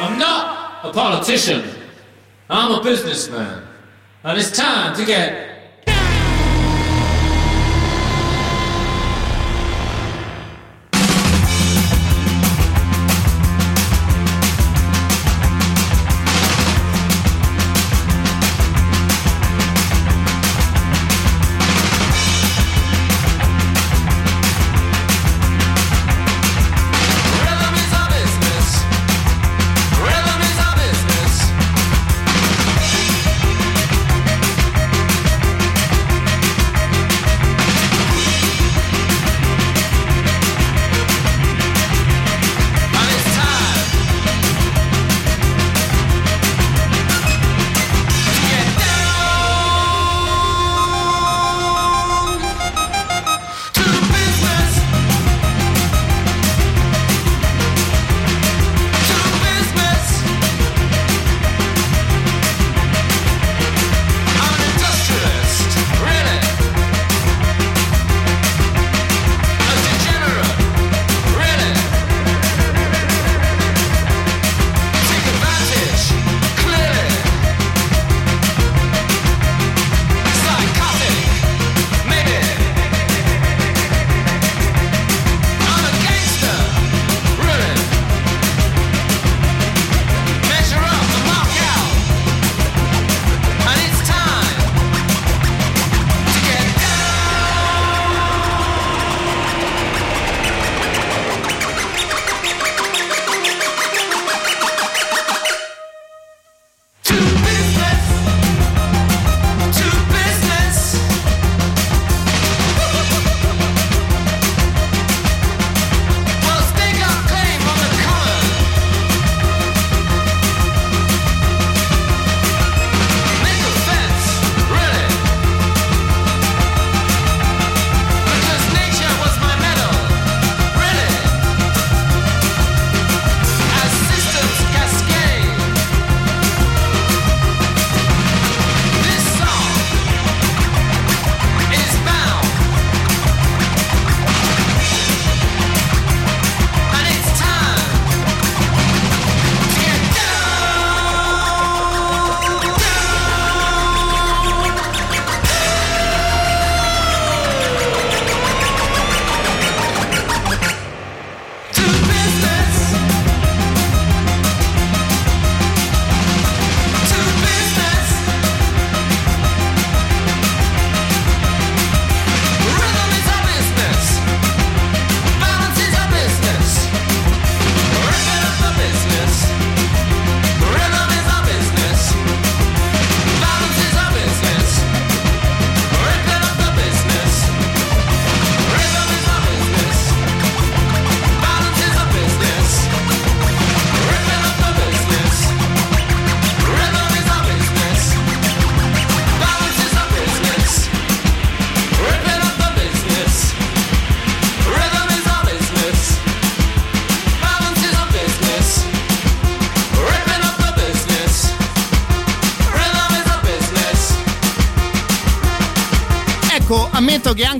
I'm 0.00 0.18
not 0.18 0.84
a 0.84 0.90
politician. 0.92 1.62
I'm 2.48 2.72
a 2.72 2.80
businessman. 2.80 3.62
And 4.22 4.38
it's 4.38 4.50
time 4.50 4.94
to 4.94 5.04
get 5.04 5.55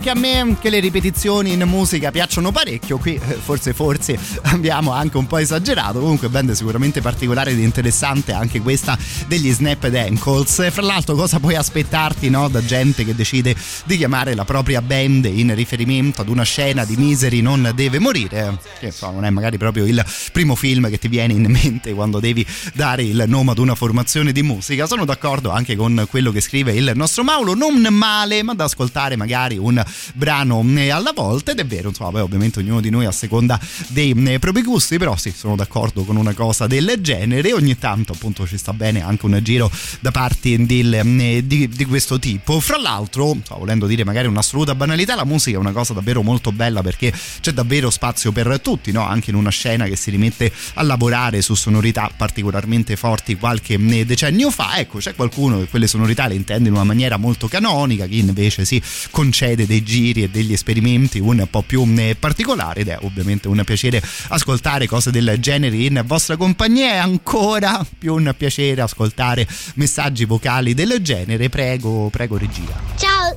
anche 0.06 0.10
a 0.10 0.14
me 0.20 0.56
che 0.60 0.70
le 0.70 0.78
ripetizioni 0.78 1.52
in 1.52 1.62
musica 1.62 2.12
piacciono 2.12 2.52
parecchio, 2.52 2.98
qui 2.98 3.14
eh, 3.14 3.34
forse 3.34 3.72
forse 3.72 4.16
abbiamo 4.42 4.92
anche 4.92 5.16
un 5.16 5.26
po' 5.26 5.38
esagerato, 5.38 5.98
comunque 5.98 6.28
band 6.28 6.52
sicuramente 6.52 7.00
particolare 7.00 7.50
ed 7.50 7.58
interessante 7.58 8.32
anche 8.32 8.60
questa 8.60 8.96
degli 9.26 9.50
Snapped 9.50 9.94
Ankles. 9.94 10.70
Fra 10.70 10.82
l'altro 10.82 11.16
cosa 11.16 11.40
puoi 11.40 11.56
aspettarti 11.56 12.30
no, 12.30 12.48
da 12.48 12.64
gente 12.64 13.04
che 13.04 13.16
decide 13.16 13.56
di 13.84 13.96
chiamare 13.96 14.34
la 14.34 14.44
propria 14.44 14.80
band 14.80 15.24
in 15.24 15.52
riferimento 15.54 16.20
ad 16.20 16.28
una 16.28 16.44
scena 16.44 16.84
di 16.84 16.96
Misery 16.96 17.40
non 17.40 17.72
deve 17.74 17.98
morire, 17.98 18.58
che 18.78 18.86
insomma 18.86 19.14
non 19.14 19.24
è 19.24 19.30
magari 19.30 19.58
proprio 19.58 19.86
il 19.86 20.04
primo 20.30 20.54
film 20.54 20.88
che 20.88 20.98
ti 20.98 21.08
viene 21.08 21.32
in 21.32 21.46
mente 21.50 21.94
quando 21.94 22.20
devi 22.20 22.46
dare 22.74 23.02
il 23.02 23.24
nome 23.26 23.50
ad 23.50 23.58
una 23.58 23.74
formazione 23.74 24.30
di 24.30 24.42
musica. 24.42 24.86
Sono 24.86 25.04
d'accordo 25.04 25.50
anche 25.50 25.74
con 25.74 26.06
quello 26.08 26.30
che 26.30 26.40
scrive 26.40 26.74
il 26.74 26.92
nostro 26.94 27.24
Mauro, 27.24 27.54
non 27.54 27.74
male, 27.90 28.44
ma 28.44 28.54
da 28.54 28.64
ascoltare 28.64 29.16
magari 29.16 29.56
un 29.56 29.82
brano 30.14 30.64
eh, 30.76 30.90
alla 30.90 31.12
volta 31.14 31.52
ed 31.52 31.58
è 31.58 31.66
vero, 31.66 31.88
insomma, 31.88 32.10
poi 32.10 32.20
ovviamente 32.20 32.58
ognuno 32.60 32.80
di 32.80 32.90
noi 32.90 33.04
a 33.06 33.12
seconda 33.12 33.58
dei 33.88 34.12
eh, 34.12 34.38
propri 34.38 34.62
gusti, 34.62 34.98
però 34.98 35.16
sì, 35.16 35.32
sono 35.34 35.56
d'accordo 35.56 36.04
con 36.04 36.16
una 36.16 36.34
cosa 36.34 36.66
del 36.66 36.96
genere, 37.00 37.52
ogni 37.52 37.78
tanto 37.78 38.12
appunto 38.12 38.46
ci 38.46 38.56
sta 38.58 38.72
bene 38.72 39.02
anche 39.02 39.26
un 39.26 39.38
giro 39.42 39.70
da 40.00 40.10
parti 40.10 40.64
del, 40.66 40.94
eh, 40.94 41.46
di, 41.46 41.68
di 41.68 41.84
questo 41.84 42.18
tipo. 42.18 42.60
Fra 42.60 42.78
l'altro, 42.78 43.32
insomma, 43.32 43.60
volendo 43.60 43.86
dire 43.86 44.04
magari 44.04 44.26
un'assoluta 44.26 44.74
banalità, 44.74 45.14
la 45.14 45.24
musica 45.24 45.56
è 45.56 45.60
una 45.60 45.72
cosa 45.72 45.92
davvero 45.92 46.22
molto 46.22 46.52
bella 46.52 46.82
perché 46.82 47.12
c'è 47.40 47.52
davvero 47.52 47.90
spazio 47.90 48.32
per 48.32 48.60
tutti, 48.60 48.92
no? 48.92 49.06
anche 49.06 49.30
in 49.30 49.36
una 49.36 49.50
scena 49.50 49.86
che 49.86 49.96
si 49.96 50.10
rimette 50.10 50.52
a 50.74 50.82
lavorare 50.82 51.42
su 51.42 51.54
sonorità 51.54 52.10
particolarmente 52.16 52.96
forti 52.96 53.36
qualche 53.36 53.78
decennio 54.04 54.50
fa, 54.50 54.78
ecco 54.78 54.98
c'è 54.98 55.14
qualcuno 55.14 55.58
che 55.58 55.66
quelle 55.66 55.86
sonorità 55.86 56.26
le 56.26 56.34
intende 56.34 56.68
in 56.68 56.74
una 56.74 56.84
maniera 56.84 57.16
molto 57.16 57.48
canonica, 57.48 58.06
chi 58.06 58.18
invece 58.18 58.64
si 58.64 58.80
concede 59.10 59.66
dei 59.66 59.82
giri 59.86 60.24
e 60.24 60.28
degli 60.28 60.52
esperimenti 60.52 61.20
un 61.20 61.46
po' 61.48 61.62
più 61.62 61.86
eh, 61.96 62.16
particolari 62.18 62.80
ed 62.80 62.88
è 62.88 62.98
ovviamente 63.02 63.46
un 63.46 63.62
piacere 63.64 64.02
ascoltare 64.28 64.88
cose 64.88 65.12
del 65.12 65.36
genere 65.38 65.76
in 65.76 66.02
vostra 66.04 66.36
compagnia 66.36 66.94
e 66.94 66.96
ancora 66.96 67.86
più 67.96 68.14
un 68.14 68.34
piacere 68.36 68.80
ascoltare 68.82 69.46
messaggi 69.74 70.24
vocali 70.24 70.74
del 70.74 70.98
genere, 71.00 71.48
prego, 71.48 72.08
prego 72.10 72.36
regia. 72.36 72.74
Ciao, 72.96 73.36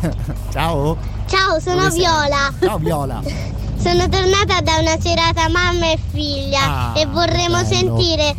Ciao. 0.52 0.98
ciao, 1.26 1.58
sono? 1.58 1.88
Viola. 1.90 2.52
Ciao 2.60 2.78
Viola. 2.78 3.22
Sono 3.78 4.08
tornata 4.08 4.60
da 4.62 4.78
una 4.80 4.98
serata 5.00 5.48
mamma 5.48 5.92
e 5.92 5.98
figlia 6.12 6.92
Ah, 6.92 6.98
e 6.98 7.06
vorremmo 7.06 7.62
bello. 7.62 7.66
sentire 7.66 8.34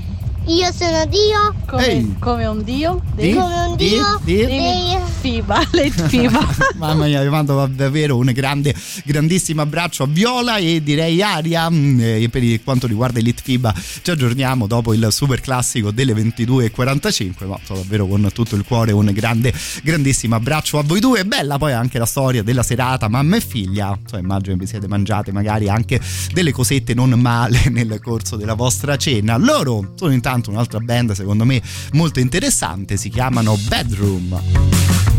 Io 0.48 0.72
sono 0.72 1.06
Dio. 1.08 1.54
Ehi. 1.78 2.16
Come 2.20 2.46
un 2.46 2.64
dio? 2.64 3.02
Di? 3.16 3.34
Come 3.34 3.66
un 3.68 3.76
Di? 3.76 3.90
dio. 3.90 4.20
Di? 4.24 4.46
dei- 4.46 4.96
FIBA, 5.20 5.68
le 5.72 5.90
FIBA. 5.90 6.48
Mamma 6.78 7.06
mia, 7.06 7.22
vi 7.22 7.28
mando 7.28 7.68
davvero 7.74 8.16
un 8.16 8.32
grande, 8.34 8.74
grandissimo 9.04 9.62
abbraccio 9.64 10.04
a 10.04 10.08
Viola 10.08 10.56
e 10.58 10.82
direi 10.82 11.22
Aria. 11.22 11.70
mm, 11.70 12.00
E 12.00 12.30
per 12.30 12.64
quanto 12.64 12.88
riguarda 12.88 13.20
Elite 13.20 13.42
FIBA, 13.44 13.74
ci 14.04 14.12
aggiorniamo 14.12 14.68
dopo 14.68 14.94
il 14.94 15.08
super 15.12 15.42
classico 15.42 15.92
delle 15.92 16.14
22.45. 16.14 17.46
Ma 17.46 17.60
so, 17.66 17.74
davvero 17.74 18.08
con 18.08 18.30
tutto 18.32 18.56
il 18.56 18.64
cuore 18.64 18.94
un 18.94 19.12
grande, 19.14 19.54
grandissimo 19.84 20.36
abbraccio 20.36 20.78
a 20.80 20.84
voi 20.84 21.02
due. 21.02 21.26
Bella 21.26 21.58
poi 21.58 21.74
anche 21.74 21.98
la 21.98 22.06
storia 22.06 22.42
della 22.44 22.64
serata, 22.64 23.10
mamma 23.10 23.36
e 23.36 23.42
figlia. 23.42 23.98
Insomma, 24.02 24.22
immagino 24.22 24.56
vi 24.56 24.68
siete 24.68 24.88
mangiate 24.88 25.34
magari 25.34 25.68
anche 25.68 26.00
delle 26.32 26.52
cosette 26.54 26.94
non 26.94 27.10
male 27.20 27.68
nel 27.70 28.00
corso 28.02 28.38
della 28.38 28.54
vostra 28.54 28.96
cena. 28.96 29.36
Loro 29.36 29.92
sono 29.96 30.14
intanto 30.14 30.36
un'altra 30.46 30.80
band, 30.80 31.12
secondo 31.12 31.46
me, 31.46 31.62
molto 31.94 32.20
interessante. 32.20 32.98
Si 32.98 33.10
chiamano 33.10 33.56
Bedroom. 33.68 35.17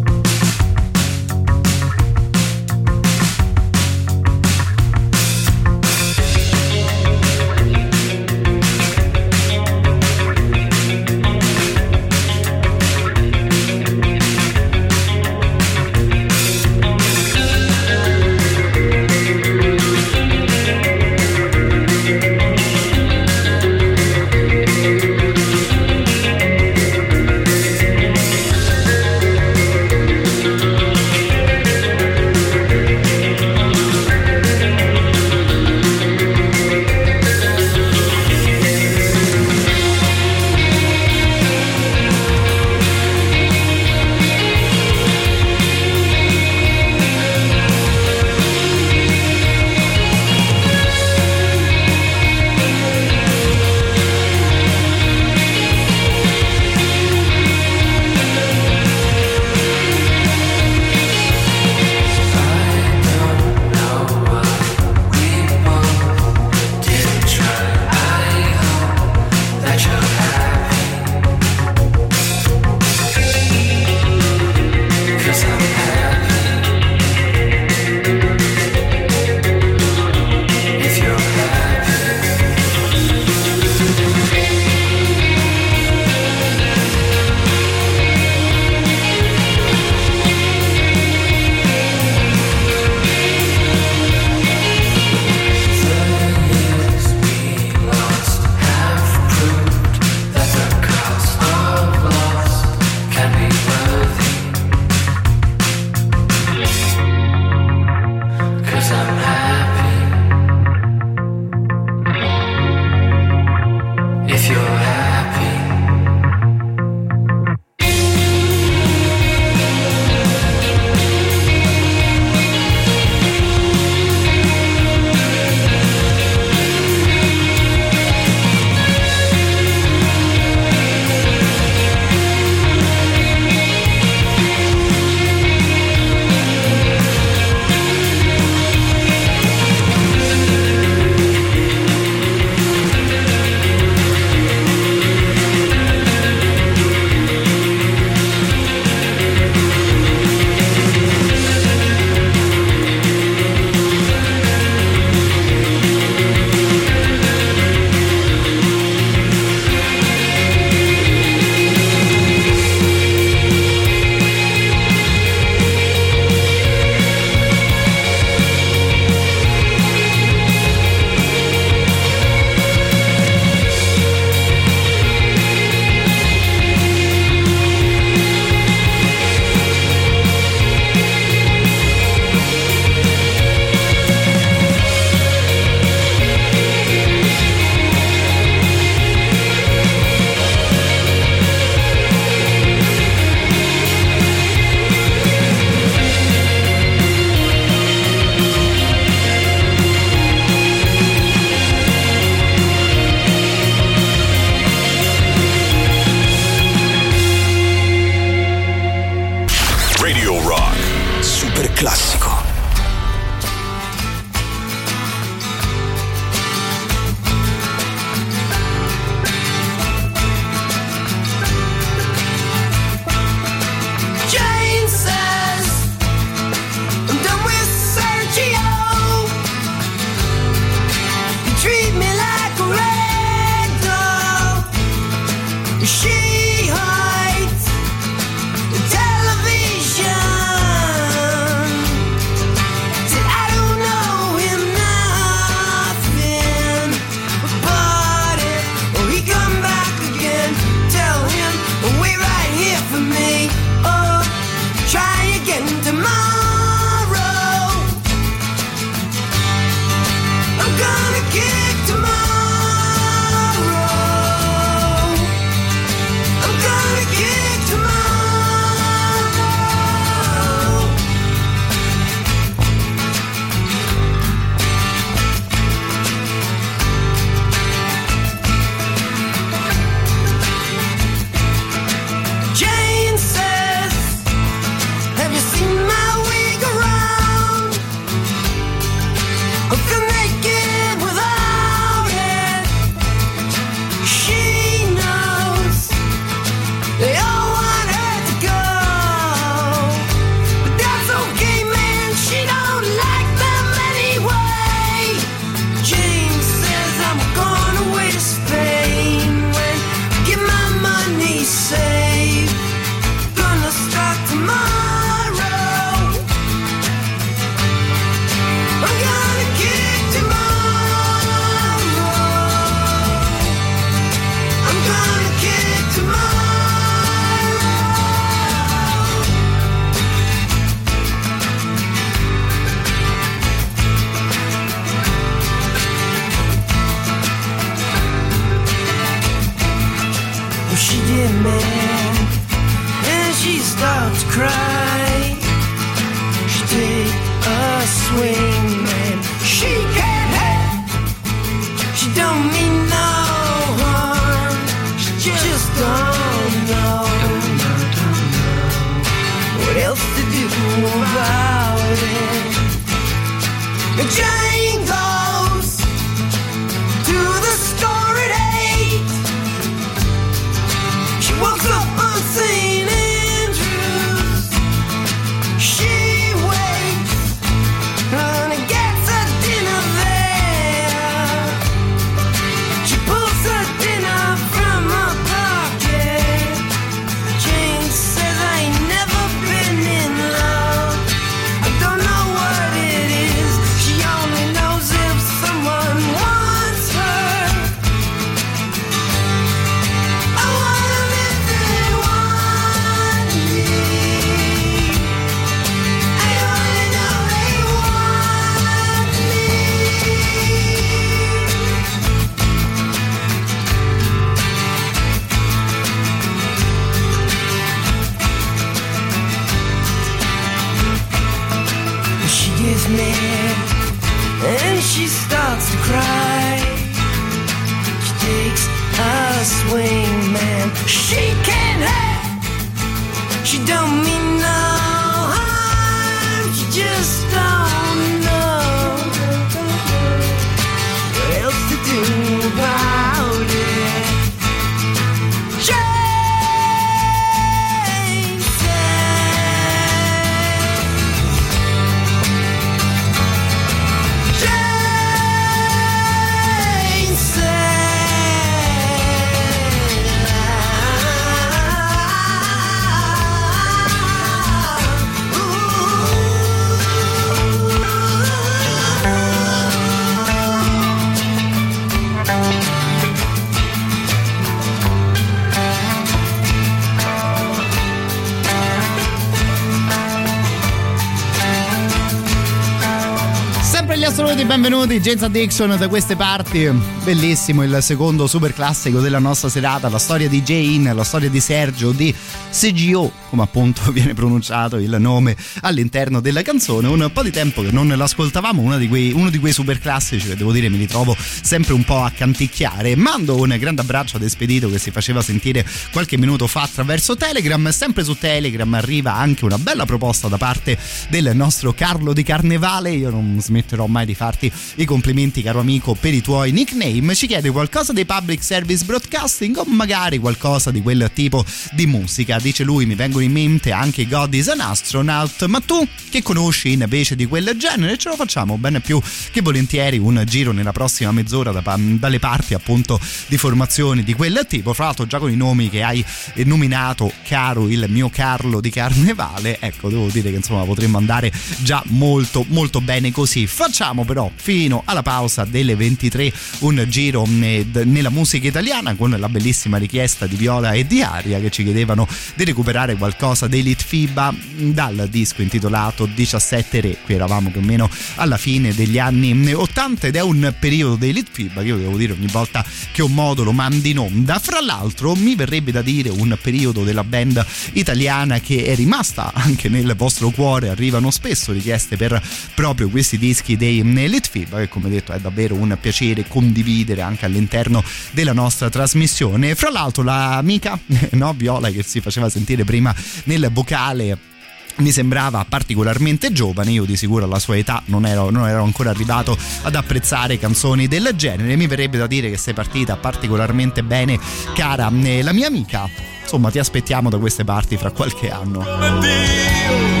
Benvenuti, 484.91 484.99
James 484.99 485.23
Addiction 485.23 485.77
da 485.77 485.87
queste 485.87 486.15
parti. 486.15 486.69
Bellissimo 487.03 487.63
il 487.63 487.77
secondo 487.81 488.27
super 488.27 488.53
classico 488.53 488.99
della 488.99 489.19
nostra 489.19 489.47
serata, 489.47 489.89
la 489.89 489.97
storia 489.97 490.27
di 490.27 490.41
Jane, 490.41 490.93
la 490.93 491.03
storia 491.03 491.29
di 491.29 491.39
Sergio, 491.39 491.91
di 491.91 492.13
CGO, 492.51 493.11
come 493.29 493.43
appunto 493.43 493.89
viene 493.91 494.13
pronunciato 494.13 494.75
il 494.77 494.93
nome 494.99 495.35
all'interno 495.61 496.19
della 496.19 496.41
canzone. 496.41 496.87
Un 496.87 497.09
po' 497.13 497.23
di 497.23 497.31
tempo 497.31 497.61
che 497.61 497.71
non 497.71 497.87
l'ascoltavamo, 497.87 498.61
uno 498.61 498.77
di 498.77 498.89
quei, 498.89 499.13
uno 499.13 499.29
di 499.29 499.39
quei 499.39 499.53
super 499.53 499.79
classici 499.79 500.27
che 500.27 500.35
devo 500.35 500.51
dire 500.51 500.69
mi 500.69 500.77
ritrovo 500.77 501.15
sempre 501.17 501.73
un 501.73 501.83
po' 501.83 502.03
a 502.03 502.11
canticchiare. 502.11 502.95
Mando 502.97 503.37
un 503.37 503.55
grande 503.57 503.81
abbraccio 503.81 504.17
ad 504.17 504.23
Espedito 504.23 504.69
che 504.69 504.79
si 504.79 504.91
faceva 504.91 505.21
sentire 505.21 505.65
qualche 505.91 506.17
minuto 506.17 506.45
fa 506.45 506.63
attraverso 506.63 507.15
Telegram. 507.15 507.69
Sempre 507.69 508.03
su 508.03 508.17
Telegram 508.17 508.71
arriva 508.73 509.15
anche 509.15 509.45
una 509.45 509.57
bella 509.57 509.85
proposta 509.85 510.27
da 510.27 510.37
parte 510.37 510.77
del 511.09 511.31
nostro 511.33 511.73
Carlo 511.73 512.11
di 512.11 512.23
Carnevale. 512.23 512.91
Io 512.91 513.09
non 513.09 513.39
smetterò 513.39 513.85
mai 513.87 514.05
di 514.05 514.13
farti 514.13 514.51
i 514.75 514.85
complimenti, 514.85 515.41
caro 515.41 515.61
amico, 515.61 515.95
per 515.97 516.13
i 516.13 516.21
tuoi 516.21 516.51
nickname. 516.51 517.15
Ci 517.15 517.27
chiede 517.27 517.49
qualcosa 517.49 517.93
dei 517.93 518.05
public 518.05 518.43
service 518.43 518.83
broadcasting 518.83 519.55
o 519.55 519.63
magari 519.65 520.19
qualcosa 520.19 520.69
di 520.69 520.81
quel 520.81 521.09
tipo 521.13 521.45
di 521.71 521.85
musica. 521.85 522.39
Dice 522.41 522.63
lui: 522.63 522.85
Mi 522.85 522.95
vengono 522.95 523.23
in 523.23 523.31
mente 523.31 523.71
anche 523.71 524.07
God 524.07 524.33
is 524.33 524.47
an 524.47 524.59
Astronaut. 524.59 525.45
Ma 525.45 525.59
tu 525.59 525.87
che 526.09 526.21
conosci 526.21 526.71
invece 526.71 527.15
di 527.15 527.25
quel 527.25 527.55
genere? 527.57 527.97
Ce 527.97 528.09
lo 528.09 528.15
facciamo 528.15 528.57
bene 528.57 528.79
più 528.79 529.01
che 529.31 529.41
volentieri 529.41 529.97
un 529.97 530.23
giro 530.25 530.51
nella 530.51 530.71
prossima 530.71 531.11
mezz'ora 531.11 531.51
da, 531.51 531.61
dalle 531.77 532.19
parti 532.19 532.53
appunto 532.53 532.99
di 533.27 533.37
formazioni 533.37 534.03
di 534.03 534.13
quel 534.13 534.45
tipo. 534.47 534.73
Fra 534.73 534.85
l'altro, 534.85 535.07
già 535.07 535.19
con 535.19 535.31
i 535.31 535.35
nomi 535.35 535.69
che 535.69 535.83
hai 535.83 536.03
nominato, 536.43 537.11
caro 537.23 537.69
il 537.69 537.85
mio 537.89 538.09
Carlo 538.09 538.59
di 538.59 538.69
Carnevale, 538.69 539.59
ecco, 539.59 539.89
devo 539.89 540.07
dire 540.07 540.29
che 540.29 540.37
insomma 540.37 540.63
potremmo 540.63 540.97
andare 540.97 541.31
già 541.59 541.83
molto 541.87 542.45
molto 542.47 542.81
bene 542.81 543.11
così. 543.11 543.47
Facciamo 543.47 544.05
però 544.05 544.29
fino 544.33 544.81
alla 544.85 545.01
pausa 545.01 545.45
delle 545.45 545.75
23 545.75 546.31
un 546.59 546.85
giro 546.87 547.25
nella 547.27 548.09
musica 548.09 548.47
italiana 548.47 548.95
con 548.95 549.15
la 549.17 549.29
bellissima 549.29 549.77
richiesta 549.77 550.27
di 550.27 550.35
Viola 550.35 550.71
e 550.71 550.85
di 550.85 551.01
Aria 551.01 551.39
che 551.39 551.49
ci 551.49 551.63
chiedevano 551.63 552.07
di 552.35 552.43
recuperare 552.43 552.95
qualcosa 552.95 553.47
dei 553.47 553.63
Litfiba 553.63 554.33
dal 554.55 555.07
disco 555.09 555.41
intitolato 555.41 556.05
17 556.05 556.81
Re. 556.81 556.97
Qui 557.03 557.13
eravamo 557.13 557.49
più 557.49 557.61
o 557.61 557.63
meno 557.63 557.89
alla 558.15 558.37
fine 558.37 558.73
degli 558.73 558.99
anni 558.99 559.53
80 559.53 560.07
ed 560.07 560.15
è 560.15 560.21
un 560.21 560.53
periodo 560.59 560.95
dei 560.95 561.13
Litfiba 561.13 561.61
che 561.61 561.67
io 561.67 561.77
devo 561.77 561.97
dire 561.97 562.13
ogni 562.13 562.27
volta 562.27 562.63
che 562.91 563.01
ho 563.01 563.07
modo 563.07 563.43
lo 563.43 563.51
mandi 563.51 563.91
in 563.91 563.99
onda. 563.99 564.39
Fra 564.39 564.61
l'altro 564.61 565.15
mi 565.15 565.35
verrebbe 565.35 565.71
da 565.71 565.81
dire 565.81 566.09
un 566.09 566.37
periodo 566.41 566.83
della 566.83 567.03
band 567.03 567.45
italiana 567.73 568.39
che 568.39 568.65
è 568.65 568.75
rimasta 568.75 569.31
anche 569.33 569.69
nel 569.69 569.93
vostro 569.95 570.29
cuore, 570.29 570.69
arrivano 570.69 571.11
spesso 571.11 571.51
richieste 571.51 571.97
per 571.97 572.21
proprio 572.53 572.89
questi 572.89 573.17
dischi 573.17 573.57
dei 573.57 573.81
Litfiba 573.83 574.57
che 574.57 574.67
come 574.67 574.89
detto 574.89 575.11
è 575.11 575.19
davvero 575.19 575.55
un 575.55 575.77
piacere 575.79 576.27
condividere 576.27 577.01
anche 577.01 577.25
all'interno 577.25 577.83
della 578.11 578.33
nostra 578.33 578.69
trasmissione. 578.69 579.55
Fra 579.55 579.69
l'altro 579.69 580.03
l'amica 580.03 580.79
no, 581.11 581.33
Viola 581.33 581.69
che 581.69 581.83
si 581.83 582.01
faceva 582.01 582.20
sentire 582.29 582.63
prima 582.63 582.93
nel 583.25 583.49
vocale 583.51 584.29
mi 584.77 584.91
sembrava 584.91 585.45
particolarmente 585.47 586.31
giovane, 586.31 586.71
io 586.71 586.85
di 586.85 586.95
sicuro 586.95 587.25
alla 587.25 587.39
sua 587.39 587.57
età 587.57 587.81
non 587.85 588.05
ero, 588.05 588.29
non 588.29 588.47
ero, 588.47 588.63
ancora 588.63 588.89
arrivato 588.89 589.37
ad 589.63 589.75
apprezzare 589.75 590.39
canzoni 590.39 590.87
del 590.87 591.11
genere, 591.15 591.55
mi 591.55 591.67
verrebbe 591.67 591.97
da 591.97 592.07
dire 592.07 592.29
che 592.29 592.37
sei 592.37 592.53
partita 592.53 592.95
particolarmente 592.95 593.83
bene, 593.83 594.19
cara 594.55 594.91
eh, 595.03 595.21
la 595.21 595.33
mia 595.33 595.47
amica. 595.47 595.89
Insomma, 596.21 596.49
ti 596.49 596.59
aspettiamo 596.59 597.09
da 597.09 597.17
queste 597.17 597.43
parti 597.43 597.75
fra 597.75 597.91
qualche 597.91 598.29
anno. 598.29 600.00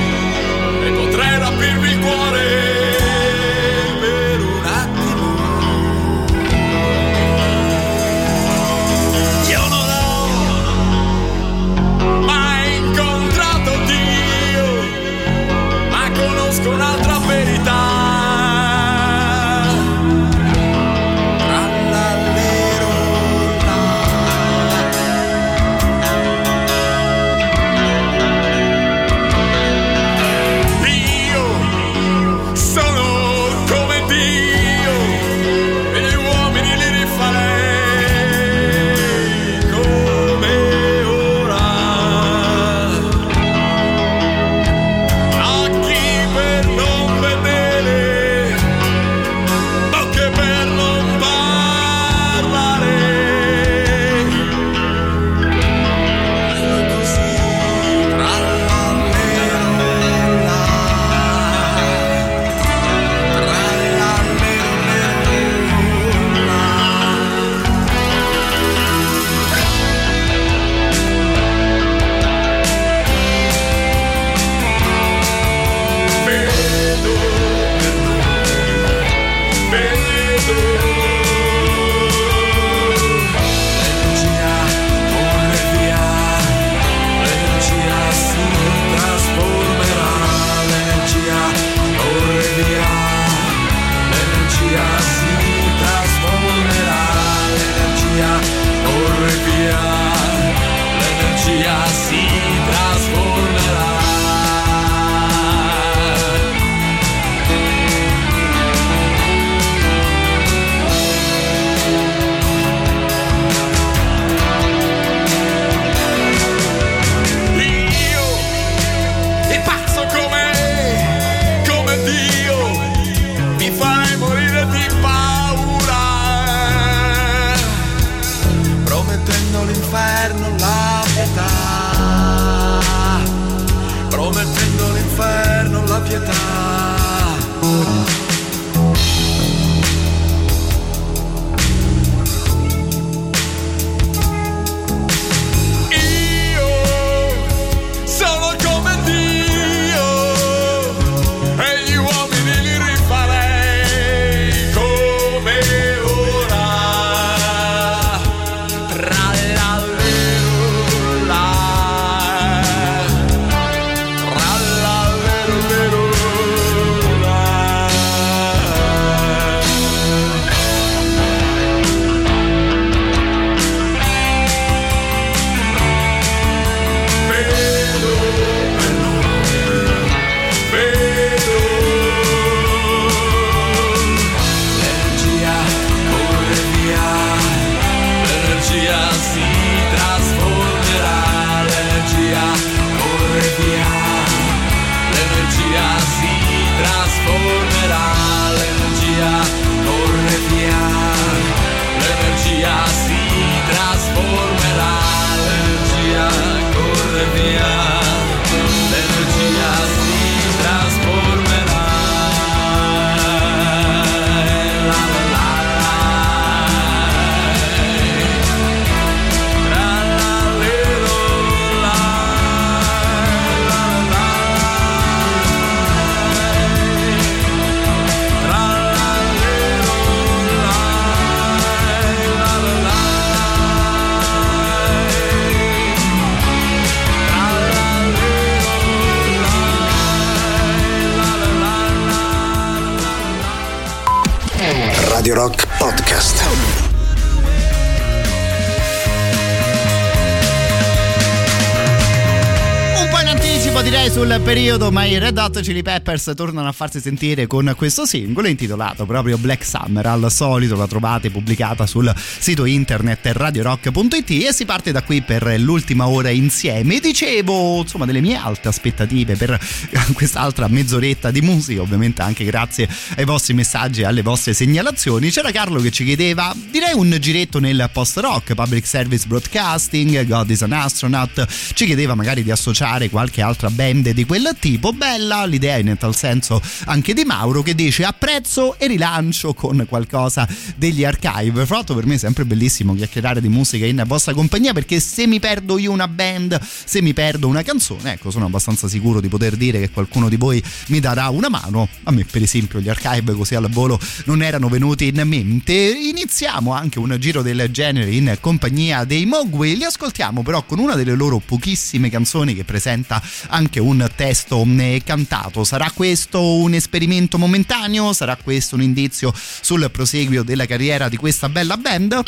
Red 255.31 255.39
Hot 255.39 255.61
Chili 255.61 255.81
Peppers 255.81 256.33
tornano 256.35 256.67
a 256.67 256.73
farsi 256.73 256.99
sentire 256.99 257.47
con 257.47 257.73
questo 257.77 258.05
singolo 258.05 258.49
intitolato 258.49 259.05
proprio 259.05 259.37
Black 259.37 259.63
Summer. 259.63 260.05
Al 260.05 260.29
solito 260.29 260.75
la 260.75 260.87
trovate 260.87 261.31
pubblicata 261.31 261.85
sul 261.85 262.13
sito 262.17 262.65
internet 262.65 263.27
radiorock.it 263.27 264.29
e 264.29 264.51
si 264.51 264.65
parte 264.65 264.91
da 264.91 265.03
qui 265.03 265.21
per 265.21 265.57
l'ultima 265.57 266.09
ora 266.09 266.27
insieme. 266.27 266.99
Dicevo, 266.99 267.79
insomma, 267.79 268.03
delle 268.05 268.19
mie 268.19 268.35
alte 268.35 268.67
aspettative 268.67 269.37
per 269.37 269.57
quest'altra 270.11 270.67
mezz'oretta 270.67 271.31
di 271.31 271.39
musica, 271.39 271.81
ovviamente 271.81 272.21
anche 272.21 272.43
grazie 272.43 272.89
ai 273.15 273.23
vostri 273.23 273.53
messaggi 273.53 274.01
e 274.01 274.05
alle 274.05 274.23
vostre 274.23 274.53
segnalazioni. 274.53 275.31
C'era 275.31 275.51
Carlo 275.51 275.79
che 275.79 275.91
ci 275.91 276.03
chiedeva, 276.03 276.53
direi 276.69 276.91
un 276.93 277.15
giretto 277.21 277.61
nel 277.61 277.89
post-rock, 277.93 278.53
public 278.53 278.85
service 278.85 279.25
broadcasting, 279.27 280.25
God 280.25 280.49
is 280.49 280.61
an 280.61 280.73
astronaut. 280.73 281.47
Ci 281.73 281.85
chiedeva 281.85 282.15
magari 282.15 282.43
di 282.43 282.51
associare 282.51 283.09
qualche 283.09 283.41
altra 283.41 283.69
band 283.69 284.09
di 284.09 284.25
quel 284.25 284.53
tipo. 284.59 284.91
Bella 285.21 285.45
l'idea 285.45 285.77
in 285.77 285.95
tal 285.99 286.15
senso 286.15 286.59
anche 286.85 287.13
di 287.13 287.23
Mauro 287.25 287.61
che 287.61 287.75
dice 287.75 288.05
apprezzo 288.05 288.75
e 288.79 288.87
rilancio 288.87 289.53
con 289.53 289.85
qualcosa 289.87 290.47
degli 290.81 291.05
archive. 291.05 291.67
Fra 291.67 291.75
l'altro 291.75 291.93
per 291.93 292.07
me 292.07 292.15
è 292.15 292.17
sempre 292.17 292.43
bellissimo 292.43 292.95
chiacchierare 292.95 293.39
di 293.39 293.49
musica 293.49 293.85
in 293.85 294.03
vostra 294.07 294.33
compagnia 294.33 294.73
perché 294.73 294.99
se 294.99 295.27
mi 295.27 295.39
perdo 295.39 295.77
io 295.77 295.91
una 295.91 296.07
band, 296.07 296.59
se 296.59 297.03
mi 297.03 297.13
perdo 297.13 297.47
una 297.47 297.61
canzone, 297.61 298.13
ecco 298.13 298.31
sono 298.31 298.45
abbastanza 298.45 298.87
sicuro 298.87 299.21
di 299.21 299.27
poter 299.27 299.57
dire 299.57 299.79
che 299.79 299.91
qualcuno 299.91 300.27
di 300.27 300.37
voi 300.37 300.61
mi 300.87 300.99
darà 300.99 301.29
una 301.29 301.49
mano. 301.49 301.87
A 302.05 302.11
me 302.11 302.25
per 302.25 302.41
esempio 302.41 302.79
gli 302.79 302.89
archive 302.89 303.33
così 303.33 303.53
al 303.53 303.69
volo 303.69 303.99
non 304.25 304.41
erano 304.41 304.69
venuti 304.69 305.05
in 305.05 305.21
mente. 305.23 305.71
Iniziamo 305.73 306.73
anche 306.73 306.97
un 306.97 307.15
giro 307.19 307.43
del 307.43 307.69
genere 307.69 308.09
in 308.09 308.35
compagnia 308.41 309.03
dei 309.03 309.27
Mogwai. 309.27 309.77
Li 309.77 309.83
ascoltiamo 309.83 310.41
però 310.41 310.63
con 310.63 310.79
una 310.79 310.95
delle 310.95 311.13
loro 311.13 311.37
pochissime 311.37 312.09
canzoni 312.09 312.55
che 312.55 312.63
presenta 312.63 313.21
anche 313.49 313.79
un 313.79 314.09
testo 314.15 314.65
eh, 314.65 315.03
cantato. 315.05 315.63
Sarà 315.63 315.91
questo 315.93 316.55
un 316.55 316.73
esperimento 316.73 317.37
momentaneo? 317.37 318.13
Sarà 318.13 318.35
questo 318.35 318.73
un 318.73 318.81
indizio 318.81 319.31
sul 319.35 319.87
proseguio 319.91 320.41
della 320.41 320.65
carriera 320.71 321.09
di 321.09 321.17
questa 321.17 321.49
bella 321.49 321.75
band? 321.75 322.23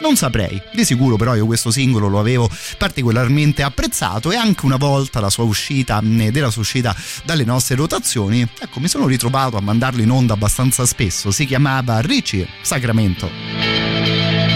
Non 0.00 0.16
saprei, 0.16 0.60
di 0.72 0.84
sicuro 0.84 1.14
però 1.14 1.36
io 1.36 1.46
questo 1.46 1.70
singolo 1.70 2.08
lo 2.08 2.18
avevo 2.18 2.50
particolarmente 2.76 3.62
apprezzato 3.62 4.32
e 4.32 4.36
anche 4.36 4.66
una 4.66 4.76
volta 4.76 5.20
la 5.20 5.30
sua 5.30 5.44
uscita, 5.44 6.02
eh, 6.18 6.32
della 6.32 6.50
sua 6.50 6.62
uscita 6.62 6.92
dalle 7.24 7.44
nostre 7.44 7.76
rotazioni, 7.76 8.42
ecco 8.42 8.80
mi 8.80 8.88
sono 8.88 9.06
ritrovato 9.06 9.56
a 9.56 9.60
mandarlo 9.60 10.02
in 10.02 10.10
onda 10.10 10.32
abbastanza 10.32 10.84
spesso, 10.86 11.30
si 11.30 11.46
chiamava 11.46 12.00
Ricci 12.00 12.44
Sacramento. 12.62 14.51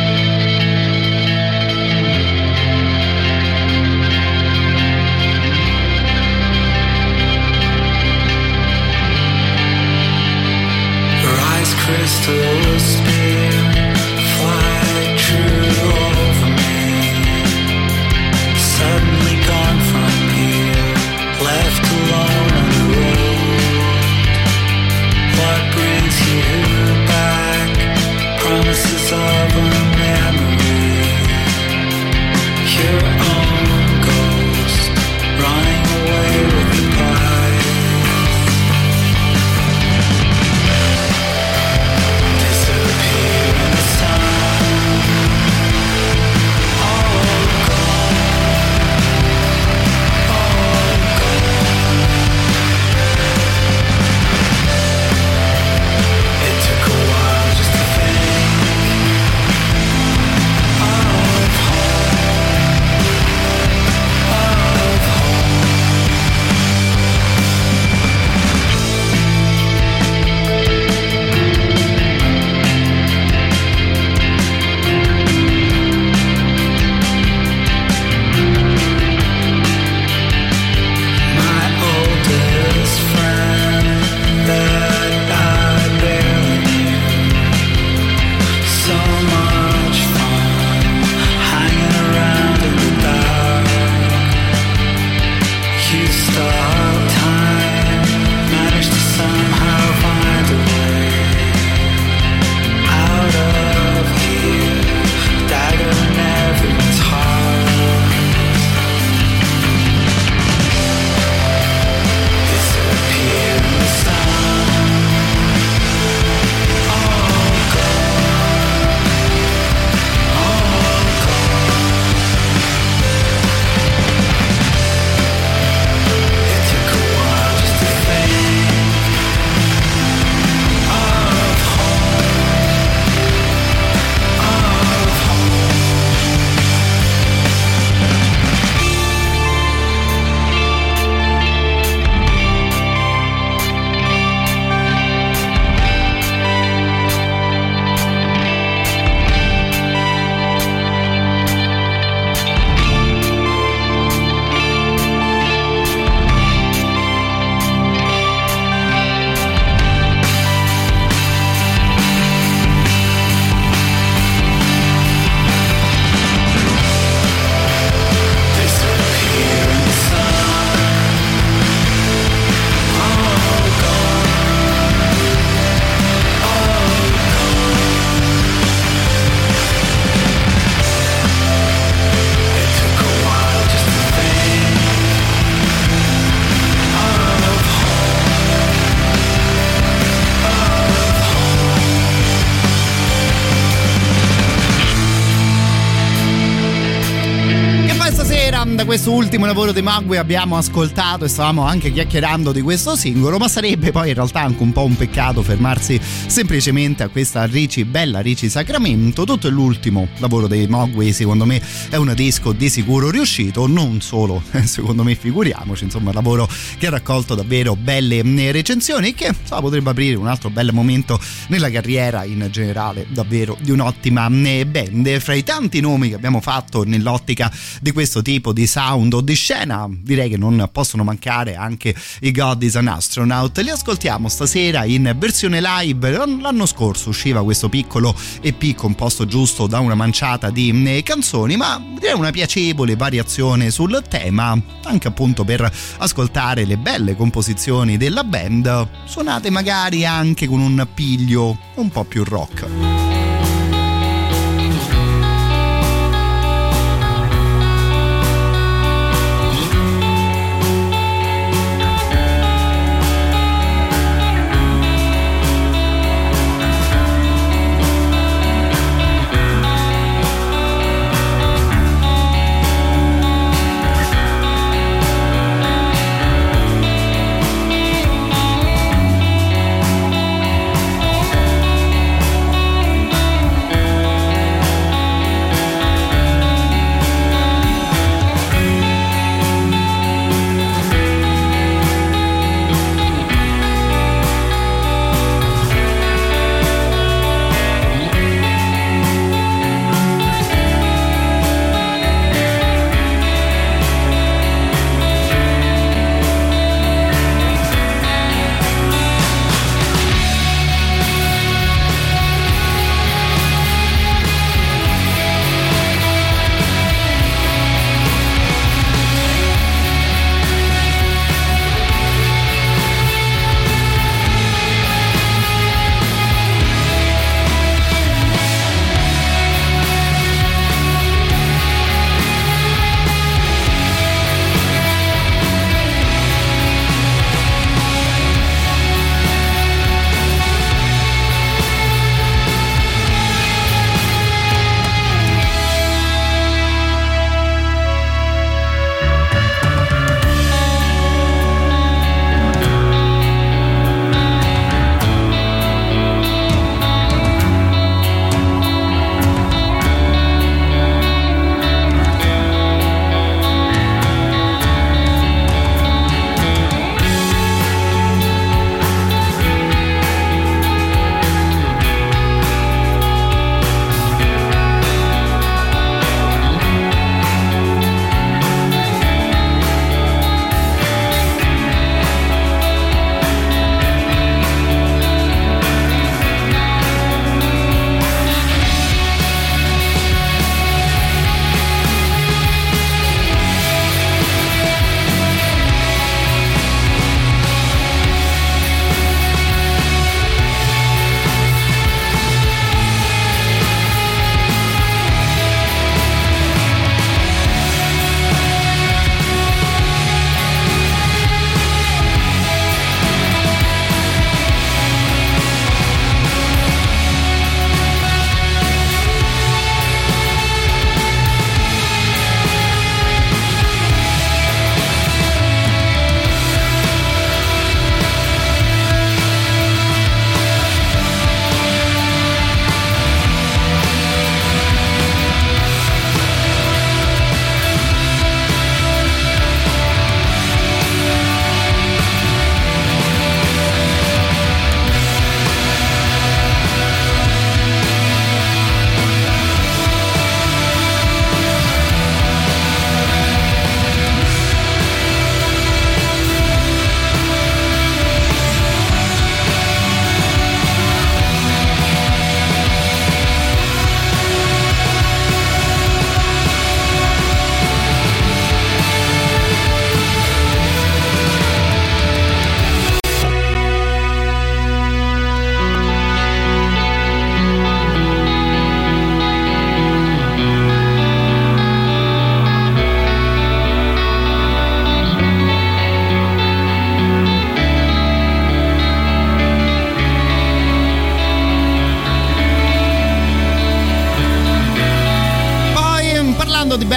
Ultimo 199.17 199.47
lavoro 199.47 199.73
di 199.73 199.81
Magui 199.81 200.19
abbiamo 200.19 200.59
ascoltato 200.59 201.25
e 201.25 201.29
stavamo 201.29 201.63
anche 201.63 201.91
chiacchierando 201.91 202.53
di 202.53 202.61
questo 202.61 202.97
singolo, 202.97 203.39
ma 203.39 203.49
sarebbe 203.49 203.91
poi 203.91 204.09
in 204.09 204.15
realtà 204.15 204.43
anche 204.43 204.63
un 204.63 204.73
po' 204.73 204.85
un 204.85 204.95
peccato 204.95 205.43
fermarsi 205.43 205.99
semplicemente 206.27 207.03
a 207.03 207.09
questa 207.09 207.47
Ricci, 207.47 207.87
bella 207.87 208.21
Ricci 208.21 208.51
Sacramento. 208.51 209.25
Tutto 209.25 209.49
l'ultimo 209.49 210.09
lavoro 210.19 210.47
dei 210.47 210.67
Mogwai 210.67 211.15
secondo 211.15 211.47
me 211.47 211.63
è 211.89 211.97
un 211.97 212.13
disco 212.15 212.53
di 212.53 212.69
sicuro 212.69 213.11
riuscito, 213.11 213.67
non 213.67 214.03
solo 214.03 214.43
secondo 214.65 215.03
me 215.03 215.15
figuriamoci, 215.15 215.85
insomma 215.85 216.13
lavoro 216.13 216.47
che 216.77 216.87
ha 216.87 216.91
raccolto 216.91 217.35
davvero 217.35 217.75
belle 217.75 218.23
recensioni 218.53 219.09
e 219.09 219.15
che 219.15 219.29
insomma, 219.29 219.63
potrebbe 219.63 219.91
aprire 219.91 220.17
un 220.17 220.27
altro 220.27 220.51
bel 220.51 220.75
momento 220.75 221.19
nella 221.49 221.71
carriera 221.71 222.25
in 222.25 222.47
generale 222.51 223.07
davvero 223.09 223.57
di 223.63 223.71
un'ottima 223.71 224.29
band. 224.29 225.19
Fra 225.21 225.33
i 225.33 225.43
tanti 225.43 225.81
nomi 225.81 226.11
che 226.11 226.17
abbiamo 226.17 226.43
fatto 226.43 226.85
nell'ottica 226.85 227.51
di 227.81 227.93
questo 227.93 228.21
tipo 228.21 228.53
di 228.53 228.67
sound 228.67 229.05
o 229.15 229.21
di 229.21 229.35
scena, 229.35 229.89
direi 229.91 230.29
che 230.29 230.37
non 230.37 230.69
possono 230.73 231.05
mancare 231.05 231.55
anche 231.57 231.95
i 232.21 232.31
God 232.31 232.63
is 232.63 232.77
an 232.77 232.89
Astronaut. 232.89 233.59
Li 233.59 233.71
ascoltiamo 233.71 234.29
stasera 234.29 234.85
in 234.85 235.15
versione 235.19 235.61
live. 235.61 236.11
L'anno 236.11 236.67
scorso 236.67 237.11
usciva 237.11 237.43
questo 237.43 237.69
piccolo 237.69 238.15
EP 238.41 238.75
composto 238.75 239.27
giusto 239.27 239.67
da 239.67 239.81
una 239.81 239.95
manciata 239.95 240.51
di 240.51 240.73
mm, 240.73 240.99
canzoni, 241.03 241.57
ma 241.57 241.83
direi 241.99 242.15
una 242.15 242.31
piacevole 242.31 242.97
variazione 242.97 243.71
sul 243.71 244.03
tema, 244.09 244.61
anche 244.85 245.09
appunto 245.09 245.45
per 245.45 245.71
ascoltare 245.99 246.65
le 246.65 246.77
belle 246.77 247.17
composizioni 247.17 247.97
della 247.97 248.25
band, 248.25 248.89
suonate 249.05 249.51
magari 249.51 250.05
anche 250.05 250.47
con 250.47 250.61
un 250.61 250.87
piglio 250.95 251.59
un 251.77 251.89
po' 251.89 252.05
più 252.05 252.25
rock. 252.25 253.06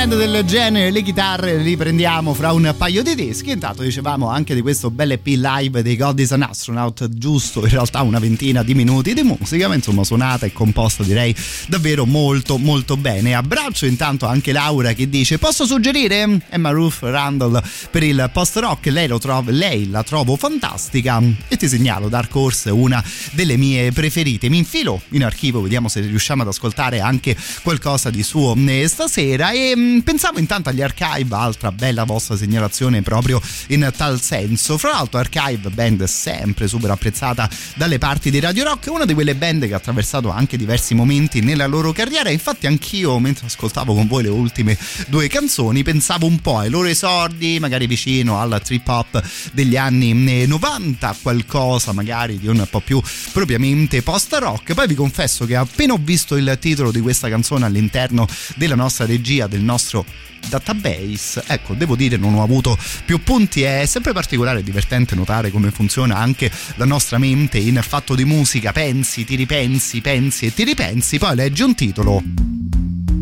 Band 0.09 0.18
del 0.31 0.45
genere, 0.45 0.91
le 0.91 1.01
chitarre 1.01 1.57
le 1.57 1.63
riprendiamo 1.63 2.33
fra 2.33 2.51
un 2.51 2.73
paio 2.77 3.01
di 3.01 3.15
dischi. 3.15 3.51
Intanto 3.51 3.81
dicevamo 3.81 4.27
anche 4.27 4.53
di 4.53 4.61
questo 4.61 4.91
bel 4.91 5.11
EP 5.11 5.25
live 5.25 5.81
dei 5.81 5.95
God 5.95 6.19
is 6.19 6.31
an 6.31 6.43
Astronaut, 6.43 7.07
giusto 7.09 7.61
in 7.61 7.69
realtà 7.69 8.01
una 8.01 8.19
ventina 8.19 8.61
di 8.61 8.75
minuti 8.75 9.13
di 9.13 9.23
musica, 9.23 9.67
ma 9.67 9.75
insomma 9.75 10.03
suonata 10.03 10.45
e 10.45 10.53
composta 10.53 11.03
direi 11.03 11.35
davvero 11.67 12.05
molto 12.05 12.57
molto 12.57 12.95
bene. 12.95 13.33
Abbraccio 13.33 13.85
intanto 13.85 14.27
anche 14.27 14.51
Laura 14.51 14.93
che 14.93 15.09
dice 15.09 15.37
posso 15.39 15.65
suggerire 15.65 16.41
Emma 16.49 16.69
Ruth 16.69 16.99
Randall 17.01 17.61
per 17.89 18.03
il 18.03 18.29
post 18.31 18.57
rock, 18.57 18.87
lei, 18.87 19.07
trova, 19.19 19.51
lei 19.51 19.89
la 19.89 20.03
trovo 20.03 20.35
fantastica 20.35 21.21
e 21.47 21.57
ti 21.57 21.67
segnalo 21.67 22.07
Dark 22.07 22.35
Horse, 22.35 22.69
una 22.69 23.03
delle 23.31 23.57
mie 23.57 23.91
preferite. 23.91 24.49
Mi 24.49 24.57
infilo 24.57 25.01
in 25.09 25.23
archivio, 25.23 25.61
vediamo 25.61 25.87
se 25.87 26.01
riusciamo 26.01 26.43
ad 26.43 26.49
ascoltare 26.49 26.99
anche 26.99 27.35
qualcosa 27.63 28.09
di 28.09 28.21
suo 28.21 28.55
eh, 28.55 28.87
stasera 28.87 29.51
e 29.51 29.75
mh, 29.75 30.01
pensavo 30.19 30.39
intanto 30.39 30.67
agli 30.67 30.81
Archive, 30.81 31.33
altra 31.33 31.71
bella 31.71 32.03
vostra 32.03 32.35
segnalazione 32.35 33.01
proprio 33.01 33.41
in 33.67 33.89
tal 33.95 34.19
senso. 34.19 34.77
Fra 34.77 34.91
l'altro 34.91 35.17
Archive, 35.17 35.69
band 35.69 36.03
sempre 36.03 36.67
super 36.67 36.91
apprezzata 36.91 37.49
dalle 37.75 37.99
parti 37.99 38.29
di 38.29 38.41
Radio 38.41 38.65
Rock, 38.65 38.87
una 38.91 39.05
di 39.05 39.13
quelle 39.13 39.33
band 39.33 39.65
che 39.65 39.73
ha 39.73 39.77
attraversato 39.77 40.29
anche 40.29 40.57
diversi 40.57 40.93
momenti 40.93 41.39
nella 41.39 41.67
loro 41.67 41.93
carriera, 41.93 42.29
infatti 42.29 42.67
anch'io 42.67 43.17
mentre 43.19 43.45
ascoltavo 43.45 43.93
con 43.93 44.07
voi 44.07 44.23
le 44.23 44.29
ultime 44.29 44.77
due 45.07 45.29
canzoni 45.29 45.83
pensavo 45.83 46.25
un 46.25 46.41
po' 46.41 46.57
ai 46.57 46.69
loro 46.69 46.89
esordi, 46.89 47.57
magari 47.61 47.87
vicino 47.87 48.41
al 48.41 48.59
trip 48.61 48.85
hop 48.89 49.23
degli 49.53 49.77
anni 49.77 50.45
90, 50.45 51.15
qualcosa 51.21 51.93
magari 51.93 52.37
di 52.37 52.47
un 52.47 52.67
po' 52.69 52.81
più 52.81 53.01
propriamente 53.31 54.01
post 54.01 54.33
rock. 54.33 54.73
Poi 54.73 54.85
vi 54.85 54.95
confesso 54.95 55.45
che 55.45 55.55
appena 55.55 55.93
ho 55.93 55.99
visto 56.01 56.35
il 56.35 56.57
titolo 56.59 56.91
di 56.91 56.99
questa 56.99 57.29
canzone 57.29 57.63
all'interno 57.63 58.27
della 58.55 58.75
nostra 58.75 59.05
regia, 59.05 59.47
del 59.47 59.61
nostro 59.61 60.07
database, 60.47 61.43
ecco, 61.47 61.73
devo 61.73 61.95
dire 61.95 62.17
non 62.17 62.33
ho 62.33 62.43
avuto 62.43 62.77
più 63.05 63.21
punti, 63.21 63.61
è 63.61 63.85
sempre 63.85 64.13
particolare 64.13 64.59
e 64.59 64.63
divertente 64.63 65.15
notare 65.15 65.51
come 65.51 65.71
funziona 65.71 66.17
anche 66.17 66.51
la 66.75 66.85
nostra 66.85 67.17
mente 67.17 67.57
in 67.57 67.79
fatto 67.83 68.15
di 68.15 68.25
musica, 68.25 68.71
pensi, 68.71 69.25
ti 69.25 69.35
ripensi, 69.35 70.01
pensi 70.01 70.45
e 70.47 70.53
ti 70.53 70.63
ripensi, 70.63 71.17
poi 71.17 71.35
leggi 71.35 71.61
un 71.63 71.75
titolo. 71.75 72.23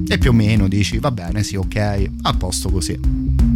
E 0.09 0.17
più 0.17 0.29
o 0.29 0.33
meno 0.33 0.67
dici 0.67 0.99
va 0.99 1.11
bene, 1.11 1.43
sì, 1.43 1.55
ok, 1.55 2.09
a 2.21 2.33
posto 2.33 2.69
così. 2.69 3.46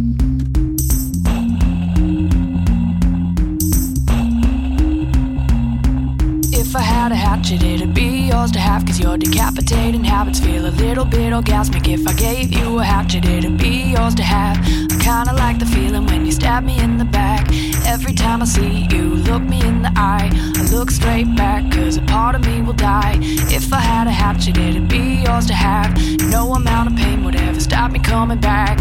If 6.72 6.76
I 6.76 6.80
had 6.80 7.12
a 7.12 7.14
hatchet, 7.14 7.62
it'd 7.62 7.92
be 7.92 8.28
yours 8.30 8.50
to 8.52 8.58
have. 8.58 8.86
Cause 8.86 8.98
your 8.98 9.18
decapitating 9.18 10.04
habits 10.04 10.40
feel 10.40 10.64
a 10.64 10.72
little 10.84 11.04
bit 11.04 11.34
orgasmic. 11.34 11.86
If 11.86 12.08
I 12.08 12.14
gave 12.14 12.50
you 12.50 12.78
a 12.78 12.82
hatchet, 12.82 13.26
it'd 13.26 13.58
be 13.58 13.92
yours 13.92 14.14
to 14.14 14.22
have. 14.22 14.56
I 14.90 14.96
kinda 14.96 15.34
like 15.34 15.58
the 15.58 15.66
feeling 15.66 16.06
when 16.06 16.24
you 16.24 16.32
stab 16.32 16.64
me 16.64 16.80
in 16.80 16.96
the 16.96 17.04
back. 17.04 17.46
Every 17.84 18.14
time 18.14 18.40
I 18.40 18.46
see 18.46 18.88
you, 18.90 19.16
look 19.16 19.42
me 19.42 19.60
in 19.60 19.82
the 19.82 19.92
eye. 19.96 20.30
I 20.32 20.62
look 20.72 20.90
straight 20.90 21.36
back, 21.36 21.70
cause 21.70 21.98
a 21.98 22.02
part 22.16 22.36
of 22.36 22.40
me 22.46 22.62
will 22.62 22.72
die. 22.72 23.18
If 23.58 23.70
I 23.70 23.80
had 23.80 24.06
a 24.06 24.10
hatchet, 24.10 24.56
it'd 24.56 24.88
be 24.88 25.24
yours 25.26 25.44
to 25.48 25.54
have. 25.54 25.90
No 26.30 26.54
amount 26.54 26.90
of 26.90 26.96
pain 26.96 27.22
would 27.22 27.36
ever 27.36 27.60
stop 27.60 27.90
me 27.92 27.98
coming 27.98 28.40
back. 28.40 28.78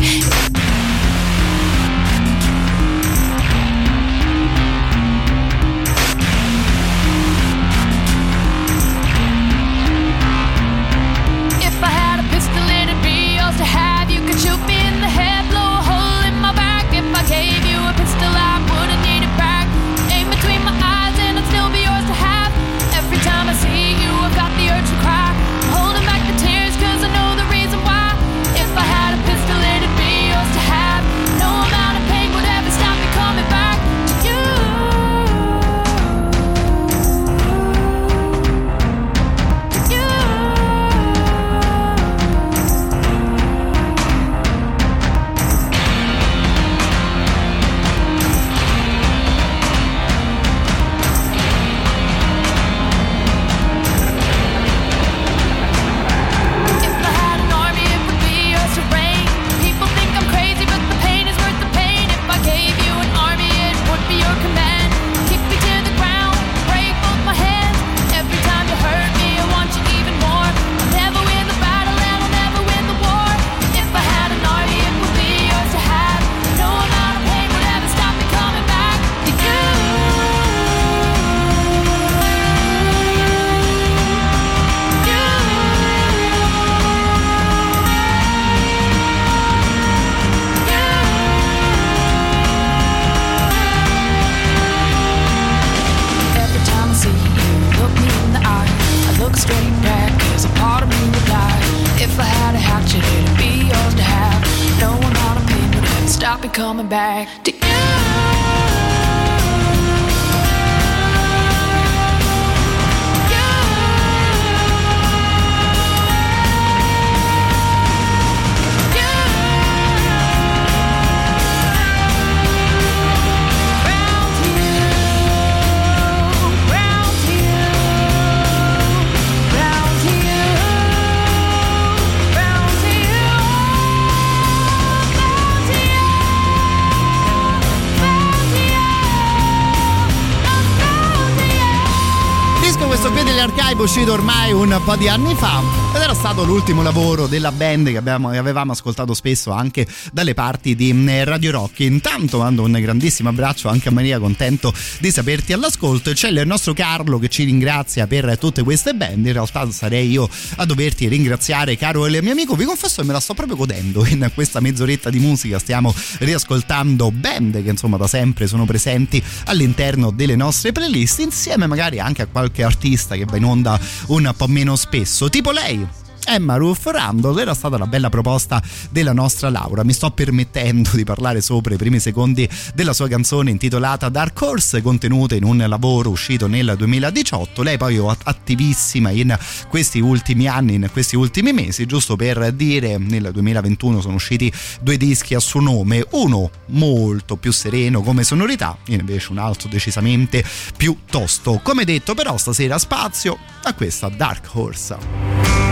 Un 144.76 144.84
po' 144.84 144.96
di 144.96 145.08
anni 145.10 145.36
fa 145.36 145.81
era 146.12 146.20
stato 146.20 146.44
l'ultimo 146.44 146.82
lavoro 146.82 147.26
della 147.26 147.54
band 147.54 147.90
che, 147.90 147.96
abbiamo, 147.96 148.32
che 148.32 148.38
avevamo 148.38 148.74
ascoltato 148.74 149.14
spesso 149.14 149.52
anche 149.52 149.88
dalle 150.12 150.34
parti 150.34 150.76
di 150.76 150.92
mm, 150.92 151.24
Radio 151.24 151.52
Rock. 151.52 151.80
Intanto 151.80 152.40
mando 152.40 152.64
un 152.64 152.72
grandissimo 152.72 153.30
abbraccio 153.30 153.70
anche 153.70 153.88
a 153.88 153.92
Maria, 153.92 154.20
contento 154.20 154.74
di 155.00 155.10
saperti 155.10 155.54
all'ascolto. 155.54 156.12
C'è 156.12 156.28
il 156.28 156.42
nostro 156.46 156.74
Carlo 156.74 157.18
che 157.18 157.30
ci 157.30 157.46
ringrazia 157.46 158.08
per 158.08 158.38
tutte 158.38 158.62
queste 158.62 158.94
band. 158.94 159.26
In 159.26 159.32
realtà 159.32 159.72
sarei 159.72 160.10
io 160.10 160.30
a 160.58 160.66
doverti 160.66 161.08
ringraziare, 161.08 161.78
caro 161.78 162.06
il 162.08 162.20
mio 162.22 162.34
amico. 162.34 162.56
Vi 162.56 162.66
confesso 162.66 163.00
che 163.00 163.08
me 163.08 163.14
la 163.14 163.22
sto 163.22 163.34
proprio 163.34 163.56
godendo 163.56 164.04
in 164.10 164.30
questa 164.34 164.60
mezz'oretta 164.60 165.10
di 165.10 165.20
musica. 165.20 165.60
Stiamo 165.60 165.96
riascoltando 166.20 167.10
band 167.12 167.64
che 167.64 167.70
insomma 167.70 167.96
da 167.96 168.08
sempre 168.08 168.48
sono 168.48 168.66
presenti 168.66 169.24
all'interno 169.46 170.12
delle 170.12 170.36
nostre 170.36 170.74
playlist, 170.74 171.20
insieme 171.20 171.68
magari 171.68 172.02
anche 172.02 172.24
a 172.24 172.26
qualche 172.26 172.64
artista 172.64 173.16
che 173.16 173.24
va 173.24 173.38
in 173.38 173.46
onda 173.46 173.80
un 174.08 174.34
po' 174.36 174.48
meno 174.48 174.76
spesso, 174.76 175.30
tipo 175.30 175.52
lei. 175.52 176.01
Emma 176.26 176.56
Ruth 176.56 176.86
Randall 176.86 177.40
era 177.40 177.54
stata 177.54 177.78
la 177.78 177.88
bella 177.88 178.10
proposta 178.10 178.62
della 178.90 179.14
nostra 179.14 179.50
Laura. 179.50 179.84
Mi 179.84 179.94
sto 179.94 180.12
permettendo 180.12 180.92
di 180.94 181.04
parlare 181.04 181.42
sopra 181.42 181.74
i 181.74 181.78
primi 181.78 182.00
secondi 182.00 182.48
della 182.74 182.94
sua 182.94 183.08
canzone 183.08 183.52
intitolata 183.52 184.10
Dark 184.10 184.40
Horse, 184.42 184.82
contenuta 184.82 185.36
in 185.36 185.44
un 185.44 185.64
lavoro 185.68 186.10
uscito 186.10 186.48
nel 186.48 186.76
2018. 186.78 187.64
Lei 187.64 187.78
poi 187.78 187.98
è 187.98 188.16
attivissima 188.24 189.10
in 189.12 189.38
questi 189.68 190.00
ultimi 190.00 190.48
anni, 190.48 190.76
in 190.76 190.90
questi 190.92 191.16
ultimi 191.16 191.54
mesi, 191.54 191.86
giusto 191.86 192.16
per 192.16 192.52
dire, 192.54 192.98
nel 192.98 193.30
2021 193.32 194.02
sono 194.02 194.16
usciti 194.16 194.52
due 194.82 194.98
dischi 194.98 195.36
a 195.36 195.40
suo 195.40 195.60
nome, 195.60 196.06
uno 196.12 196.50
molto 196.68 197.36
più 197.36 197.52
sereno 197.52 198.02
come 198.02 198.24
sonorità, 198.24 198.78
invece 198.88 199.32
un 199.32 199.38
altro 199.38 199.70
decisamente 199.70 200.44
più 200.78 200.98
tosto. 201.10 201.60
Come 201.64 201.84
detto, 201.84 202.14
però 202.14 202.38
stasera 202.38 202.78
spazio 202.78 203.38
a 203.64 203.74
questa 203.74 204.10
Dark 204.10 204.50
Horse. 204.54 205.71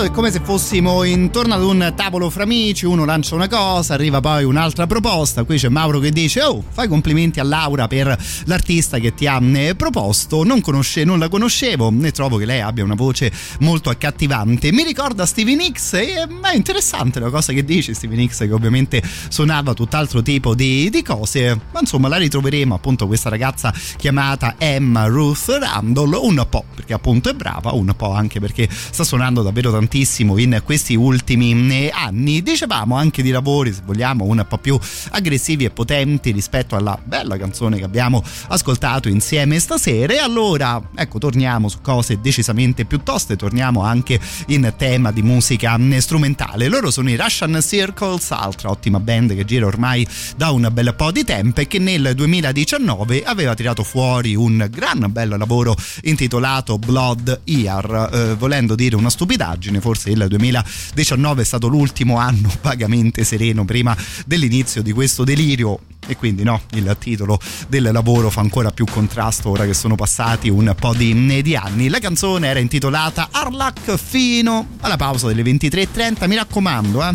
Davvero 0.00 0.04
è 0.04 0.10
come 0.10 0.30
se 0.30 0.40
fossimo 0.42 1.04
intorno 1.04 1.54
ad 1.54 1.62
un 1.62 1.92
tavolo 1.94 2.30
fra 2.30 2.44
amici, 2.44 2.86
uno 2.86 3.04
lancia 3.04 3.34
una 3.34 3.48
cosa, 3.48 3.94
arriva 3.94 4.20
poi 4.20 4.44
un'altra 4.44 4.86
proposta, 4.86 5.44
qui 5.44 5.58
c'è 5.58 5.68
Mauro 5.68 5.98
che 5.98 6.10
dice 6.10 6.42
oh 6.42 6.62
fai 6.68 6.88
complimenti 6.88 7.40
a 7.40 7.44
Laura 7.44 7.86
per 7.86 8.16
l'artista 8.44 8.98
che 8.98 9.14
ti 9.14 9.26
ha 9.26 9.40
eh, 9.42 9.74
proposto, 9.74 10.44
non, 10.44 10.60
conosce, 10.60 11.04
non 11.04 11.18
la 11.18 11.28
conoscevo 11.28 11.92
e 12.02 12.12
trovo 12.12 12.36
che 12.36 12.46
lei 12.46 12.60
abbia 12.60 12.84
una 12.84 12.94
voce 12.94 13.32
molto 13.60 13.90
accattivante, 13.90 14.72
mi 14.72 14.84
ricorda 14.84 15.26
Stevie 15.26 15.56
Nicks 15.56 15.92
e 15.94 16.14
è 16.14 16.54
interessante 16.54 17.20
la 17.20 17.30
cosa 17.30 17.52
che 17.52 17.64
dice 17.64 17.94
Stevie 17.94 18.16
Nicks 18.16 18.38
che 18.38 18.52
ovviamente 18.52 19.02
suonava 19.28 19.74
tutt'altro 19.74 20.22
tipo 20.22 20.54
di, 20.54 20.88
di 20.90 21.02
cose, 21.02 21.58
ma 21.72 21.80
insomma 21.80 22.08
la 22.08 22.16
ritroveremo 22.16 22.74
appunto 22.74 23.06
questa 23.06 23.28
ragazza 23.28 23.72
chiamata 23.96 24.54
Emma 24.58 25.06
Ruth 25.06 25.56
Randall 25.60 26.18
un 26.20 26.46
po' 26.48 26.64
perché 26.74 26.94
appunto 26.94 27.28
è 27.28 27.34
brava, 27.34 27.72
un 27.72 27.92
po' 27.96 28.12
anche 28.12 28.40
perché 28.40 28.68
sta 28.70 29.04
suonando 29.04 29.42
davvero 29.42 29.70
tantissimo 29.70 29.88
in 29.98 30.62
questi 30.64 30.94
ultimi 30.94 31.52
eh, 31.70 31.90
anni. 31.92 32.42
Dicevamo 32.42 32.96
anche 32.96 33.22
di 33.22 33.30
lavori, 33.30 33.72
se 33.72 33.82
vogliamo, 33.84 34.24
un 34.24 34.44
po' 34.48 34.58
più 34.58 34.78
aggressivi 35.10 35.64
e 35.64 35.70
potenti 35.70 36.30
rispetto 36.30 36.76
alla 36.76 36.98
bella 37.02 37.36
canzone 37.36 37.76
che 37.76 37.84
abbiamo 37.84 38.22
ascoltato 38.48 39.08
insieme 39.08 39.58
stasera. 39.58 40.14
E 40.14 40.18
allora, 40.18 40.80
ecco, 40.94 41.18
torniamo 41.18 41.68
su 41.68 41.80
cose 41.82 42.20
decisamente 42.20 42.86
più 42.86 43.02
toste, 43.02 43.36
torniamo 43.36 43.82
anche 43.82 44.18
in 44.46 44.72
tema 44.76 45.12
di 45.12 45.22
musica 45.22 45.76
eh, 45.76 46.00
strumentale. 46.00 46.68
Loro 46.68 46.90
sono 46.90 47.10
i 47.10 47.16
Russian 47.16 47.58
Circles, 47.60 48.30
altra 48.30 48.70
ottima 48.70 49.00
band 49.00 49.34
che 49.34 49.44
gira 49.44 49.66
ormai 49.66 50.06
da 50.36 50.50
un 50.50 50.68
bel 50.72 50.94
po' 50.94 51.10
di 51.10 51.24
tempo 51.24 51.60
e 51.60 51.66
che 51.66 51.78
nel 51.78 52.14
2019 52.14 53.22
aveva 53.24 53.54
tirato 53.54 53.84
fuori 53.84 54.34
un 54.34 54.66
gran 54.70 55.06
bel 55.10 55.34
lavoro 55.36 55.76
intitolato 56.02 56.78
Blood 56.78 57.42
Ear, 57.44 58.10
eh, 58.12 58.34
volendo 58.34 58.74
dire 58.74 58.96
una 58.96 59.08
una 59.10 59.79
stupidaggine, 59.80 59.80
forse 59.80 60.10
il 60.10 60.26
2019 60.28 61.42
è 61.42 61.44
stato 61.44 61.66
l'ultimo 61.66 62.18
anno 62.18 62.50
vagamente 62.62 63.24
sereno 63.24 63.64
prima 63.64 63.96
dell'inizio 64.26 64.82
di 64.82 64.92
questo 64.92 65.24
delirio 65.24 65.80
e 66.06 66.16
quindi 66.16 66.42
no, 66.42 66.60
il 66.72 66.96
titolo 66.98 67.38
del 67.68 67.90
lavoro 67.92 68.30
fa 68.30 68.40
ancora 68.40 68.70
più 68.70 68.84
contrasto 68.84 69.50
ora 69.50 69.64
che 69.64 69.74
sono 69.74 69.94
passati 69.94 70.48
un 70.48 70.74
po' 70.78 70.94
di, 70.94 71.42
di 71.42 71.56
anni. 71.56 71.88
La 71.88 71.98
canzone 71.98 72.48
era 72.48 72.58
intitolata 72.58 73.28
Arlac 73.30 73.96
fino 73.96 74.66
alla 74.80 74.96
pausa 74.96 75.28
delle 75.28 75.42
23.30, 75.42 76.26
mi 76.26 76.34
raccomando, 76.34 77.06
eh, 77.06 77.14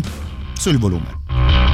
sul 0.58 0.78
volume. 0.78 1.65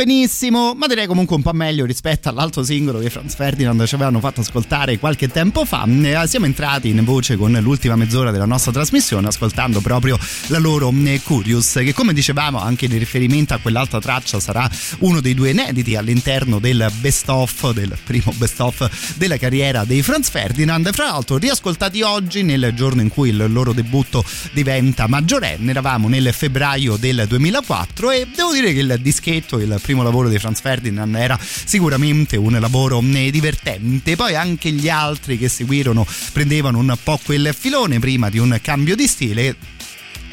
Ora 0.00 0.10
non 0.10 0.19
benissimo, 0.20 0.74
ma 0.74 0.86
direi 0.86 1.06
comunque 1.06 1.34
un 1.34 1.40
po' 1.40 1.54
meglio 1.54 1.86
rispetto 1.86 2.28
all'altro 2.28 2.62
singolo 2.62 2.98
che 2.98 3.08
Franz 3.08 3.34
Ferdinand 3.34 3.86
ci 3.86 3.94
avevano 3.94 4.20
fatto 4.20 4.42
ascoltare 4.42 4.98
qualche 4.98 5.28
tempo 5.28 5.64
fa. 5.64 5.86
Eh, 5.86 6.26
Siamo 6.26 6.44
entrati 6.44 6.90
in 6.90 7.02
voce 7.04 7.36
con 7.36 7.52
l'ultima 7.62 7.96
mezz'ora 7.96 8.30
della 8.30 8.44
nostra 8.44 8.70
trasmissione, 8.70 9.28
ascoltando 9.28 9.80
proprio 9.80 10.18
la 10.48 10.58
loro 10.58 10.92
eh, 11.04 11.22
Curious, 11.24 11.72
che 11.82 11.94
come 11.94 12.12
dicevamo 12.12 12.60
anche 12.60 12.84
in 12.84 12.98
riferimento 12.98 13.54
a 13.54 13.58
quell'altra 13.58 13.98
traccia 13.98 14.38
sarà 14.40 14.68
uno 14.98 15.22
dei 15.22 15.32
due 15.32 15.50
inediti 15.50 15.96
all'interno 15.96 16.58
del 16.58 16.90
best 17.00 17.28
of, 17.30 17.72
del 17.72 17.96
primo 18.04 18.34
best 18.36 18.60
of 18.60 19.14
della 19.16 19.38
carriera 19.38 19.84
dei 19.84 20.02
Franz 20.02 20.28
Ferdinand. 20.28 20.92
Fra 20.92 21.06
l'altro, 21.06 21.38
riascoltati 21.38 22.02
oggi, 22.02 22.42
nel 22.42 22.72
giorno 22.74 23.00
in 23.00 23.08
cui 23.08 23.30
il 23.30 23.50
loro 23.50 23.72
debutto 23.72 24.22
diventa 24.52 25.06
maggiorenne, 25.06 25.70
eravamo 25.70 26.08
nel 26.08 26.30
febbraio 26.34 26.96
del 26.96 27.24
2004 27.26 28.10
e 28.10 28.28
devo 28.34 28.52
dire 28.52 28.74
che 28.74 28.80
il 28.80 28.98
dischetto, 29.00 29.58
il 29.58 29.78
primo 29.80 30.02
lavoro 30.02 30.08
di 30.28 30.38
Franz 30.38 30.60
Ferdinand 30.60 31.14
era 31.14 31.38
sicuramente 31.40 32.36
un 32.36 32.56
lavoro 32.60 33.00
eh, 33.00 33.30
divertente, 33.30 34.16
poi 34.16 34.34
anche 34.34 34.70
gli 34.70 34.88
altri 34.88 35.38
che 35.38 35.48
seguirono 35.48 36.06
prendevano 36.32 36.78
un 36.78 36.96
po' 37.02 37.18
quel 37.24 37.54
filone 37.56 37.98
prima 37.98 38.28
di 38.28 38.38
un 38.38 38.58
cambio 38.60 38.96
di 38.96 39.06
stile 39.06 39.56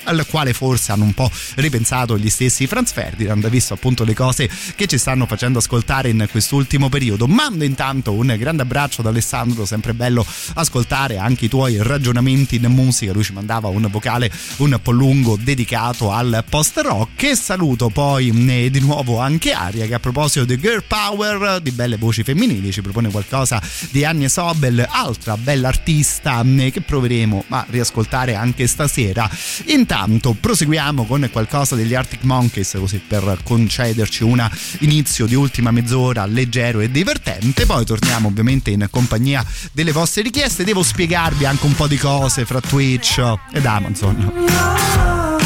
al 0.07 0.25
quale 0.27 0.53
forse 0.53 0.91
hanno 0.91 1.03
un 1.03 1.13
po' 1.13 1.29
ripensato 1.55 2.17
gli 2.17 2.29
stessi 2.29 2.65
Franz 2.65 2.91
Ferdinand, 2.93 3.47
visto 3.49 3.73
appunto 3.73 4.03
le 4.03 4.13
cose 4.13 4.49
che 4.75 4.87
ci 4.87 4.97
stanno 4.97 5.25
facendo 5.25 5.59
ascoltare 5.59 6.09
in 6.09 6.27
quest'ultimo 6.31 6.89
periodo. 6.89 7.27
Mando 7.27 7.63
intanto 7.63 8.13
un 8.13 8.33
grande 8.37 8.61
abbraccio 8.61 9.01
ad 9.01 9.07
Alessandro, 9.07 9.65
sempre 9.65 9.93
bello 9.93 10.25
ascoltare 10.55 11.17
anche 11.17 11.45
i 11.45 11.49
tuoi 11.49 11.77
ragionamenti 11.81 12.55
in 12.55 12.65
musica. 12.67 13.11
Lui 13.11 13.23
ci 13.23 13.33
mandava 13.33 13.67
un 13.67 13.87
vocale 13.91 14.31
un 14.57 14.79
po' 14.81 14.91
lungo 14.91 15.37
dedicato 15.39 16.11
al 16.11 16.43
post 16.49 16.77
rock. 16.77 17.23
E 17.23 17.35
saluto 17.35 17.89
poi 17.89 18.29
eh, 18.49 18.69
di 18.69 18.79
nuovo 18.79 19.19
anche 19.19 19.51
Aria, 19.51 19.85
che 19.85 19.93
a 19.93 19.99
proposito 19.99 20.45
di 20.45 20.57
Girl 20.57 20.83
Power, 20.87 21.59
di 21.61 21.71
belle 21.71 21.97
voci 21.97 22.23
femminili, 22.23 22.71
ci 22.71 22.81
propone 22.81 23.09
qualcosa 23.09 23.61
di 23.89 24.05
Annie 24.05 24.29
Sobel, 24.29 24.85
altra 24.89 25.35
bella 25.35 25.67
artista 25.67 26.41
eh, 26.41 26.71
che 26.71 26.81
proveremo 26.81 27.43
a 27.49 27.65
riascoltare 27.69 28.35
anche 28.35 28.67
stasera. 28.67 29.29
Intanto 29.65 29.96
proseguiamo 30.39 31.05
con 31.05 31.27
qualcosa 31.31 31.75
degli 31.75 31.95
Arctic 31.95 32.23
Monkeys, 32.23 32.75
così 32.77 33.01
per 33.05 33.39
concederci 33.43 34.23
un 34.23 34.47
inizio 34.79 35.25
di 35.25 35.35
ultima 35.35 35.71
mezz'ora 35.71 36.25
leggero 36.25 36.81
e 36.81 36.91
divertente. 36.91 37.65
Poi 37.65 37.85
torniamo 37.85 38.27
ovviamente 38.27 38.69
in 38.69 38.87
compagnia 38.89 39.43
delle 39.71 39.91
vostre 39.91 40.21
richieste. 40.21 40.63
Devo 40.63 40.83
spiegarvi 40.83 41.45
anche 41.45 41.65
un 41.65 41.73
po' 41.73 41.87
di 41.87 41.97
cose 41.97 42.45
fra 42.45 42.61
Twitch 42.61 43.21
ed 43.51 43.65
Amazon. 43.65 45.36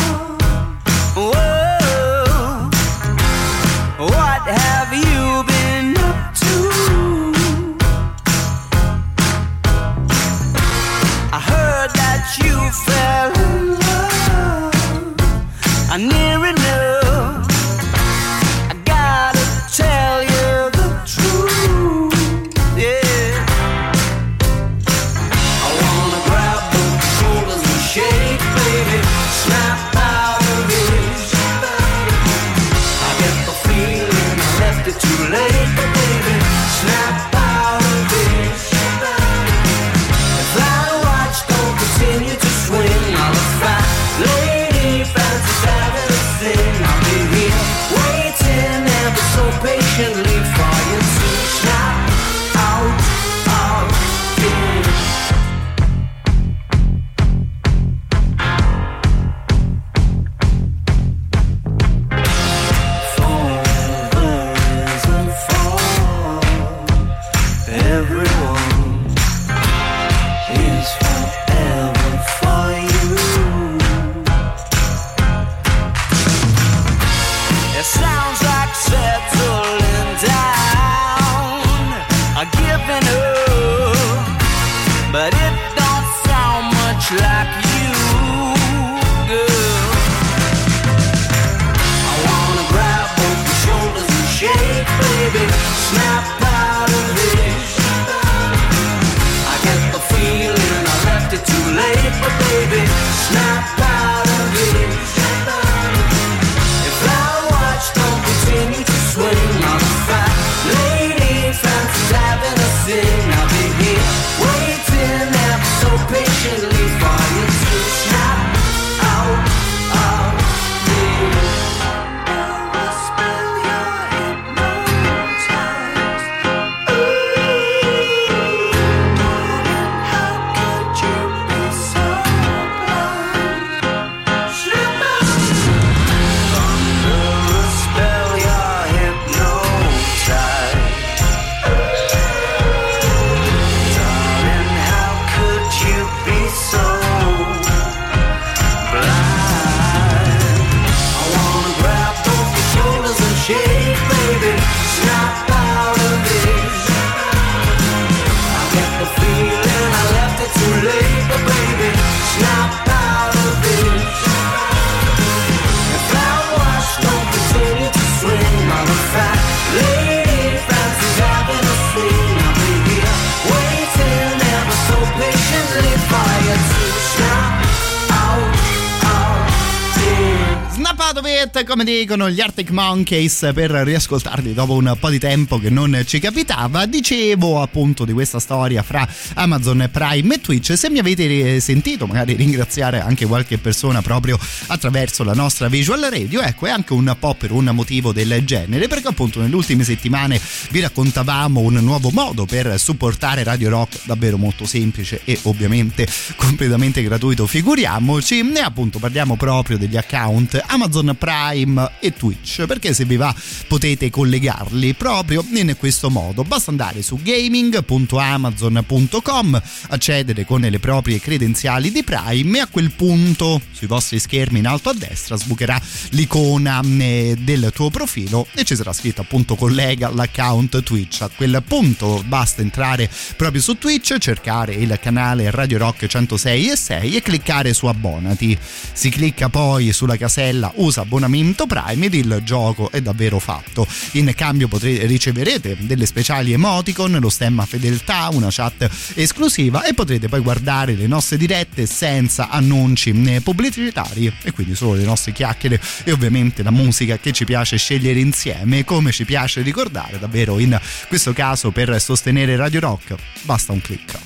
Dicono 181.91 182.29
gli 182.29 182.39
Arctic 182.39 182.69
Monkeys, 182.69 183.51
per 183.53 183.69
riascoltarli 183.71 184.53
dopo 184.53 184.75
un 184.75 184.95
po' 184.97 185.09
di 185.09 185.19
tempo 185.19 185.59
che 185.59 185.69
non 185.69 186.03
ci 186.05 186.19
capitava. 186.19 186.85
Dicevo 186.85 187.61
appunto 187.61 188.05
di 188.05 188.13
questa 188.13 188.39
storia 188.39 188.81
fra 188.81 189.05
Amazon 189.33 189.89
Prime 189.91 190.35
e 190.35 190.39
Twitch. 190.39 190.77
Se 190.77 190.89
mi 190.89 190.99
avete 190.99 191.59
sentito, 191.59 192.07
magari 192.07 192.35
ringraziare 192.35 193.01
anche 193.01 193.25
qualche 193.25 193.57
persona 193.57 194.01
proprio 194.01 194.39
attraverso 194.67 195.23
la 195.23 195.33
nostra 195.33 195.67
visual 195.67 195.99
radio, 195.99 196.41
ecco, 196.41 196.67
è 196.67 196.69
anche 196.69 196.93
un 196.93 197.13
po' 197.19 197.35
per 197.35 197.51
un 197.51 197.69
motivo 197.73 198.13
del 198.13 198.41
genere, 198.45 198.87
perché 198.87 199.09
appunto 199.09 199.41
nelle 199.41 199.55
ultime 199.55 199.83
settimane 199.83 200.39
vi 200.69 200.79
raccontavamo 200.79 201.59
un 201.59 201.73
nuovo 201.73 202.09
modo 202.11 202.45
per 202.45 202.79
supportare 202.79 203.43
Radio 203.43 203.69
Rock, 203.69 203.99
davvero 204.05 204.37
molto 204.37 204.65
semplice 204.65 205.21
e 205.25 205.37
ovviamente 205.43 206.07
completamente 206.35 207.03
gratuito, 207.03 207.45
figuriamoci. 207.45 208.39
E 208.39 208.59
appunto 208.59 208.97
parliamo 208.97 209.35
proprio 209.35 209.77
degli 209.77 209.97
account 209.97 210.63
Amazon 210.67 211.15
Amazon 211.17 211.80
E 211.99 212.13
Twitch, 212.13 212.65
perché 212.65 212.93
se 212.93 213.05
vi 213.05 213.15
va 213.15 213.33
potete 213.67 214.09
collegarli 214.09 214.93
proprio 214.93 215.45
in 215.51 215.75
questo 215.77 216.09
modo. 216.09 216.43
Basta 216.43 216.71
andare 216.71 217.01
su 217.01 217.19
gaming.amazon.com, 217.21 219.61
accedere 219.89 220.45
con 220.45 220.61
le 220.61 220.79
proprie 220.79 221.19
credenziali 221.19 221.91
di 221.91 222.03
Prime 222.03 222.57
e 222.57 222.61
a 222.61 222.67
quel 222.67 222.91
punto 222.91 223.61
sui 223.71 223.87
vostri 223.87 224.19
schermi 224.19 224.59
in 224.59 224.67
alto 224.67 224.89
a 224.89 224.93
destra 224.93 225.35
sbucherà 225.35 225.81
l'icona 226.11 226.81
eh, 226.99 227.35
del 227.39 227.71
tuo 227.73 227.89
profilo 227.89 228.47
e 228.53 228.63
ci 228.63 228.75
sarà 228.75 228.93
scritto 228.93 229.21
appunto 229.21 229.55
collega 229.55 230.09
l'account 230.09 230.83
Twitch. 230.83 231.21
A 231.21 231.29
quel 231.35 231.61
punto 231.67 232.23
basta 232.25 232.61
entrare 232.61 233.09
proprio 233.35 233.61
su 233.61 233.77
Twitch, 233.77 234.17
cercare 234.17 234.73
il 234.73 234.97
canale 235.01 235.49
Radio 235.51 235.77
Rock 235.77 236.05
106 236.05 236.69
e 236.69 236.75
6 236.75 237.15
e 237.15 237.21
cliccare 237.21 237.73
su 237.73 237.87
abbonati. 237.87 238.57
Si 238.93 239.09
clicca 239.09 239.49
poi 239.49 239.91
sulla 239.91 240.17
casella 240.17 240.71
usa 240.75 241.01
abbonamento 241.01 241.65
Prime 241.71 242.07
ed 242.07 242.13
il 242.15 242.41
gioco 242.43 242.91
è 242.91 243.01
davvero 243.01 243.39
fatto. 243.39 243.87
In 244.13 244.33
cambio 244.35 244.67
potrete, 244.67 245.05
riceverete 245.05 245.77
delle 245.79 246.05
speciali 246.05 246.51
emoticon, 246.51 247.17
lo 247.21 247.29
stemma 247.29 247.65
fedeltà, 247.65 248.27
una 248.33 248.49
chat 248.49 248.89
esclusiva 249.13 249.85
e 249.85 249.93
potrete 249.93 250.27
poi 250.27 250.41
guardare 250.41 250.95
le 250.95 251.07
nostre 251.07 251.37
dirette 251.37 251.85
senza 251.85 252.49
annunci 252.49 253.13
né 253.13 253.39
pubblicitari 253.39 254.29
e 254.43 254.51
quindi 254.51 254.75
solo 254.75 254.95
le 254.95 255.05
nostre 255.05 255.31
chiacchiere 255.31 255.79
e 256.03 256.11
ovviamente 256.11 256.61
la 256.61 256.71
musica 256.71 257.17
che 257.17 257.31
ci 257.31 257.45
piace 257.45 257.77
scegliere 257.77 258.19
insieme 258.19 258.83
come 258.83 259.13
ci 259.13 259.23
piace 259.23 259.61
ricordare 259.61 260.19
davvero 260.19 260.59
in 260.59 260.77
questo 261.07 261.31
caso 261.31 261.71
per 261.71 262.01
sostenere 262.01 262.57
Radio 262.57 262.81
Rock 262.81 263.15
basta 263.43 263.71
un 263.71 263.79
clic. 263.79 264.19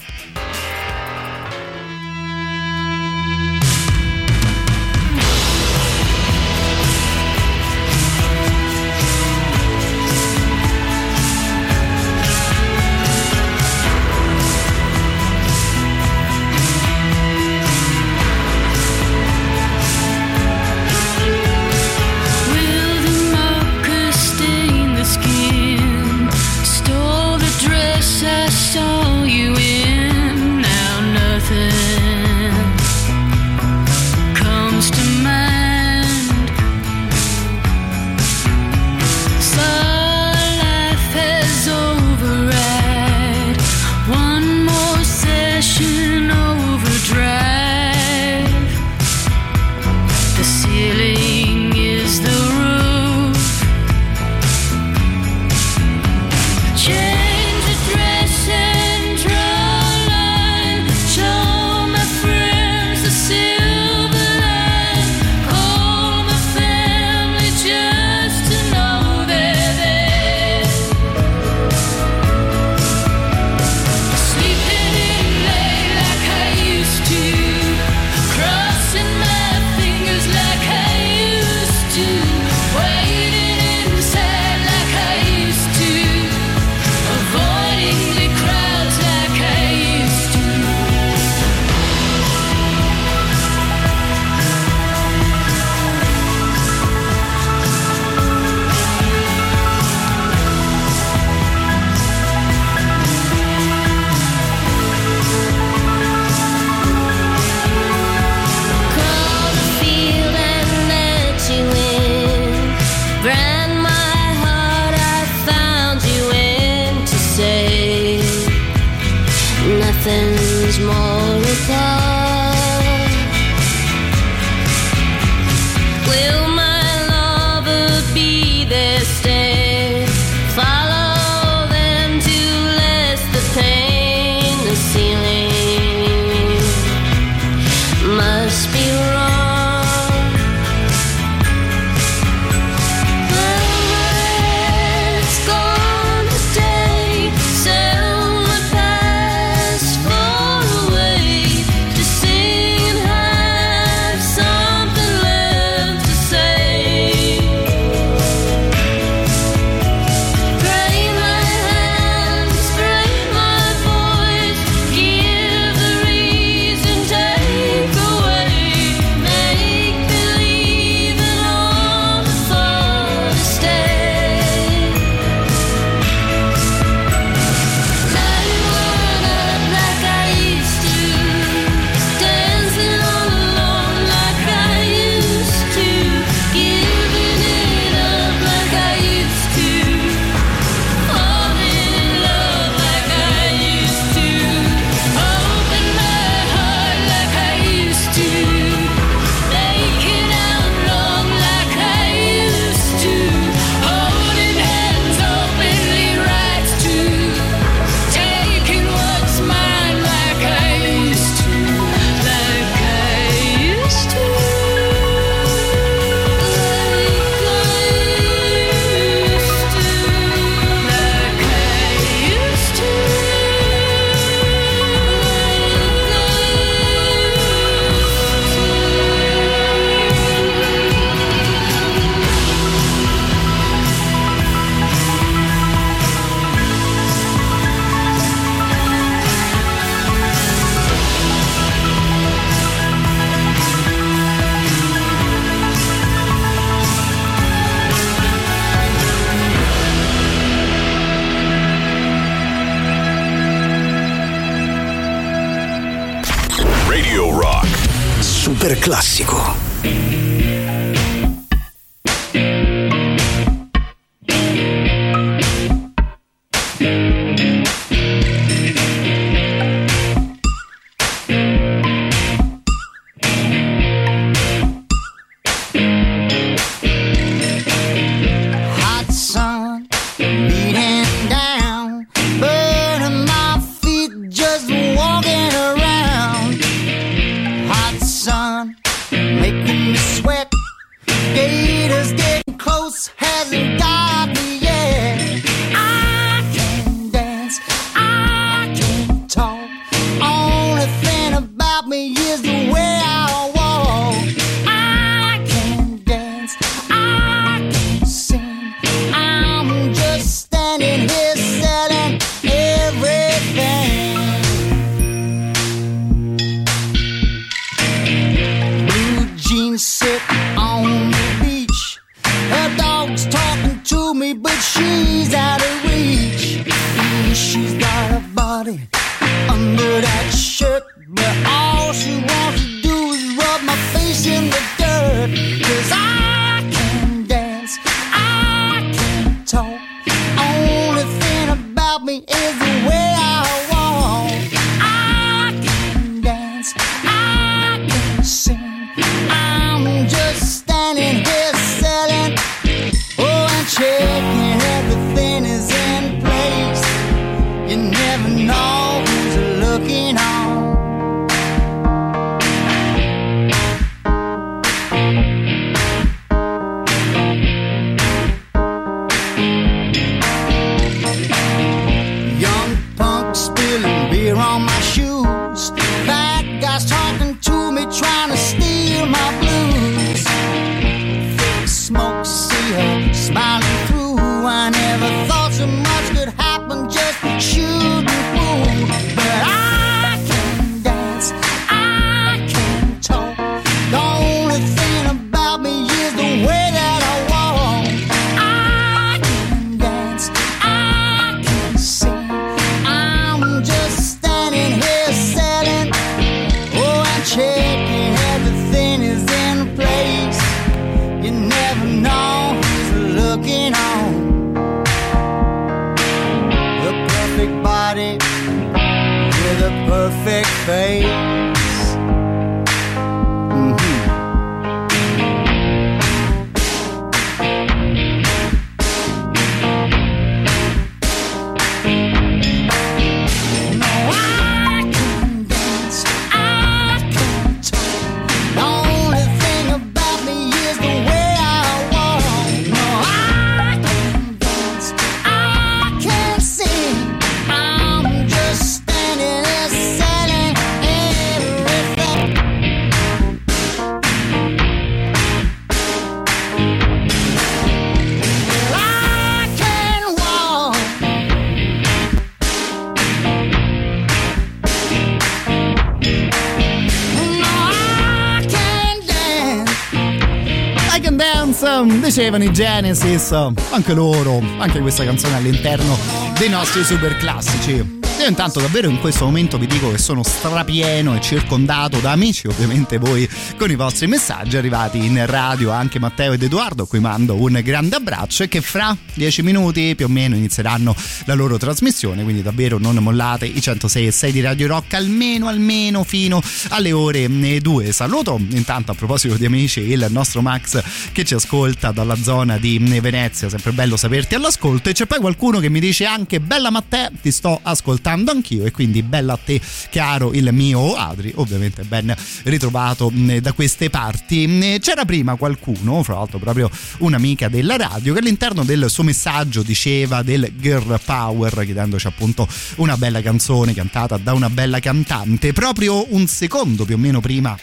Genesis, 472.56 473.34
anche 473.34 473.94
loro, 473.94 474.42
anche 474.60 474.80
questa 474.80 475.04
canzone 475.04 475.36
all'interno 475.36 475.98
dei 476.40 476.48
nostri 476.48 476.86
super 476.86 477.18
classici. 477.18 477.74
Io 477.74 478.28
intanto 478.28 478.62
davvero 478.62 478.88
in 478.88 479.02
questo 479.02 479.26
momento 479.26 479.58
vi 479.58 479.68
dico 479.68 479.92
che 479.92 479.98
sono 479.98 480.24
strapieno 480.24 481.18
e 481.18 481.22
circondato 481.22 482.00
da 482.00 482.12
amici, 482.12 482.48
ovviamente 482.48 482.98
voi 482.98 483.30
con 483.58 483.70
i 483.70 483.76
vostri 483.76 484.08
messaggi 484.08 484.56
arrivati 484.56 485.04
in 485.04 485.26
radio, 485.26 485.72
anche 485.72 486.00
Matteo 486.00 486.32
ed 486.32 486.44
Edoardo, 486.44 486.84
a 486.84 486.88
cui 486.88 487.02
mando 487.02 487.36
un 487.36 487.60
grande 487.62 487.98
abbraccio 487.98 488.44
e 488.44 488.48
che 488.48 488.62
fra 488.62 488.96
dieci 489.14 489.42
minuti 489.42 489.94
più 489.96 490.06
o 490.06 490.10
meno 490.10 490.38
inizieranno 490.38 490.96
la 491.26 491.34
loro 491.34 491.58
trasmissione, 491.58 492.24
quindi 492.24 492.42
davvero 492.42 492.78
non 492.78 492.96
mollate 492.96 493.46
i 493.46 493.62
106 493.62 494.08
e 494.08 494.12
6 494.12 494.32
di 494.32 494.42
Radio 494.42 494.68
Rock 494.68 494.94
almeno 494.94 495.48
almeno 495.48 496.04
fino 496.04 496.42
alle 496.70 496.92
ore 496.92 497.28
2. 497.60 497.92
Saluto 497.92 498.40
intanto 498.52 498.92
a 498.92 498.96
proposito 498.96 499.36
di 499.36 499.46
amici 499.46 499.82
il 499.82 500.06
nostro 500.10 500.42
Max 500.42 500.82
che 501.12 501.24
ci 501.24 501.34
ascolta 501.34 501.92
dalla 501.92 502.16
zona 502.16 502.58
di 502.58 502.78
Venezia, 503.02 503.50
sempre 503.50 503.72
bello 503.72 503.98
saperti 503.98 504.36
all'ascolto 504.36 504.90
e 504.90 504.94
c'è 504.94 505.06
poi 505.06 505.20
qualcuno 505.20 505.60
che 505.60 505.70
mi 505.70 505.80
dice 505.80 506.06
anche 506.06 506.40
bella 506.40 506.70
Matteo, 506.70 507.10
ti 507.22 507.32
sto 507.32 507.60
ascoltando 507.62 508.32
anch'io 508.32 508.66
e 508.66 508.72
quindi 508.72 509.02
bella 509.04 509.34
a 509.34 509.40
te 509.44 509.60
caro 509.90 510.34
il 510.34 510.50
mio 510.54 510.96
Adri, 510.96 511.32
ovviamente 511.36 511.84
ben 511.84 512.16
ritrovato 512.44 513.10
mh, 513.10 513.40
da 513.40 513.54
queste 513.54 513.90
parti. 513.90 514.78
C'era 514.80 515.06
prima 515.06 515.36
qualcuno, 515.36 516.04
fra 516.04 516.16
l'altro 516.16 516.40
proprio 516.40 516.70
un'amica 517.00 517.48
della 517.50 517.78
radio, 517.78 518.14
che 518.14 518.20
all'interno 518.20 518.64
del 518.64 518.90
suo 518.90 519.04
messaggio 519.04 519.62
diceva 519.64 520.22
del 520.22 520.52
girl 520.58 521.00
power, 521.04 521.15
chiedendoci 521.64 522.08
appunto 522.08 522.48
una 522.78 522.98
bella 522.98 523.22
canzone 523.22 523.74
cantata 523.74 524.18
da 524.18 524.34
una 524.34 524.50
bella 524.50 524.80
cantante, 524.80 525.54
proprio 525.54 526.14
un 526.14 526.28
secondo 526.28 526.86
più 526.86 526.96
o 526.96 526.98
meno 526.98 527.22
prima 527.22 527.58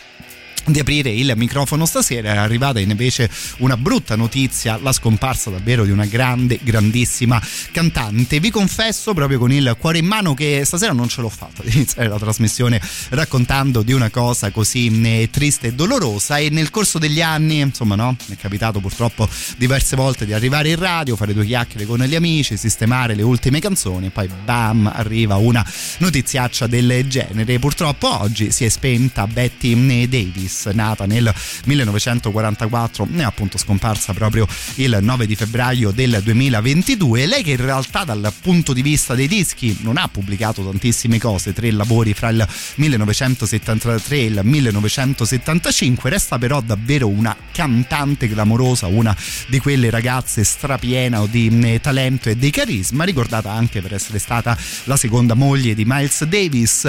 di 0.65 0.79
aprire 0.79 1.11
il 1.11 1.33
microfono 1.37 1.87
stasera. 1.87 2.35
È 2.35 2.37
arrivata 2.37 2.79
invece 2.79 3.31
una 3.59 3.77
brutta 3.77 4.17
notizia 4.17 4.79
la 4.81 4.93
scomparsa 4.93 5.51
davvero 5.51 5.85
di 5.85 5.91
una 5.91 6.07
grande 6.07 6.59
grandissima 6.63 7.41
cantante. 7.73 8.41
Vi 8.41 8.51
confesso 8.51 9.15
proprio 9.15 9.39
con 9.39 9.53
il 9.53 9.77
cuore 9.79 9.99
in 9.99 10.07
mano 10.07 10.35
che 10.35 10.63
stasera 10.65 10.93
non 10.93 11.09
ce 11.09 11.21
l'ho 11.21 11.29
fatta 11.29 11.63
di 11.63 11.73
iniziare 11.75 12.09
la 12.09 12.19
trasmissione 12.19 12.81
raccontando 13.11 13.83
di 13.83 13.93
una 13.93 14.11
cosa 14.11 14.51
così 14.51 15.01
eh, 15.03 15.29
triste 15.31 15.69
e 15.69 15.73
dolorosa. 15.75 16.39
E 16.39 16.51
nel 16.51 16.71
corso 16.71 16.99
degli 16.99 17.21
anni 17.21 17.61
insomma 17.61 17.95
no 17.95 18.17
mi 18.27 18.35
è 18.35 18.39
capitato 18.39 18.81
purtroppo 18.81 19.29
diverse 19.57 19.97
volte 19.97 20.27
di 20.27 20.33
arrivare 20.33 20.71
in 20.71 20.77
radio 20.77 21.17
fare 21.17 21.35
due 21.35 21.45
chiacchiere 21.45 21.87
con 21.87 22.01
gli 22.03 22.15
amici 22.15 22.57
sistemare 22.57 23.15
le 23.15 23.23
ultime 23.23 23.61
canzoni 23.61 24.07
e 24.07 24.11
poi 24.11 24.29
bam 24.45 24.91
arriva 24.93 25.37
una 25.37 25.65
notiziaccia 25.99 26.67
del 26.67 27.07
genere. 27.09 27.59
Purtroppo 27.59 28.21
oggi 28.21 28.51
si 28.51 28.65
è 28.65 28.69
spenta 28.69 29.27
Betty 29.27 30.09
Davis 30.09 30.52
Davis, 30.53 30.67
nata 30.75 31.07
nel 31.07 31.33
1944 31.65 33.09
e 33.17 33.23
appunto 33.23 33.57
scomparsa 33.57 34.13
proprio 34.13 34.47
il 34.77 34.99
9 35.01 35.27
di 35.27 35.35
febbraio 35.35 35.91
del 35.91 36.21
2022. 36.23 37.27
Lei 37.27 37.43
che 37.43 37.53
in 37.53 37.65
realtà 37.65 38.05
dal 38.05 38.33
punto 38.41 38.73
di 38.73 38.83
vista 38.83 39.15
dei 39.15 39.27
dischi 39.27 39.79
non 39.81 39.97
ha 39.97 40.09
pubblicato 40.09 40.63
tantissime 40.63 41.19
cose, 41.19 41.53
tre 41.53 41.71
lavori 41.71 42.13
fra 42.13 42.29
il 42.29 42.47
1973 42.77 44.17
e 44.17 44.25
il 44.25 44.41
1975, 44.43 46.11
resta 46.11 46.39
però 46.39 46.61
davvero 46.61 47.09
una 47.09 47.35
cantante 47.51 48.29
clamorosa, 48.29 48.87
una 48.87 49.17
di 49.49 49.59
quelle 49.59 49.91
ragazze 49.91 50.45
strapiena 50.45 51.25
di 51.27 51.49
eh, 51.63 51.81
talento 51.81 52.29
e 52.29 52.37
di 52.37 52.51
carisma, 52.51 53.05
ricordata 53.05 53.51
anche 53.51 53.81
per 53.81 53.95
essere 53.95 54.19
stata 54.19 54.57
la 54.85 54.97
seconda 54.97 55.35
moglie 55.35 55.75
di 55.75 55.85
Miles 55.87 56.25
Davis 56.25 56.87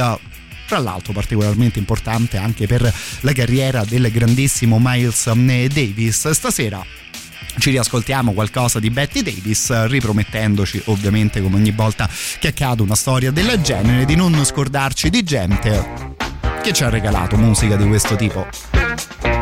tra 0.74 0.82
l'altro 0.82 1.14
particolarmente 1.14 1.77
importante 1.77 2.38
anche 2.38 2.66
per 2.66 2.92
la 3.19 3.32
carriera 3.32 3.85
del 3.85 4.10
grandissimo 4.11 4.80
Miles 4.82 5.27
eh, 5.27 5.68
Davis. 5.68 6.32
Stasera 6.32 6.84
ci 7.60 7.69
riascoltiamo 7.69 8.32
qualcosa 8.34 8.80
di 8.80 8.90
Betty 8.90 9.22
Davis, 9.22 9.85
ripromettendoci 9.85 10.82
ovviamente 10.85 11.43
come 11.43 11.58
ogni 11.58 11.69
volta 11.69 12.10
che 12.40 12.48
accade 12.48 12.82
una 12.82 12.95
storia 12.95 13.30
del 13.30 13.61
genere 13.61 14.06
di 14.06 14.16
non 14.16 14.43
scordarci 14.43 15.11
di 15.11 15.22
gente 15.22 16.16
che 16.64 16.74
ci 16.74 16.84
ha 16.84 16.90
regalato 16.90 17.38
musica 17.38 17.76
di 17.76 17.85
questo 17.85 18.16
tipo. 18.16 19.33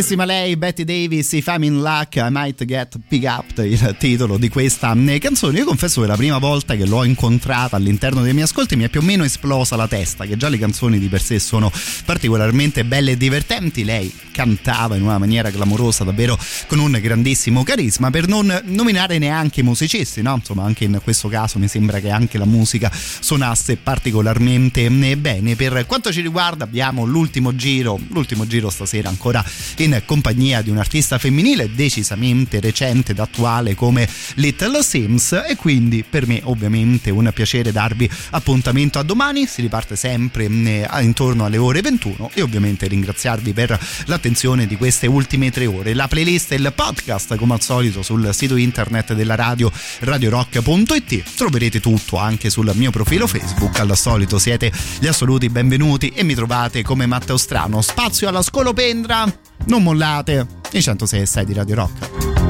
Grandissima 0.00 0.24
lei, 0.24 0.56
Betty 0.56 0.84
Davis, 0.84 1.30
If 1.32 1.46
I'm 1.48 1.62
in 1.62 1.82
Luck, 1.82 2.16
I 2.16 2.28
Might 2.30 2.64
Get 2.64 2.98
Pick 3.06 3.22
Up, 3.24 3.58
il 3.58 3.96
titolo 3.98 4.38
di 4.38 4.48
questa 4.48 4.96
eh, 4.96 5.18
canzone. 5.18 5.58
Io 5.58 5.66
confesso 5.66 6.00
che 6.00 6.06
la 6.06 6.16
prima 6.16 6.38
volta 6.38 6.74
che 6.74 6.86
l'ho 6.86 7.04
incontrata 7.04 7.76
all'interno 7.76 8.22
dei 8.22 8.32
miei 8.32 8.46
ascolti 8.46 8.76
mi 8.76 8.84
è 8.84 8.88
più 8.88 9.00
o 9.00 9.02
meno 9.02 9.24
esplosa 9.24 9.76
la 9.76 9.86
testa, 9.86 10.24
che 10.24 10.38
già 10.38 10.48
le 10.48 10.56
canzoni 10.56 10.98
di 10.98 11.08
per 11.08 11.20
sé 11.20 11.38
sono 11.38 11.70
particolarmente 12.06 12.82
belle 12.86 13.10
e 13.10 13.16
divertenti. 13.18 13.84
Lei 13.84 14.10
cantava 14.40 14.96
in 14.96 15.02
una 15.02 15.18
maniera 15.18 15.50
clamorosa, 15.50 16.02
davvero 16.02 16.38
con 16.66 16.78
un 16.78 16.98
grandissimo 16.98 17.62
carisma, 17.62 18.08
per 18.08 18.26
non 18.26 18.62
nominare 18.64 19.18
neanche 19.18 19.60
i 19.60 19.62
musicisti, 19.62 20.22
no? 20.22 20.36
Insomma, 20.36 20.64
anche 20.64 20.84
in 20.84 20.98
questo 21.02 21.28
caso 21.28 21.58
mi 21.58 21.68
sembra 21.68 22.00
che 22.00 22.08
anche 22.08 22.38
la 22.38 22.46
musica 22.46 22.90
suonasse 22.90 23.76
particolarmente 23.76 24.86
eh, 24.86 25.16
bene. 25.18 25.56
Per 25.56 25.84
quanto 25.84 26.10
ci 26.10 26.22
riguarda 26.22 26.64
abbiamo 26.64 27.04
l'ultimo 27.04 27.54
giro, 27.54 28.00
l'ultimo 28.08 28.46
giro 28.46 28.70
stasera 28.70 29.10
ancora 29.10 29.44
in 29.76 30.00
compagnia 30.06 30.62
di 30.62 30.70
un 30.70 30.78
artista 30.78 31.18
femminile 31.18 31.74
decisamente 31.74 32.60
recente 32.60 33.12
ed 33.12 33.18
attuale 33.18 33.74
come 33.74 34.08
Little 34.36 34.82
Sims 34.82 35.32
e 35.46 35.54
quindi 35.56 36.02
per 36.08 36.26
me 36.26 36.40
ovviamente 36.44 37.10
un 37.10 37.30
piacere 37.34 37.72
darvi 37.72 38.08
appuntamento 38.30 38.98
a 38.98 39.02
domani, 39.02 39.46
si 39.46 39.60
riparte 39.60 39.96
sempre 39.96 40.46
eh, 40.46 40.88
intorno 41.00 41.44
alle 41.44 41.58
ore 41.58 41.82
21 41.82 42.30
e 42.32 42.40
ovviamente 42.40 42.86
ringraziarvi 42.86 43.52
per 43.52 43.78
l'attenzione 44.06 44.28
di 44.66 44.76
queste 44.76 45.08
ultime 45.08 45.50
tre 45.50 45.66
ore. 45.66 45.92
La 45.92 46.06
playlist 46.06 46.52
e 46.52 46.54
il 46.54 46.72
podcast 46.74 47.34
come 47.36 47.54
al 47.54 47.60
solito 47.60 48.02
sul 48.02 48.30
sito 48.32 48.54
internet 48.54 49.12
della 49.12 49.34
radio 49.34 49.70
radiorock.it 50.00 51.34
troverete 51.34 51.80
tutto 51.80 52.16
anche 52.16 52.48
sul 52.48 52.70
mio 52.74 52.90
profilo 52.92 53.26
Facebook, 53.26 53.78
al 53.80 53.96
solito 53.96 54.38
siete 54.38 54.70
gli 55.00 55.08
assoluti 55.08 55.48
benvenuti 55.48 56.08
e 56.08 56.22
mi 56.22 56.34
trovate 56.34 56.82
come 56.82 57.06
Matteo 57.06 57.36
Strano. 57.36 57.82
Spazio 57.82 58.28
alla 58.28 58.42
scolopendra, 58.42 59.24
non 59.66 59.82
mollate, 59.82 60.46
i 60.72 60.80
106 60.82 61.20
e 61.20 61.26
6 61.26 61.44
di 61.44 61.52
Radio 61.52 61.74
Rock. 61.74 62.49